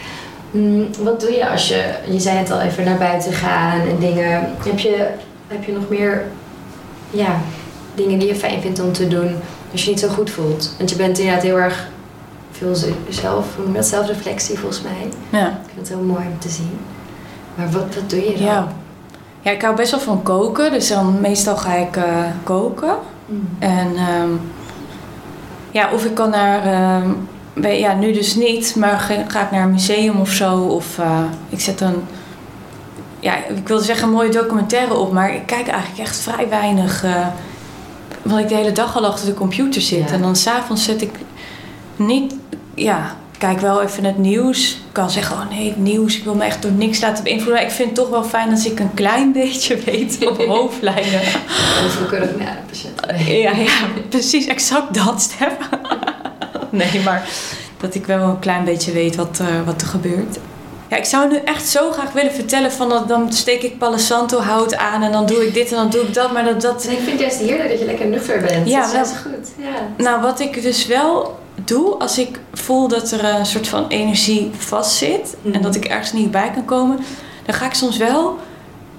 Mm, 0.51 0.87
wat 0.99 1.21
doe 1.21 1.31
je 1.31 1.49
als 1.49 1.67
je, 1.67 1.83
je 2.11 2.19
zei 2.19 2.37
het 2.37 2.51
al 2.51 2.61
even, 2.61 2.83
naar 2.83 2.97
buiten 2.97 3.33
gaan 3.33 3.81
en 3.81 3.99
dingen. 3.99 4.55
Heb 4.63 4.79
je, 4.79 5.07
heb 5.47 5.63
je 5.63 5.71
nog 5.71 5.89
meer 5.89 6.25
ja, 7.09 7.41
dingen 7.95 8.19
die 8.19 8.27
je 8.27 8.35
fijn 8.35 8.61
vindt 8.61 8.79
om 8.79 8.91
te 8.93 9.07
doen 9.07 9.35
als 9.71 9.83
je 9.83 9.89
niet 9.89 9.99
zo 9.99 10.07
goed 10.07 10.29
voelt? 10.29 10.75
Want 10.77 10.89
je 10.89 10.95
bent 10.95 11.19
inderdaad 11.19 11.43
heel 11.43 11.57
erg 11.57 11.89
veel 12.62 12.91
zelf, 13.10 13.45
met 13.71 13.86
zelfreflectie 13.86 14.58
volgens 14.58 14.82
mij. 14.82 15.10
Ja. 15.39 15.47
Ik 15.47 15.69
vind 15.74 15.88
het 15.88 15.97
heel 15.97 16.06
mooi 16.06 16.26
om 16.32 16.39
te 16.39 16.50
zien. 16.50 16.80
Maar 17.56 17.71
wat, 17.71 17.95
wat 17.95 18.10
doe 18.10 18.19
je 18.19 18.34
dan? 18.34 18.43
Ja. 18.43 18.67
ja, 19.41 19.52
ik 19.52 19.62
hou 19.62 19.76
best 19.76 19.91
wel 19.91 20.00
van 20.00 20.24
koken. 20.24 20.71
Dus 20.71 20.88
dan 20.88 21.21
meestal 21.21 21.58
ga 21.58 21.74
ik 21.74 21.97
uh, 21.97 22.04
koken. 22.43 22.95
Mm. 23.26 23.50
En 23.60 23.88
um, 23.88 24.41
ja, 25.71 25.89
of 25.93 26.06
ik 26.06 26.13
kan 26.13 26.30
naar... 26.30 27.02
Um, 27.02 27.28
ja, 27.71 27.93
nu 27.93 28.13
dus 28.13 28.36
niet, 28.36 28.76
maar 28.76 29.00
ga, 29.00 29.41
ik 29.41 29.52
naar 29.52 29.63
een 29.63 29.71
museum 29.71 30.19
of 30.19 30.30
zo. 30.30 30.58
Of 30.60 30.97
uh, 30.97 31.19
ik 31.50 31.60
zet 31.60 31.82
een... 31.82 32.04
Ja, 33.19 33.45
ik 33.45 33.67
wilde 33.67 33.84
zeggen 33.84 34.08
een 34.08 34.13
mooie 34.13 34.32
documentaire 34.32 34.93
op, 34.93 35.12
maar 35.12 35.36
ik 35.36 35.45
kijk 35.45 35.67
eigenlijk 35.67 36.02
echt 36.02 36.17
vrij 36.17 36.50
weinig... 36.50 37.04
Uh, 37.04 37.28
want 38.21 38.39
ik 38.39 38.50
de 38.50 38.56
hele 38.56 38.71
dag 38.71 38.97
al 38.97 39.06
achter 39.06 39.26
de 39.26 39.34
computer 39.34 39.82
zit. 39.82 40.10
Ja. 40.10 40.15
En 40.15 40.21
dan 40.21 40.36
s'avonds 40.36 40.84
zet 40.84 41.02
ik 41.02 41.12
niet 42.05 42.33
ja, 42.75 43.15
kijk 43.37 43.59
wel 43.59 43.81
even 43.81 44.03
het 44.03 44.17
nieuws. 44.17 44.71
Ik 44.71 44.93
kan 44.93 45.09
zeggen, 45.09 45.35
oh 45.35 45.49
nee, 45.49 45.67
het 45.67 45.77
nieuws, 45.77 46.17
ik 46.17 46.23
wil 46.23 46.35
me 46.35 46.43
echt 46.43 46.61
door 46.61 46.71
niks 46.71 47.01
laten 47.01 47.23
beïnvloeden. 47.23 47.55
Maar 47.55 47.71
ik 47.71 47.75
vind 47.75 47.89
het 47.89 47.97
toch 47.97 48.09
wel 48.09 48.23
fijn 48.23 48.49
als 48.49 48.65
ik 48.65 48.79
een 48.79 48.93
klein 48.93 49.31
beetje 49.41 49.77
weet 49.77 50.27
op 50.27 50.45
hoofdlijnen. 50.55 51.21
We 52.09 52.33
naar 52.37 52.59
patiënt? 52.67 53.27
Ja, 53.27 53.51
ja, 53.51 53.87
precies, 54.09 54.45
exact 54.45 54.93
dat, 54.93 55.21
Stef. 55.21 55.53
nee, 56.69 57.01
maar 57.03 57.29
dat 57.77 57.95
ik 57.95 58.05
wel 58.05 58.29
een 58.29 58.39
klein 58.39 58.63
beetje 58.63 58.91
weet 58.91 59.15
wat, 59.15 59.39
uh, 59.41 59.47
wat 59.65 59.81
er 59.81 59.87
gebeurt. 59.87 60.37
Ja, 60.87 60.97
ik 60.97 61.05
zou 61.05 61.29
nu 61.29 61.37
echt 61.45 61.67
zo 61.67 61.91
graag 61.91 62.11
willen 62.11 62.31
vertellen 62.31 62.71
van 62.71 62.89
dat 62.89 63.07
dan 63.07 63.33
steek 63.33 63.61
ik 63.61 63.77
Palo 63.77 63.97
Santo 63.97 64.39
hout 64.39 64.75
aan 64.75 65.03
en 65.03 65.11
dan 65.11 65.25
doe 65.25 65.47
ik 65.47 65.53
dit 65.53 65.69
en 65.69 65.75
dan 65.75 65.89
doe 65.89 66.01
ik 66.01 66.13
dat. 66.13 66.31
Maar 66.33 66.43
dat, 66.43 66.61
dat... 66.61 66.85
Nee, 66.85 66.95
ik 66.95 67.03
vind 67.03 67.11
het 67.11 67.19
juist 67.19 67.37
heerlijk 67.37 67.69
dat 67.69 67.79
je 67.79 67.85
lekker 67.85 68.07
nuchter 68.07 68.41
bent. 68.41 68.69
Ja, 68.69 68.91
dat 68.93 69.05
is 69.05 69.11
goed. 69.11 69.51
Ja. 69.57 70.03
Nou, 70.03 70.21
wat 70.21 70.39
ik 70.39 70.61
dus 70.61 70.87
wel 70.87 71.39
doe 71.65 71.93
als 71.93 72.17
ik 72.17 72.39
voel 72.54 72.88
dat 72.88 73.12
er 73.12 73.26
een 73.26 73.45
soort 73.45 73.67
van 73.67 73.88
energie 73.88 74.50
vastzit 74.58 75.36
mm. 75.41 75.54
en 75.54 75.62
dat 75.62 75.76
ik 75.76 75.86
ergens 75.86 76.13
niet 76.13 76.32
bij 76.32 76.52
kan 76.54 76.65
komen, 76.65 77.00
dan 77.45 77.56
ga 77.56 77.65
ik 77.65 77.74
soms 77.74 77.97
wel 77.97 78.38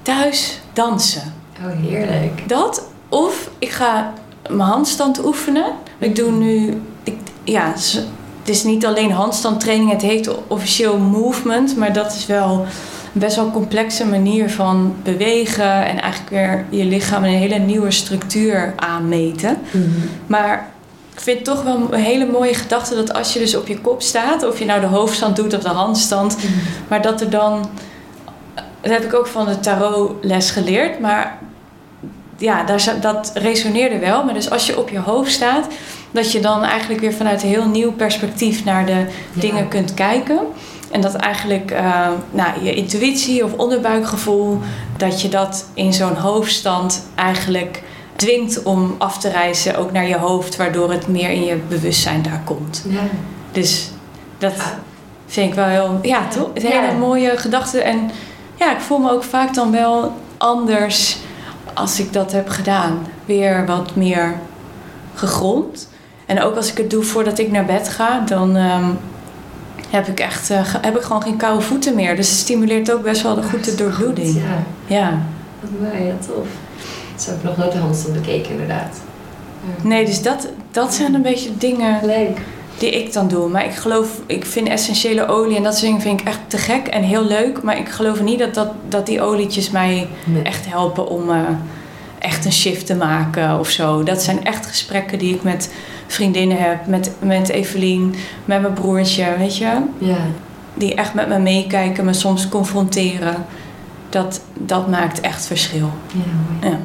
thuis 0.02 0.60
dansen. 0.72 1.34
Oh, 1.64 1.88
heerlijk. 1.90 2.48
Dat, 2.48 2.86
of 3.08 3.50
ik 3.58 3.70
ga 3.70 4.12
mijn 4.48 4.68
handstand 4.68 5.24
oefenen. 5.24 5.72
Ik 5.98 6.16
doe 6.16 6.30
nu, 6.30 6.82
ik, 7.02 7.16
ja, 7.44 7.72
het 8.40 8.48
is 8.48 8.64
niet 8.64 8.86
alleen 8.86 9.10
handstandtraining, 9.10 9.90
het 9.90 10.02
heet 10.02 10.30
officieel 10.46 10.98
movement, 10.98 11.76
maar 11.76 11.92
dat 11.92 12.14
is 12.14 12.26
wel 12.26 12.66
een 13.14 13.20
best 13.20 13.36
wel 13.36 13.50
complexe 13.50 14.06
manier 14.06 14.50
van 14.50 14.94
bewegen 15.02 15.86
en 15.86 16.00
eigenlijk 16.00 16.30
weer 16.30 16.64
je 16.80 16.84
lichaam 16.84 17.24
een 17.24 17.30
hele 17.30 17.58
nieuwe 17.58 17.90
structuur 17.90 18.72
aanmeten. 18.76 19.58
Mm. 19.70 19.92
Maar 20.26 20.70
ik 21.14 21.20
vind 21.20 21.44
toch 21.44 21.62
wel 21.62 21.88
een 21.90 22.00
hele 22.00 22.26
mooie 22.26 22.54
gedachte 22.54 22.94
dat 22.94 23.12
als 23.12 23.32
je 23.32 23.38
dus 23.38 23.56
op 23.56 23.66
je 23.66 23.80
kop 23.80 24.02
staat, 24.02 24.46
of 24.46 24.58
je 24.58 24.64
nou 24.64 24.80
de 24.80 24.86
hoofdstand 24.86 25.36
doet 25.36 25.54
of 25.54 25.62
de 25.62 25.68
handstand, 25.68 26.36
mm. 26.36 26.50
maar 26.88 27.02
dat 27.02 27.20
er 27.20 27.30
dan. 27.30 27.70
Dat 28.80 28.92
heb 28.92 29.04
ik 29.04 29.14
ook 29.14 29.26
van 29.26 29.46
de 29.46 29.60
tarotles 29.60 30.50
geleerd, 30.50 31.00
maar 31.00 31.38
ja, 32.36 32.64
daar, 32.64 32.96
dat 33.00 33.30
resoneerde 33.34 33.98
wel. 33.98 34.24
Maar 34.24 34.34
dus 34.34 34.50
als 34.50 34.66
je 34.66 34.78
op 34.78 34.88
je 34.88 34.98
hoofd 34.98 35.32
staat, 35.32 35.66
dat 36.10 36.32
je 36.32 36.40
dan 36.40 36.62
eigenlijk 36.62 37.00
weer 37.00 37.12
vanuit 37.12 37.42
een 37.42 37.48
heel 37.48 37.68
nieuw 37.68 37.92
perspectief 37.92 38.64
naar 38.64 38.86
de 38.86 38.92
Ja. 38.92 39.06
dingen 39.40 39.68
kunt 39.68 39.94
kijken. 39.94 40.38
En 40.90 41.00
dat 41.00 41.14
eigenlijk 41.14 41.70
eh, 41.70 42.08
nou, 42.30 42.64
je 42.64 42.74
intuïtie 42.74 43.44
of 43.44 43.52
onderbuikgevoel, 43.52 44.60
dat 44.96 45.22
je 45.22 45.28
dat 45.28 45.66
in 45.74 45.92
zo'n 45.92 46.14
hoofdstand 46.16 47.06
eigenlijk 47.14 47.82
dwingt 48.22 48.62
om 48.62 48.94
af 48.98 49.18
te 49.18 49.28
reizen, 49.28 49.76
ook 49.76 49.92
naar 49.92 50.08
je 50.08 50.16
hoofd, 50.18 50.56
waardoor 50.56 50.92
het 50.92 51.08
meer 51.08 51.30
in 51.30 51.44
je 51.44 51.56
bewustzijn 51.68 52.22
daar 52.22 52.40
komt. 52.44 52.84
Ja. 52.88 53.00
Dus 53.52 53.90
dat 54.38 54.54
Ja. 54.56 54.78
vind 55.26 55.48
ik 55.48 55.54
wel 55.54 55.64
heel, 55.64 55.98
ja, 56.02 56.28
toch? 56.28 56.48
Het 56.54 56.62
hele 56.62 56.86
Ja. 56.86 56.92
mooie 56.92 57.36
gedachte. 57.36 57.80
En 57.80 58.10
ja, 58.54 58.72
ik 58.74 58.80
voel 58.80 58.98
me 58.98 59.10
ook 59.10 59.22
vaak 59.22 59.54
dan 59.54 59.70
wel 59.70 60.12
anders 60.38 61.16
als 61.74 62.00
ik 62.00 62.12
dat 62.12 62.32
heb 62.32 62.48
gedaan. 62.48 63.06
Weer 63.24 63.66
wat 63.66 63.96
meer 63.96 64.34
gegrond. 65.14 65.88
En 66.26 66.42
ook 66.42 66.56
als 66.56 66.70
ik 66.70 66.76
het 66.76 66.90
doe 66.90 67.02
voordat 67.02 67.38
ik 67.38 67.50
naar 67.50 67.64
bed 67.64 67.88
ga, 67.88 68.20
dan 68.26 68.56
ehm, 68.56 68.84
heb 69.90 70.06
ik 70.08 70.20
echt 70.20 70.50
eh, 70.50 70.60
heb 70.80 70.96
ik 70.96 71.02
gewoon 71.02 71.22
geen 71.22 71.36
koude 71.36 71.60
voeten 71.64 71.94
meer. 71.94 72.16
Dus 72.16 72.28
het 72.28 72.38
stimuleert 72.38 72.92
ook 72.92 73.02
best 73.02 73.22
wel 73.22 73.34
de 73.34 73.42
goede 73.42 73.74
doorbloeding. 73.74 74.34
Ja, 74.34 74.62
Ja. 74.96 75.18
wat 75.60 75.70
mooi, 75.80 76.04
ja, 76.04 76.12
tof. 76.26 76.46
Zo 77.16 77.30
heb 77.30 77.38
ik 77.38 77.44
nog 77.44 77.56
nooit 77.56 77.72
de 77.72 77.78
handstand 77.78 78.14
bekeken, 78.14 78.50
inderdaad. 78.50 79.00
Ja. 79.82 79.88
Nee, 79.88 80.04
dus 80.04 80.22
dat, 80.22 80.48
dat 80.70 80.94
zijn 80.94 81.14
een 81.14 81.22
beetje 81.22 81.56
dingen 81.58 82.06
Leuk. 82.06 82.38
die 82.78 82.90
ik 82.90 83.12
dan 83.12 83.28
doe. 83.28 83.48
Maar 83.48 83.64
ik 83.64 83.74
geloof, 83.74 84.08
ik 84.26 84.44
vind 84.46 84.68
essentiële 84.68 85.26
olie 85.26 85.56
en 85.56 85.62
dat 85.62 85.72
soort 85.72 85.84
dingen 85.86 86.00
vind 86.00 86.20
ik 86.20 86.26
echt 86.26 86.38
te 86.46 86.58
gek 86.58 86.86
en 86.86 87.02
heel 87.02 87.24
leuk. 87.24 87.62
Maar 87.62 87.78
ik 87.78 87.88
geloof 87.88 88.22
niet 88.22 88.38
dat, 88.38 88.54
dat, 88.54 88.68
dat 88.88 89.06
die 89.06 89.20
olietjes 89.20 89.70
mij 89.70 90.08
Nee. 90.24 90.42
echt 90.42 90.66
helpen 90.68 91.08
om 91.08 91.30
eh, 91.30 91.36
echt 92.18 92.44
een 92.44 92.52
shift 92.52 92.86
te 92.86 92.94
maken 92.94 93.58
of 93.58 93.68
zo. 93.68 94.02
Dat 94.02 94.22
zijn 94.22 94.44
echt 94.44 94.66
gesprekken 94.66 95.18
die 95.18 95.34
ik 95.34 95.42
met 95.42 95.72
vriendinnen 96.06 96.56
heb, 96.58 96.86
met, 96.86 97.10
met 97.18 97.48
Evelien, 97.48 98.14
met 98.44 98.60
mijn 98.60 98.72
broertje, 98.72 99.26
weet 99.38 99.56
je. 99.56 99.70
Ja. 99.98 100.16
Die 100.74 100.94
echt 100.94 101.14
met 101.14 101.28
me 101.28 101.38
meekijken, 101.38 102.04
me 102.04 102.12
soms 102.12 102.48
confronteren. 102.48 103.34
Dat, 104.08 104.40
dat 104.54 104.88
maakt 104.88 105.20
echt 105.20 105.46
verschil. 105.46 105.90
ja, 106.12 106.20
mooi. 106.60 106.72
Ja. 106.74 106.80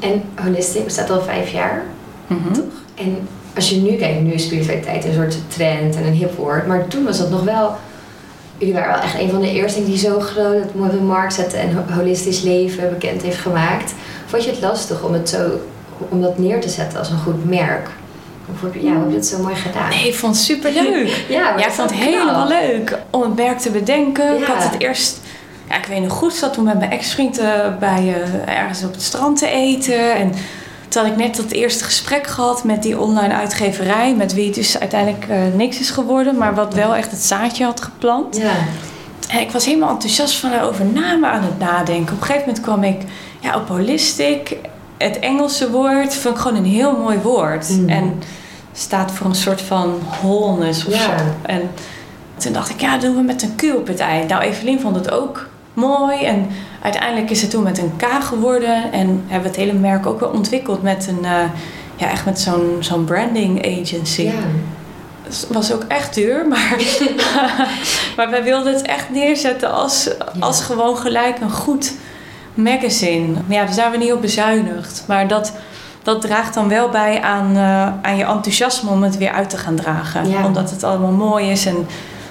En 0.00 0.22
Holistic 0.44 0.84
bestaat 0.84 1.10
al 1.10 1.22
vijf 1.22 1.52
jaar, 1.52 1.82
Mhm. 2.26 2.52
toch? 2.52 2.64
En 2.94 3.28
als 3.54 3.70
je 3.70 3.76
nu 3.76 3.96
kijkt, 3.96 4.20
nu 4.20 4.32
is 4.32 4.44
spiritualiteit 4.44 5.04
een 5.04 5.14
soort 5.14 5.36
trend 5.48 5.96
en 5.96 6.04
een 6.06 6.12
hip 6.12 6.36
woord. 6.36 6.66
Maar 6.66 6.86
toen 6.88 7.04
was 7.04 7.18
dat 7.18 7.30
nog 7.30 7.42
wel... 7.44 7.74
Jullie 8.58 8.74
waren 8.74 8.92
wel 8.92 9.02
echt 9.02 9.20
een 9.20 9.30
van 9.30 9.40
de 9.40 9.50
eerste 9.52 9.84
die 9.84 9.98
zo 9.98 10.20
groot 10.20 10.62
het 10.62 10.74
mooie 10.74 10.92
markt 11.00 11.34
zetten 11.34 11.58
en 11.58 11.84
holistisch 11.94 12.42
leven 12.42 12.90
bekend 12.90 13.22
heeft 13.22 13.38
gemaakt. 13.38 13.94
Vond 14.26 14.44
je 14.44 14.50
het 14.50 14.60
lastig 14.60 15.02
om 15.02 15.12
het 15.12 15.28
zo 15.28 15.50
om 16.08 16.20
dat 16.22 16.38
neer 16.38 16.60
te 16.60 16.68
zetten 16.68 16.98
als 16.98 17.10
een 17.10 17.18
goed 17.18 17.48
merk? 17.50 17.88
Of 18.54 18.60
heb 18.62 18.74
je, 18.74 18.82
ja, 18.84 18.92
hoe 18.92 19.00
heb 19.00 19.10
je 19.10 19.16
het 19.16 19.26
zo 19.26 19.38
mooi 19.42 19.54
gedaan? 19.54 19.88
Nee, 19.88 20.08
ik 20.08 20.14
vond 20.14 20.34
het 20.36 20.44
superleuk. 20.44 21.24
ja, 21.28 21.58
ja, 21.58 21.66
ik 21.66 21.70
vond 21.72 21.90
het 21.90 21.98
helemaal 21.98 22.48
leuk 22.48 22.98
om 23.10 23.22
het 23.22 23.36
merk 23.36 23.58
te 23.58 23.70
bedenken. 23.70 24.36
Ik 24.38 24.44
had 24.44 24.62
het 24.62 24.80
eerst... 24.82 25.20
Ja, 25.70 25.76
ik 25.76 25.84
weet 25.86 26.02
nog 26.02 26.12
goed, 26.12 26.34
zat 26.34 26.52
toen 26.52 26.64
met 26.64 26.78
mijn 26.78 26.90
ex-vriend 26.90 27.40
bij 27.78 28.02
uh, 28.02 28.58
ergens 28.58 28.84
op 28.84 28.92
het 28.92 29.02
strand 29.02 29.38
te 29.38 29.48
eten. 29.48 30.14
En 30.14 30.32
toen 30.88 31.02
had 31.02 31.12
ik 31.12 31.16
net 31.18 31.36
dat 31.36 31.50
eerste 31.50 31.84
gesprek 31.84 32.26
gehad 32.26 32.64
met 32.64 32.82
die 32.82 32.98
online 32.98 33.34
uitgeverij. 33.34 34.14
Met 34.14 34.34
wie 34.34 34.46
het 34.46 34.54
dus 34.54 34.78
uiteindelijk 34.78 35.26
uh, 35.30 35.36
niks 35.54 35.78
is 35.78 35.90
geworden. 35.90 36.36
Maar 36.36 36.54
wat 36.54 36.74
wel 36.74 36.94
echt 36.94 37.10
het 37.10 37.20
zaadje 37.22 37.64
had 37.64 37.82
geplant. 37.82 38.36
Ja. 38.36 38.52
En 39.28 39.40
ik 39.40 39.50
was 39.50 39.64
helemaal 39.64 39.90
enthousiast 39.90 40.36
van 40.36 40.60
over 40.60 40.84
namen 40.84 41.30
aan 41.30 41.42
het 41.42 41.58
nadenken. 41.58 42.14
Op 42.14 42.20
een 42.20 42.26
gegeven 42.26 42.46
moment 42.46 42.60
kwam 42.64 42.84
ik 42.84 43.00
ja, 43.40 43.56
op 43.56 43.68
holistic. 43.68 44.56
Het 44.98 45.18
Engelse 45.18 45.70
woord 45.70 46.14
vond 46.14 46.34
ik 46.34 46.40
gewoon 46.40 46.56
een 46.56 46.70
heel 46.70 46.96
mooi 46.96 47.18
woord. 47.18 47.68
Mm. 47.68 47.88
En 47.88 48.22
staat 48.72 49.10
voor 49.12 49.26
een 49.26 49.34
soort 49.34 49.60
van 49.60 50.00
wholeness 50.20 50.86
of 50.86 50.94
Ja. 50.94 51.00
zo. 51.18 51.24
En 51.42 51.70
toen 52.38 52.52
dacht 52.52 52.70
ik, 52.70 52.80
ja, 52.80 52.98
doen 52.98 53.16
we 53.16 53.22
met 53.22 53.42
een 53.42 53.54
Q 53.56 53.62
op 53.76 53.86
het 53.86 54.00
eind. 54.00 54.28
Nou, 54.28 54.42
Evelien 54.42 54.80
vond 54.80 54.96
het 54.96 55.10
ook 55.10 55.48
mooi. 55.74 56.24
En 56.24 56.46
uiteindelijk 56.82 57.30
is 57.30 57.42
het 57.42 57.50
toen 57.50 57.62
met 57.62 57.78
een 57.78 57.92
K 57.96 58.04
geworden. 58.22 58.92
En 58.92 59.24
hebben 59.26 59.50
we 59.50 59.56
het 59.56 59.66
hele 59.66 59.78
merk 59.78 60.06
ook 60.06 60.20
wel 60.20 60.30
ontwikkeld 60.30 60.82
met 60.82 61.06
een... 61.08 61.24
eh, 61.24 61.42
ja, 62.00 62.10
echt 62.10 62.24
met 62.24 62.40
zo'n 62.40 62.76
zo'n 62.80 63.04
branding 63.04 63.66
agency. 63.80 64.22
Ja. 64.22 64.32
Het 65.22 65.46
was 65.50 65.72
ook 65.72 65.84
echt 65.88 66.14
duur, 66.14 66.48
maar, 66.48 66.76
maar 68.16 68.30
wij 68.30 68.42
wilden 68.42 68.72
het 68.72 68.82
echt 68.82 69.10
neerzetten 69.10 69.72
als, 69.72 70.10
als 70.38 70.62
gewoon 70.62 70.96
gelijk 70.96 71.40
een 71.40 71.50
goed 71.50 71.92
magazine. 72.54 73.34
Ja, 73.46 73.64
daar 73.64 73.74
zijn 73.74 73.90
we 73.90 73.96
niet 73.96 74.12
op 74.12 74.20
bezuinigd. 74.20 75.04
Maar 75.06 75.28
dat, 75.28 75.52
dat 76.02 76.20
draagt 76.20 76.54
dan 76.54 76.68
wel 76.68 76.88
bij 76.88 77.20
aan, 77.22 77.56
eh, 77.56 77.86
aan 78.02 78.16
je 78.16 78.24
enthousiasme 78.24 78.90
om 78.90 79.02
het 79.02 79.16
weer 79.16 79.32
uit 79.32 79.50
te 79.50 79.58
gaan 79.58 79.76
dragen. 79.76 80.28
Ja. 80.28 80.46
Omdat 80.46 80.70
het 80.70 80.84
allemaal 80.84 81.12
mooi 81.12 81.50
is 81.50 81.66
en 81.66 81.86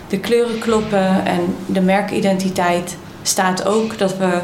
de 0.08 0.20
kleuren 0.20 0.60
kloppen 0.60 1.26
en 1.26 1.56
de 1.66 1.82
merkidentiteit 1.82 2.98
staat 3.22 3.66
ook 3.66 3.98
dat 3.98 4.18
we 4.18 4.40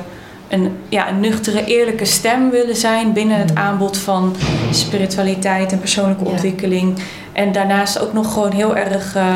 een, 0.48 0.78
ja, 0.90 1.10
een 1.10 1.20
nuchtere, 1.20 1.66
eerlijke 1.66 2.06
stem 2.06 2.50
willen 2.50 2.76
zijn 2.76 3.14
binnen 3.14 3.38
het 3.38 3.56
aanbod 3.56 3.98
van 3.98 4.36
spiritualiteit 4.72 5.72
en 5.72 5.80
persoonlijke 5.80 6.24
Ja. 6.24 6.30
ontwikkeling. 6.30 7.00
En 7.34 7.52
daarnaast 7.52 8.00
ook 8.00 8.14
nog 8.14 8.34
gewoon 8.34 8.52
heel 8.52 8.76
erg, 8.76 9.16
eh, 9.16 9.36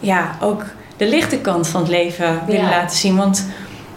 ja, 0.00 0.36
ook 0.40 0.64
de 0.96 1.08
lichte 1.08 1.38
kant 1.38 1.68
van 1.68 1.80
het 1.80 1.90
leven 1.90 2.40
willen 2.46 2.62
Ja. 2.62 2.68
laten 2.70 2.96
zien. 2.96 3.16
Want 3.16 3.46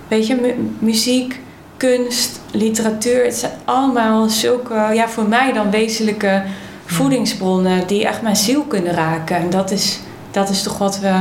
weet 0.08 0.28
je, 0.28 0.36
mu- 0.36 0.70
muziek, 0.80 1.40
kunst, 1.78 2.40
literatuur, 2.52 3.24
het 3.24 3.36
zijn 3.36 3.52
allemaal 3.66 4.30
zulke, 4.30 4.74
ja, 4.94 5.08
voor 5.10 5.28
mij 5.28 5.54
dan 5.54 5.70
wezenlijke 5.72 6.42
voedingsbronnen 6.86 7.88
die 7.88 8.08
echt 8.08 8.22
mijn 8.22 8.36
ziel 8.36 8.62
kunnen 8.62 8.94
raken. 8.94 9.36
En 9.36 9.50
dat 9.50 9.72
is, 9.72 10.00
dat 10.32 10.50
is 10.50 10.64
toch 10.64 10.78
wat 10.78 11.00
we, 11.00 11.14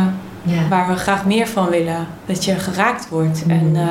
Ja. 0.48 0.68
waar 0.68 0.88
we 0.88 0.94
graag 0.96 1.24
meer 1.24 1.46
van 1.46 1.68
willen. 1.68 2.06
Dat 2.26 2.44
je 2.44 2.54
geraakt 2.54 3.08
wordt. 3.08 3.44
Mm. 3.44 3.50
En 3.50 3.70
eh, 3.76 3.82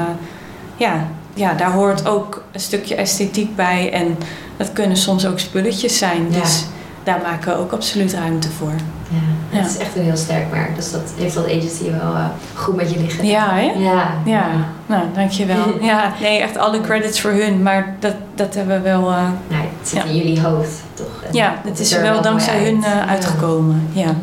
ja, 0.75 0.93
ja, 1.33 1.53
daar 1.53 1.71
hoort 1.71 2.07
ook 2.07 2.43
een 2.51 2.59
stukje 2.59 2.95
esthetiek 2.95 3.55
bij. 3.55 3.91
En 3.93 4.17
dat 4.57 4.73
kunnen 4.73 4.97
soms 4.97 5.25
ook 5.25 5.39
spulletjes 5.39 5.97
zijn. 5.97 6.27
Ja. 6.31 6.39
Dus 6.39 6.65
daar 7.03 7.19
maken 7.23 7.51
we 7.53 7.59
ook 7.59 7.71
absoluut 7.71 8.13
ruimte 8.13 8.49
voor. 8.49 8.71
Ja. 9.09 9.17
Ja. 9.49 9.57
Het 9.63 9.71
is 9.71 9.77
echt 9.77 9.95
een 9.95 10.03
heel 10.03 10.17
sterk 10.17 10.51
merk. 10.51 10.75
Dus 10.75 10.91
dat 10.91 11.01
heeft 11.17 11.33
dat 11.35 11.45
agency 11.45 11.83
wel 11.91 12.13
eh, 12.15 12.25
goed 12.53 12.75
met 12.75 12.91
je 12.91 12.99
liggen. 12.99 13.25
Ja, 13.25 13.49
hè? 13.53 13.61
Ja. 13.77 14.11
Ja, 14.25 14.47
nou, 14.85 15.03
dankjewel. 15.13 15.65
Ja, 15.81 16.13
nee, 16.21 16.39
echt 16.41 16.57
alle 16.57 16.81
credits 16.81 17.21
voor 17.21 17.31
hun. 17.31 17.61
Maar 17.61 17.95
dat, 17.99 18.13
dat 18.35 18.53
hebben 18.55 18.75
we 18.75 18.81
wel... 18.89 19.01
eh, 19.11 19.21
Nou, 19.47 19.61
het 19.79 19.89
zit 19.89 20.03
in 20.05 20.15
jullie 20.15 20.41
hoofd, 20.41 20.81
toch? 20.93 21.23
En 21.27 21.33
ja, 21.33 21.55
het 21.65 21.79
is 21.79 21.91
er 21.93 22.01
wel 22.01 22.21
dankzij 22.21 22.63
hun 22.63 22.85
uit. 22.85 23.09
uitgekomen. 23.09 23.87
Ja. 23.91 24.15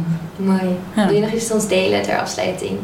Mooi. 0.45 0.78
Ja. 0.95 1.07
Wil 1.07 1.14
je 1.14 1.20
nog 1.20 1.32
iets 1.32 1.51
ons 1.51 1.68
delen 1.68 2.03
ter 2.03 2.20
afsluiting? 2.20 2.78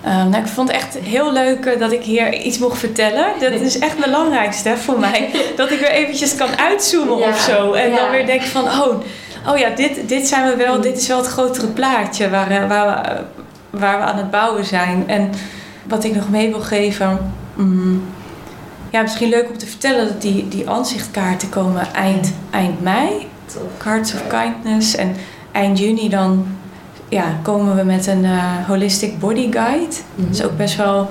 Eh, 0.00 0.24
nou, 0.24 0.36
ik 0.36 0.46
vond 0.46 0.72
het 0.72 0.76
echt 0.76 0.98
heel 0.98 1.32
leuk 1.32 1.64
eh, 1.64 1.78
dat 1.78 1.92
ik 1.92 2.02
hier 2.02 2.34
iets 2.34 2.58
mocht 2.58 2.78
vertellen. 2.78 3.26
Dat 3.40 3.52
is 3.52 3.78
echt 3.78 3.96
het 3.96 4.04
belangrijkste 4.04 4.68
hè, 4.68 4.76
voor 4.76 4.98
mij. 4.98 5.30
Dat 5.56 5.70
ik 5.70 5.78
weer 5.78 5.90
eventjes 5.90 6.34
kan 6.34 6.58
uitzoomen 6.58 7.18
Ja, 7.18 7.28
of 7.28 7.40
zo. 7.40 7.72
En 7.72 7.90
ja. 7.90 7.96
dan 7.96 8.10
weer 8.10 8.26
denk 8.26 8.42
van, 8.42 8.64
oh, 8.64 9.00
oh 9.46 9.58
ja, 9.58 9.68
dit, 9.70 10.08
dit 10.08 10.26
zijn 10.28 10.50
we 10.50 10.56
wel, 10.56 10.80
dit 10.80 10.96
is 10.96 11.06
wel 11.06 11.16
het 11.16 11.26
grotere 11.26 11.66
plaatje 11.66 12.30
waar, 12.30 12.50
eh, 12.50 12.68
waar, 12.68 12.86
we, 12.86 13.08
eh, 13.08 13.20
waar 13.70 13.98
we 13.98 14.04
aan 14.04 14.16
het 14.16 14.30
bouwen 14.30 14.64
zijn. 14.64 15.04
En 15.08 15.30
wat 15.84 16.04
ik 16.04 16.14
nog 16.14 16.30
mee 16.30 16.50
wil 16.50 16.60
geven. 16.60 17.32
mm, 17.54 18.02
ja, 18.90 19.02
misschien 19.02 19.28
leuk 19.28 19.48
om 19.48 19.58
te 19.58 19.66
vertellen 19.66 20.06
dat 20.06 20.22
die, 20.22 20.48
die 20.48 20.70
aanzichtkaarten 20.70 21.48
komen 21.48 21.94
eind, 21.94 22.32
eind 22.50 22.82
mei. 22.82 23.30
Cards 23.78 24.14
of 24.14 24.20
Kindness. 24.26 24.94
En 24.94 25.16
eind 25.52 25.78
juni 25.78 26.08
dan 26.08 26.46
ja, 27.12 27.24
komen 27.42 27.76
we 27.76 27.82
met 27.82 28.06
een 28.06 28.24
eh, 28.24 28.66
holistic 28.66 29.18
body 29.18 29.52
guide. 29.52 29.94
Mhm. 30.14 30.26
Dat 30.26 30.34
is 30.38 30.42
ook 30.44 30.56
best 30.56 30.76
wel, 30.76 31.08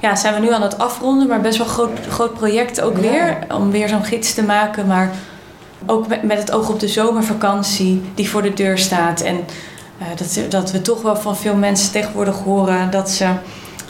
ja, 0.00 0.16
zijn 0.16 0.34
we 0.34 0.40
nu 0.40 0.52
aan 0.52 0.62
het 0.62 0.78
afronden, 0.78 1.28
maar 1.28 1.40
best 1.40 1.58
wel 1.58 1.66
groot, 1.66 1.90
groot 2.08 2.34
project 2.34 2.80
ook 2.80 2.94
Ja. 2.96 3.00
weer. 3.00 3.38
Om 3.54 3.70
weer 3.70 3.88
zo'n 3.88 4.04
gids 4.04 4.34
te 4.34 4.42
maken, 4.42 4.86
maar 4.86 5.10
ook 5.86 6.08
met, 6.08 6.22
met 6.22 6.38
het 6.38 6.52
oog 6.52 6.68
op 6.68 6.80
de 6.80 6.88
zomervakantie 6.88 8.02
die 8.14 8.28
voor 8.30 8.42
de 8.42 8.54
deur 8.54 8.78
staat. 8.78 9.20
En 9.20 9.36
eh, 9.98 10.06
dat, 10.16 10.40
dat 10.50 10.70
we 10.72 10.82
toch 10.82 11.02
wel 11.02 11.16
van 11.16 11.36
veel 11.36 11.54
mensen 11.54 11.92
tegenwoordig 11.92 12.36
horen 12.38 12.90
dat 12.90 13.10
ze 13.10 13.26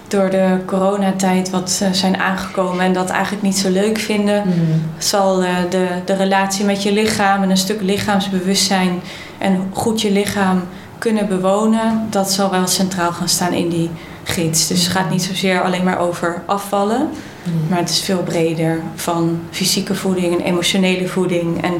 door 0.08 0.30
de 0.30 0.56
coronatijd 0.66 1.50
wat 1.50 1.78
eh, 1.82 1.88
zijn 1.92 2.16
aangekomen 2.16 2.84
en 2.84 2.92
dat 2.92 3.10
eigenlijk 3.10 3.42
niet 3.42 3.58
zo 3.58 3.70
leuk 3.70 3.98
vinden 3.98 4.42
Mhm. 4.46 4.56
zal 4.98 5.36
de, 5.70 5.86
de 6.04 6.14
relatie 6.14 6.64
met 6.64 6.82
je 6.82 6.92
lichaam 6.92 7.42
en 7.42 7.50
een 7.50 7.56
stuk 7.56 7.80
lichaamsbewustzijn 7.82 9.00
en 9.38 9.70
goed 9.72 10.00
je 10.00 10.10
lichaam 10.12 10.62
kunnen 10.98 11.28
bewonen, 11.28 12.06
dat 12.10 12.30
zal 12.32 12.50
wel 12.50 12.66
centraal 12.66 13.12
gaan 13.12 13.28
staan 13.28 13.52
in 13.52 13.68
die 13.68 13.90
gids. 14.24 14.66
Dus 14.66 14.82
het 14.84 14.92
gaat 14.92 15.10
niet 15.10 15.22
zozeer 15.22 15.62
alleen 15.62 15.84
maar 15.84 15.98
over 15.98 16.42
afvallen, 16.46 17.08
Mhm. 17.42 17.68
maar 17.68 17.78
het 17.78 17.88
is 17.90 18.00
veel 18.00 18.22
breder 18.22 18.80
van 18.94 19.40
fysieke 19.50 19.94
voeding 19.94 20.38
en 20.38 20.44
emotionele 20.44 21.08
voeding. 21.08 21.62
En 21.62 21.72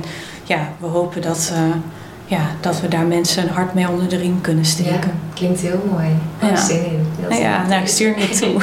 ja, 0.45 0.69
we 0.79 0.87
hopen 0.87 1.23
dat, 1.23 1.51
eh, 1.55 1.61
ja, 2.27 2.41
dat 2.61 2.81
we 2.81 2.89
daar 2.89 3.05
mensen 3.07 3.43
een 3.43 3.49
hart 3.55 3.75
mee 3.75 3.89
onder 3.89 4.09
de 4.09 4.17
riem 4.17 4.41
kunnen 4.41 4.65
Ja, 4.65 4.69
steken. 4.71 5.11
klinkt 5.35 5.61
heel 5.61 5.85
mooi. 5.91 6.09
Ja. 6.41 6.49
Ja. 6.49 6.57
zin 6.57 6.77
in. 6.85 7.07
Heel 7.21 7.29
Nou 7.29 7.41
ja, 7.43 7.67
nou, 7.67 7.83
ik 7.83 7.89
stuur 7.89 8.19
je 8.19 8.29
toe. 8.29 8.63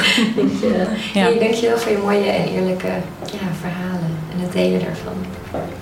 Ja. 1.14 1.20
Hey, 1.22 1.38
dankjewel 1.38 1.78
voor 1.78 1.92
je 1.92 1.98
mooie 2.04 2.30
en 2.30 2.48
eerlijke 2.48 2.86
ja, 3.32 3.48
verhalen 3.60 4.10
en 4.34 4.40
het 4.42 4.52
delen 4.52 4.80
daarvan. 4.80 5.14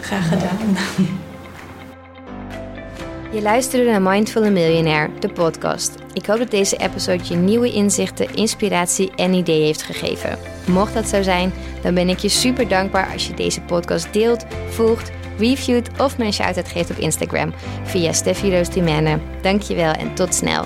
Graag 0.00 0.28
gedaan. 0.28 0.76
Je 3.34 3.42
luisterde 3.42 3.90
naar 3.90 4.02
Mindful 4.02 4.50
Millionaire, 4.50 5.18
de 5.18 5.28
podcast. 5.28 5.94
Ik 6.12 6.26
hoop 6.26 6.38
dat 6.38 6.50
deze 6.50 6.76
episode 6.76 7.24
je 7.28 7.34
nieuwe 7.34 7.72
inzichten, 7.72 8.34
inspiratie 8.34 9.12
en 9.16 9.32
ideeën 9.32 9.64
heeft 9.64 9.82
gegeven. 9.82 10.38
Mocht 10.66 10.94
dat 10.94 11.08
zo 11.08 11.22
zijn, 11.22 11.52
dan 11.82 11.94
ben 11.94 12.08
ik 12.08 12.18
je 12.18 12.28
super 12.28 12.68
dankbaar 12.68 13.12
als 13.12 13.26
je 13.26 13.34
deze 13.34 13.60
podcast 13.60 14.12
deelt, 14.12 14.44
volgt, 14.68 15.10
reviewt 15.38 15.88
of 16.00 16.18
een 16.18 16.32
shout-out 16.32 16.68
geeft 16.68 16.90
op 16.90 16.96
Instagram 16.96 17.52
via 17.84 18.12
Steffi 18.12 18.56
Roos 18.56 18.70
Dimene. 18.70 19.18
Dankjewel 19.42 19.92
en 19.92 20.14
tot 20.14 20.34
snel. 20.34 20.64